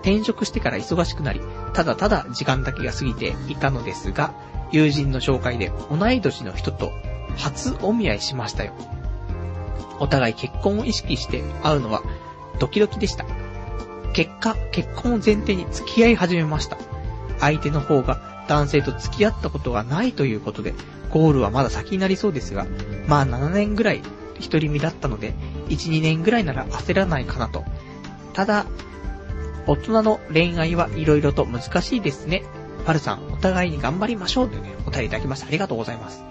[0.00, 1.40] 転職してから忙しくなり、
[1.72, 4.32] ただただ時間だけが過ぎていたのですが、
[4.72, 6.92] 友人の紹介で同い年の人と
[7.36, 8.72] 初お見合いしましたよ。
[9.98, 12.02] お互い結婚を意識して会うのは
[12.58, 13.24] ドキドキでした。
[14.12, 16.78] 結果、結婚を前提に付き合い始めました。
[17.38, 20.74] 相手の方が男性と付き合ったことがないということで、
[21.10, 22.66] ゴールはまだ先になりそうですが、
[23.06, 24.02] まあ7年ぐらい
[24.38, 25.34] 一人身だったので、
[25.68, 27.64] 1、2年ぐらいなら焦らないかなと。
[28.36, 28.66] ただ、
[29.66, 32.44] 大人の恋愛はいろいろと難しいですね。
[32.84, 35.46] パルさん、お互いに頑張りましょうというね、お便りいただきました。
[35.46, 36.22] ありがとうございます。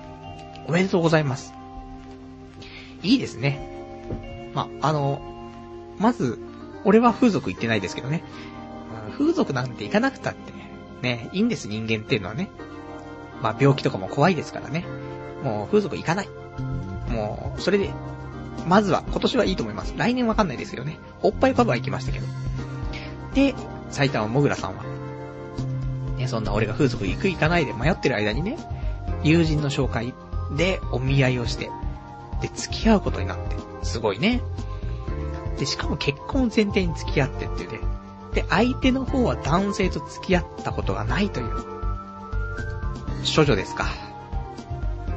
[0.68, 1.52] おめでとうございます。
[3.02, 4.52] いいですね。
[4.54, 5.20] ま、あの、
[5.98, 6.38] まず、
[6.84, 8.24] 俺は風俗行ってないですけどね。
[9.18, 10.54] 風俗なんて行かなくたって、
[11.02, 12.52] ね、いいんです人間っていうのはね。
[13.42, 14.86] まあ病気とかも怖いですからね。
[15.44, 16.30] もう風俗行かない。
[17.10, 17.90] もう、それで、
[18.68, 19.94] まずは、今年はいいと思います。
[19.98, 20.98] 来年わかんないですけどね。
[21.22, 22.26] おっぱいパブは行きましたけど。
[23.34, 23.54] で、
[23.90, 24.84] 埼玉もぐらさんは、
[26.18, 28.58] ね、そんな俺が風俗行く行かないで迷ってる間にね、
[29.24, 30.14] 友人の紹介
[30.58, 31.70] でお見合いをして、
[32.42, 34.42] で、付き合うことになって、すごいね。
[35.60, 37.80] で、しかも結婚前提に付き合ってってね。
[38.34, 41.64] で、相手の方は男性と付き合ったことがないという。
[43.36, 43.88] 処女ですか。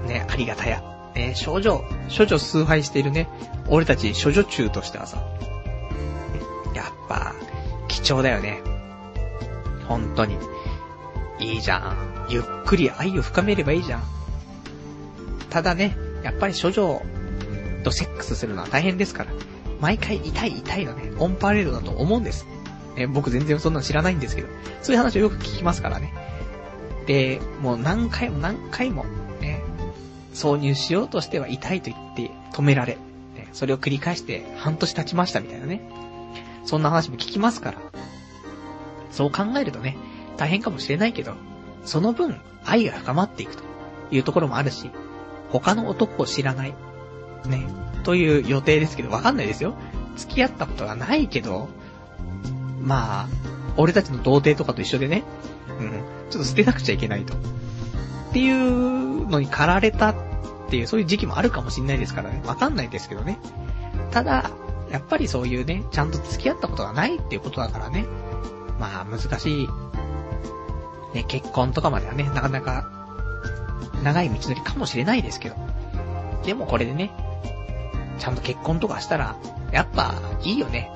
[0.07, 0.83] ね、ありがたや。
[1.19, 1.85] ね、処女、
[2.17, 3.29] 処女崇拝しているね、
[3.69, 5.23] 俺たち処女中としてはさ、
[6.75, 7.35] やっぱ、
[7.89, 8.63] 貴重だよね。
[9.87, 10.39] 本当に。
[11.41, 12.27] いいじゃん。
[12.31, 14.03] ゆっくり愛を深めればいいじゃん。
[15.51, 17.03] ただね、やっぱり処女
[17.83, 19.33] とセックスするのは大変ですから。
[19.81, 22.47] 毎回痛い痛いのね、オンパレードだと思うんです。
[22.97, 24.49] え、僕全然そんなの知らないんですけど、
[24.83, 26.13] そういう話をよく聞きますからね。
[27.07, 29.05] で、もう何回も何回も、
[30.35, 32.95] 挿入しようとしては痛いと言って止められ、
[33.35, 35.81] ね、それを繰り返して半年経ちましたみたいなね。
[36.65, 37.79] そんな話も聞きますから。
[39.11, 39.97] そう考えるとね、
[40.37, 41.33] 大変かもしれないけど、
[41.85, 43.65] その分愛が深まっていくと
[44.11, 44.91] いうところもあるし、
[45.51, 46.75] 他の男を知らない、
[47.47, 47.67] ね、
[48.05, 49.75] という予定ですけど、わかんないですよ。
[50.17, 51.69] 付き合ったことがないけど、
[52.81, 53.29] まあ、
[53.77, 55.25] 俺たちの童貞とかと一緒でね、
[55.81, 55.91] うん、
[56.31, 57.35] ちょっと捨てなくちゃいけないと。
[58.29, 60.15] っていうのに駆られたっ
[60.69, 62.43] ていう、そういう時期もあるかもしんないですからね。
[62.47, 63.39] わかんないですけどね。
[64.11, 64.51] ただ、
[64.91, 68.07] やっぱりそういうね、ちゃんと付き合ったことがないっていうことだからね。
[68.79, 69.69] まあ、難しい、
[71.15, 72.91] ね、結婚とかまではね、なかなか、
[74.03, 75.57] 長い道のりかもしれないですけど。
[76.45, 77.11] でもこれでね、
[78.19, 79.37] ちゃんと結婚とかしたら、
[79.73, 80.91] やっぱ、いいよね。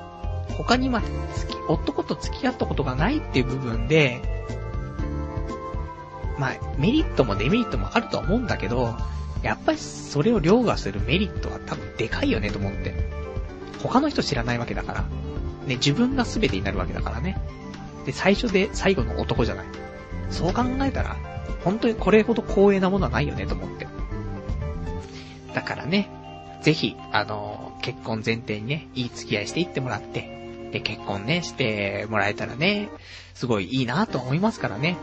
[0.57, 1.01] 他にま、
[1.67, 4.21] 男と付き合ったことがないっていう部分で、
[6.37, 8.95] まあ、メリットもデメリットもあるとは思うんだけど、
[9.43, 12.93] やっぱりそれを凌駕するメリットは多分でかいよねと思って。
[13.81, 15.01] 他の人知らないわけだから。
[15.67, 17.39] ね、自分が全てになるわけだからね。
[18.05, 19.65] で、最初で最後の男じゃない。
[20.29, 21.17] そう考えたら、
[21.63, 23.87] 本当にこれほど光栄なものはないよねと思って。
[25.53, 26.09] だからね、
[26.61, 32.89] ぜひ、あの、結婚前提にね、いい付き合いしていってもらって、で、結婚ね、してもらえたらね、
[33.33, 34.97] すごいいいなと思いますからね。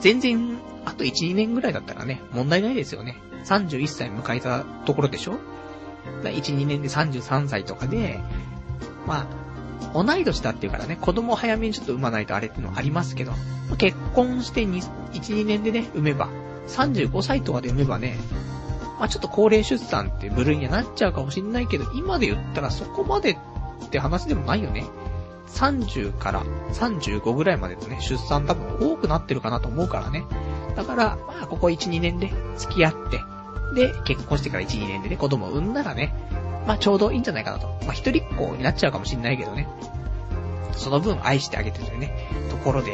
[0.00, 3.16] 全然、あと1、2年ぐらいだったらね、問題ないですよね。
[3.44, 5.38] 31歳迎えたところでしょ
[6.22, 8.20] ?1、2年で33歳とかで、
[9.06, 9.28] ま
[9.92, 13.32] あ、同い年だっていうからね、子供早めにちょっと産まないとあれっていうのありますけど、
[13.78, 14.82] 結婚して1、
[15.12, 16.28] 2年でね、産めば、
[16.68, 18.18] 35歳とかで産めばね、
[18.98, 24.84] まあちょっと高齢出産って部類にはなっちゃうかもしんないけど、今で言ったらそこまでって話でもないよね。
[25.56, 30.24] 30から35ぐらいまでのね、出産多分多くなってるかなと思うからね。
[30.76, 33.20] だから、まあここ1、2年で付き合って、
[33.74, 36.14] で、結婚してから1、2年でね、子供を産んだらね、
[36.66, 37.66] まあちょうどいいんじゃないかなと。
[37.84, 39.66] まあ一人っ子になっちゃうかもしんないけどね。
[40.72, 42.92] その分愛してあげてるね、ところで、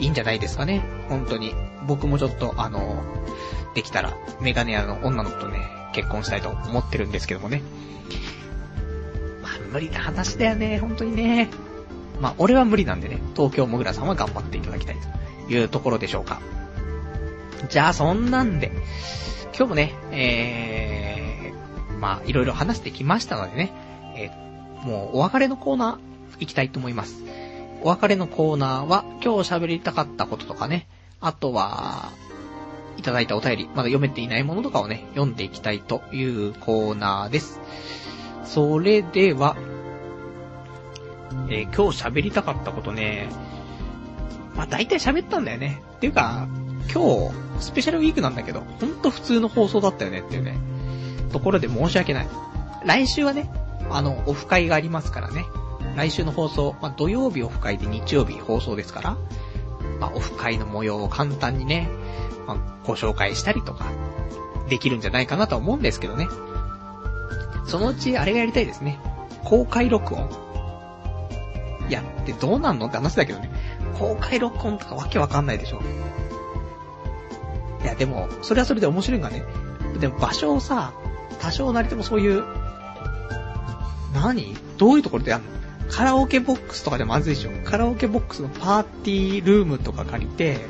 [0.00, 0.82] いいんじゃないですかね。
[1.08, 1.54] 本当に。
[1.86, 3.02] 僕もちょっと、あの、
[3.74, 5.60] できたら、メガネ屋の女の子とね、
[5.92, 7.62] 結婚したいと思ってるんですけどもね。
[9.42, 11.50] まあ、無理な話だよね、本当にね。
[12.22, 14.96] まあ、俺は無理なんでね、東京もぐらさんは頑張っていただきたい
[15.48, 16.40] というところでしょうか。
[17.68, 18.70] じゃあ、そんなんで、
[19.46, 23.72] 今日もね、えー、まあ、いろいろ話してきましたのでね、
[24.16, 27.24] えー、もうお別れのコーナー行きたいと思います。
[27.82, 30.86] お別れのコーナーは、今日喋りたかったこととかね、
[31.20, 32.10] あとは、
[32.98, 37.60] いただいたお便り、まだ読めていないものとかをね、読んでいきたいというコーナーです。
[38.44, 39.56] それでは、
[41.48, 43.28] えー、今日喋りたかったことね、
[44.54, 45.82] まあ大体喋ったんだよね。
[45.96, 46.48] っていうか、
[46.92, 50.56] 今日、スペシャルウィークなんだけど、ほんと普通の放送だったよねっていうね、
[51.32, 52.28] ところで申し訳ない。
[52.84, 53.50] 来週はね、
[53.90, 55.44] あの、オフ会がありますからね。
[55.96, 59.16] 来週の放送、まあ、土曜日オフ会で日曜日放送ですから、
[60.00, 61.88] まあ、オフ会の模様を簡単にね、
[62.46, 63.86] まあ、ご紹介したりとか、
[64.68, 66.28] できるんじゃないかなと思うんですけどね。
[67.66, 68.98] そのうち、あれがやりたいですね。
[69.44, 70.28] 公開録音。
[71.92, 72.86] いやってどうなんの？
[72.86, 73.50] って話だけどね。
[73.98, 75.82] 公開録音とかわけわかんないでしょ。
[77.82, 79.44] いや、でも、それはそれで面白いんがね。
[80.00, 80.94] でも場所をさ、
[81.38, 82.44] 多少なりともそういう、
[84.14, 84.56] 何？
[84.78, 85.46] どういうところでやんの？
[85.90, 90.60] カラオケボックスとかでまずいでしょカラオケボックスのパーティールームとか借りて、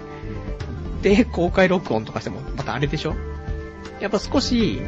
[1.02, 3.14] で、公開録音とかしても、またあれでしょ
[4.00, 4.80] やっぱ少し、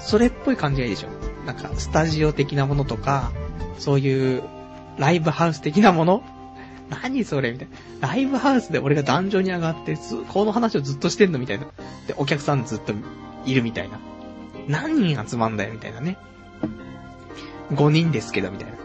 [0.00, 1.08] それっぽい感じがいいでしょ
[1.44, 3.30] なんか、スタジオ的なものとか、
[3.78, 4.42] そういう、
[4.98, 6.22] ライブハウス的なもの？
[6.88, 7.52] 何それ？
[7.52, 7.68] みたい
[8.00, 8.08] な。
[8.08, 9.96] ライブハウスで俺が壇上に上がって、
[10.32, 11.38] この話をずっとしてんの？
[11.38, 11.66] みたいな。
[12.06, 12.92] で、お客さんずっと
[13.44, 13.98] いるみたいな。
[14.68, 15.72] 何人集まんだよ？
[15.74, 16.16] みたいなね。
[17.70, 18.76] 5人ですけど、みたいな。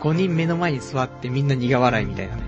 [0.00, 2.42] 5人目の前に座ってみんな苦笑いみたいなね。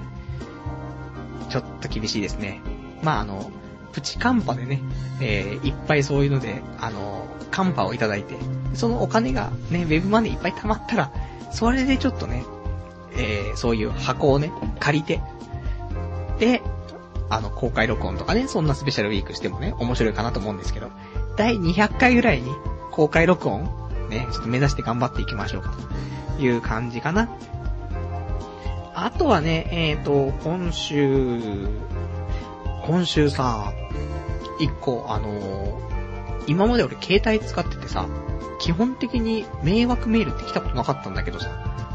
[1.49, 2.61] ちょっと厳しいですね。
[3.03, 3.51] まあ、あの、
[3.93, 4.81] プチカンパでね、
[5.21, 8.35] えー、いっぱいそういうので、あの、カンパをいただいて、
[8.75, 11.13] そのお金がね、ウェブマネーいっぱい貯まったら、
[11.53, 12.45] それでちょっとね、
[13.19, 15.21] えー、そういう箱をね、借りて、
[16.39, 16.63] で、
[17.29, 20.91] あの、公開録音とかね、そんなスペシャルウィークしてもね、面白いかなと思うんですけど、
[21.37, 22.51] 第200回ぐらいに
[22.93, 23.65] 公開録音、
[24.09, 25.75] ね、ちょっと目指して頑張っていきましょうか
[26.37, 27.29] という感じかな。
[28.95, 31.69] あとはね、えっ、ー、と、今週、
[32.87, 33.73] 今週さ、
[34.59, 38.07] 一個、あのー、今まで俺携帯使っててさ、
[38.59, 41.51] 基本的に迷惑メールって来たことなかったんだけどさ、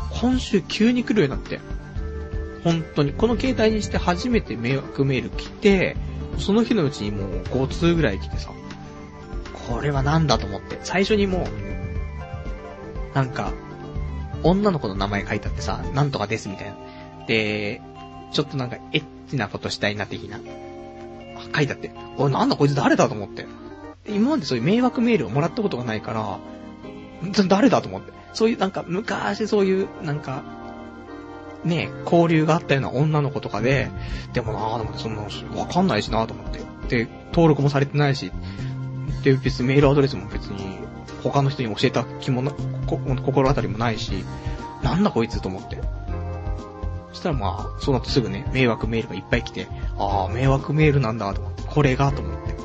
[0.10, 1.60] 今週急に来るようになって。
[2.64, 3.14] 本当に。
[3.14, 5.98] この携帯にして初めて迷惑メール来て、
[6.38, 8.52] その日のうちにもう5通ぐらい来てさ、
[9.68, 10.80] これはなんだと思って。
[10.84, 11.48] 最初にも
[13.14, 13.54] う、なんか、
[14.44, 16.76] 女の子の名前書いてあってさ、なんとかですみたいな。
[17.28, 17.82] で、
[18.32, 20.40] ちょっとなんかエッチなことしたいな的な。
[21.56, 23.46] 書いてあって、おいなんだこいつ誰だと思って。
[24.08, 26.40] 今までそういう迷惑メールをもらったことがないから、
[27.48, 28.12] 誰だと思って。
[28.34, 30.44] そういうなんか昔そういうなんか、
[31.64, 33.90] ね、交流があったような女の子とかで、
[34.34, 35.24] でもなぁ、と思って、そんな、
[35.60, 36.52] わかんないしなぁと思っ
[36.88, 37.06] て。
[37.06, 38.32] で、登録もされてないし、
[39.24, 40.80] で、別にメールアドレスも別に、
[41.24, 42.52] 他の人に教えた気もな、
[42.88, 44.26] 心当たりもないし、
[44.82, 45.80] なんだこいつと思って。
[47.12, 49.68] そしたらまあ、その後すぐね、迷惑メールがいっぱい来て、
[49.98, 52.56] ああ、迷惑メールなんだと思って、これがと思って。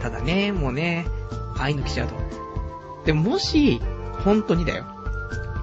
[0.00, 1.06] ただね、もうね、
[1.58, 2.14] ああいうの来ちゃうと。
[3.04, 3.80] でももし、
[4.24, 4.84] 本当にだよ。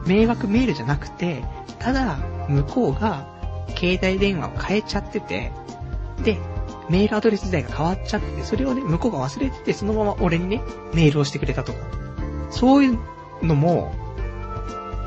[0.06, 1.44] 迷惑メールじゃなくて、
[1.80, 2.18] ただ、
[2.48, 3.28] 向こうが、
[3.76, 5.52] 携帯電話を変えちゃってて、
[6.24, 6.38] で、
[6.90, 10.62] メールアドレス自体が変わっちゃってて、それをね、向こうが忘れてて、そのまま俺にね、
[10.94, 11.80] メールをしてくれたとか。
[12.50, 13.00] そういう
[13.42, 13.94] のも、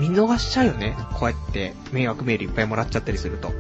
[0.01, 0.97] 見逃しちゃうよね。
[1.13, 3.51] こうやって、迷惑メールいっぱいもらっちゃったりすると。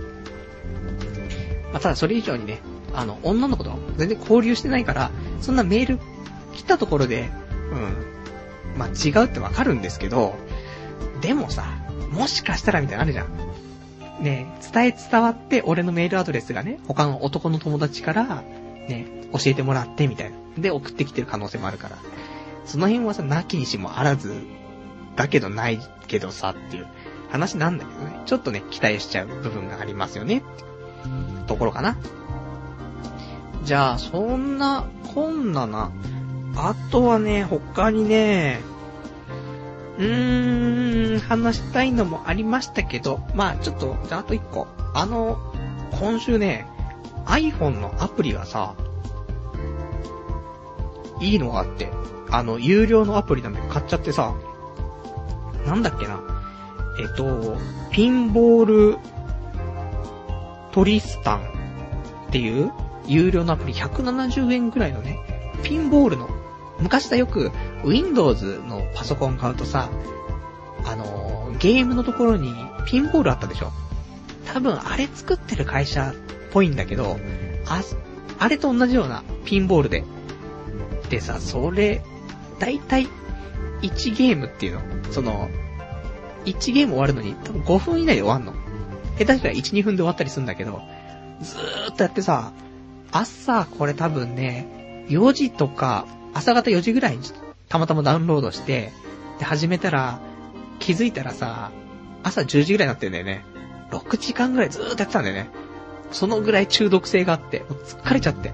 [1.72, 2.60] まあ、ただそれ以上にね、
[2.92, 5.10] あの、女の子と全然交流してないから、
[5.40, 6.00] そんなメール
[6.54, 7.30] 来たところで、
[7.70, 8.13] うん、
[8.76, 10.34] まあ、違うってわかるんですけど、
[11.20, 11.64] でもさ、
[12.10, 13.54] もしかしたらみたいなのあるじゃん。
[14.22, 18.42] ね、伝え伝わって俺のメールアドレスがね、他の男の友達から、
[18.88, 20.36] ね、教えてもらってみたいな。
[20.58, 21.96] で、送ってきてる可能性もあるから。
[22.64, 24.34] その辺はさ、なきにしもあらず、
[25.16, 26.86] だけどないけどさっていう
[27.30, 28.20] 話なんだけどね。
[28.26, 30.42] ちょっとね、期待しちゃう部分がありますよね。
[31.46, 31.96] ところかな。
[33.64, 34.84] じゃあ、そんな、
[35.14, 35.90] こんなな。
[36.56, 38.60] あとはね、他にね、
[39.98, 44.66] うーん、話したいのもありましたけど、まあちょっと、じゃああと一個。
[44.94, 45.38] あの、
[46.00, 46.66] 今週ね、
[47.26, 48.74] iPhone のアプリがさ、
[51.20, 51.90] いいのがあって、
[52.30, 54.34] あの、有料のアプリなんで買っちゃってさ、
[55.66, 56.20] なんだっけな。
[57.00, 57.56] えっと、
[57.90, 58.98] ピンボール
[60.72, 61.40] トリスタン
[62.28, 62.72] っていう
[63.06, 65.18] 有料のアプリ170円くらいのね、
[65.62, 66.28] ピンボールの、
[66.80, 67.52] 昔さよく
[67.84, 69.90] Windows のパソコン買うとさ、
[70.84, 72.54] あのー、ゲームのところに
[72.86, 73.72] ピンボールあったでしょ
[74.46, 76.14] 多分あれ作ってる会社っ
[76.52, 77.18] ぽいんだけど、
[77.66, 77.82] あ、
[78.38, 80.04] あれと同じようなピンボールで。
[81.10, 82.02] でさ、それ、
[82.58, 83.08] だいたい
[83.82, 84.80] 1ゲームっていうの
[85.12, 85.48] その、
[86.44, 88.52] 1ゲーム終わるのに多分5分以内で終わんの。
[89.18, 90.82] 下手したら1、2分で終わったりするんだけど、
[91.40, 92.52] ずーっとやってさ、
[93.10, 97.22] 朝、これ多分ね、4時とか、朝方4時ぐらいに
[97.68, 98.92] たまたまダウンロードして、
[99.38, 100.20] で、始めたら、
[100.78, 101.70] 気づいたらさ、
[102.22, 103.44] 朝10時ぐらいになってんだよね。
[103.90, 105.48] 6時間ぐらいずーっとやってたんだよね。
[106.10, 108.52] そのぐらい中毒性があって、もう疲れちゃって。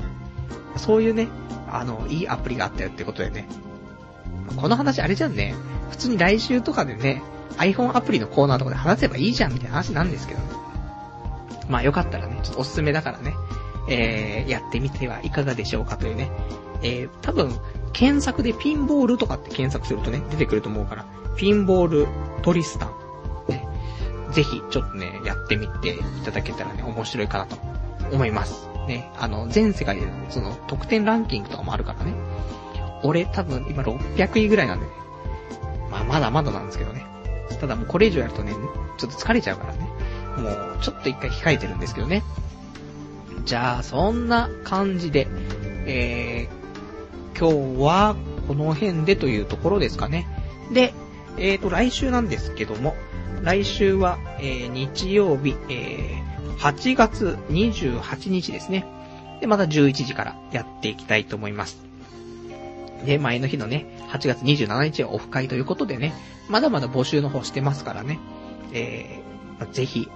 [0.77, 1.29] そういうね、
[1.71, 3.49] あの、いいアプリがあったよってことでね。
[4.57, 5.55] この話あれじゃんね。
[5.91, 7.23] 普通に来週とかでね、
[7.57, 10.47] iPhone アプリのコーナーとかで話せばいいじゃんみたいな話なんですけどね。
[11.69, 13.35] まあよかったらね、ちょっとおすすめだからね、
[13.89, 16.31] えー、やってみてはいかがでしょうかというね。
[16.83, 17.59] えー、多分、
[17.93, 22.07] 検索でピンボールとかって検索するとね、出てくると思うから、ピンボール
[22.43, 22.91] トリスタン。
[23.49, 23.67] ね、
[24.33, 27.57] ぜひ、ちょっとね、やってみていただけたらね、面白いかなと
[28.13, 28.69] 思います。
[28.87, 32.15] ね、あの、全世界で、その、得点ランキングとかもあるからね。
[33.03, 34.93] 俺多分今600位ぐらいなんでね。
[35.91, 37.05] まあまだまだなんですけどね。
[37.61, 38.53] ただもうこれ以上やるとね、
[38.97, 39.81] ちょっと疲れちゃうからね。
[40.37, 42.23] もうちょっと一回控えてるんですけどね。
[43.45, 45.27] じゃあ、そんな感じで、
[45.87, 46.60] えー、
[47.39, 48.17] 今日は
[48.49, 50.27] この辺でというところですかね。
[50.73, 50.93] で、
[51.37, 52.95] えーと、来週なんですけども、
[53.43, 58.87] 来週は、えー、日曜日、えー、8月28日ですね。
[59.41, 61.79] で、また11時からやっていきたいと思います。
[63.05, 66.13] で、前の日のね、8月27日はオフ会ということでね、
[66.49, 68.19] まだまだ募集の方してますからね、
[68.73, 70.11] えー、ぜひ、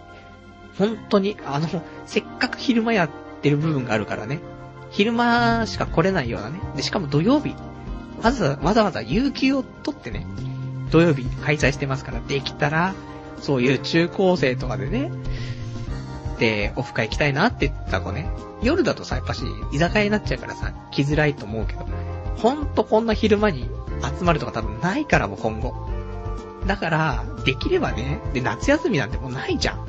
[0.76, 1.68] 本当に、あの、
[2.04, 3.10] せっかく昼間やっ
[3.40, 4.40] てる部分があるからね、
[4.94, 7.56] 昼間しか来れないようなね、で、しかも土曜日、
[8.22, 10.24] わざわざわざ有給を取ってね、
[10.92, 12.94] 土曜日開催してますから、できたら、
[13.40, 15.10] そういう中高生とかでね、
[16.38, 18.30] で、オフ会行きたいなって言った子ね、
[18.62, 19.42] 夜だとさ、やっぱし、
[19.72, 21.84] 居酒屋になっちゃうからさ、来づらいと思うけど、
[22.36, 23.68] ほんとこんな昼間に
[24.18, 25.74] 集まるとか多分ないからも今後。
[26.68, 29.84] だから、できればね、で、夏休みなんてもうないじゃん。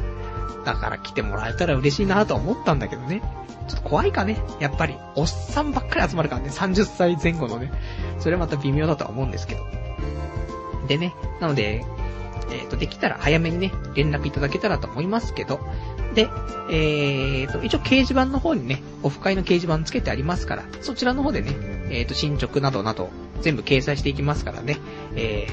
[0.66, 3.22] だから来てもらえたら嬉しいなと思ったんだけどね。
[3.68, 4.38] ちょっと怖いかね。
[4.60, 6.50] やっぱり、おっさんばっかり集まるからね。
[6.50, 7.72] 30歳前後のね。
[8.20, 9.66] それはまた微妙だとは思うんですけど。
[10.88, 11.86] でね、なので、
[12.52, 15.60] えっ、ー、と、できたら早めにね、連絡いただけたらと思いますけど、
[16.14, 16.30] で、
[16.70, 21.56] えっ、ー、と、一応掲示板の方にね、オフ会の掲示板つけてありますから、そちらの方でね、
[21.90, 23.10] えっ、ー、と、進捗などなど、
[23.42, 24.78] 全部掲載していきますからね、
[25.16, 25.48] え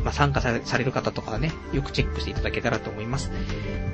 [0.00, 3.30] ー、まあ、参加される方とかはね、よくチェックしていただけたらと思います。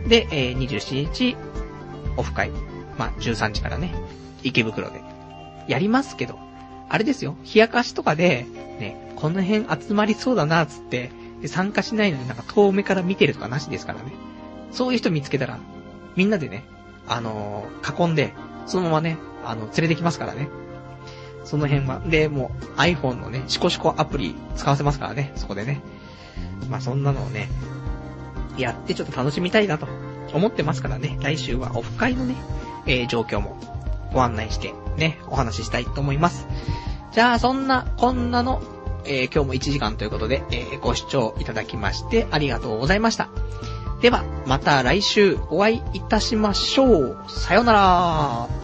[0.07, 1.37] で、えー、27日、
[2.17, 2.51] オフ会、
[2.99, 3.95] まあ、13時からね、
[4.43, 5.03] 池袋で、
[5.69, 6.39] やりますけど、
[6.89, 8.47] あれですよ、冷やかしとかで、
[8.79, 11.11] ね、この辺集まりそうだな、つって、
[11.41, 14.13] で参加しないのになんか遠目から見てるとかなしですからね。
[14.71, 15.59] そういう人見つけたら、
[16.17, 16.65] みんなでね、
[17.09, 18.33] あのー、囲んで、
[18.67, 20.49] そのままね、あの、連れてきますからね。
[21.45, 22.01] その辺は。
[22.07, 25.83] で、もう iPhone のね、シコシコアプリ使わせますからね、そこでね。
[26.71, 27.49] まあそんなのをね、
[28.57, 29.89] やってちょっと楽しみたいなと
[30.33, 32.37] 思ってますからね、来週はオフ会のね、
[32.87, 33.57] えー、状況も
[34.13, 36.47] ご案内してね、お話ししたいと思います。
[37.13, 38.63] じゃあ、そんな、こんなの、
[39.05, 43.29] えー、今日も1時間ということで、えー、ご視聴いただきましてありがとうございました。
[44.01, 47.17] では、また来週お会いいたしましょう。
[47.29, 48.62] さよなら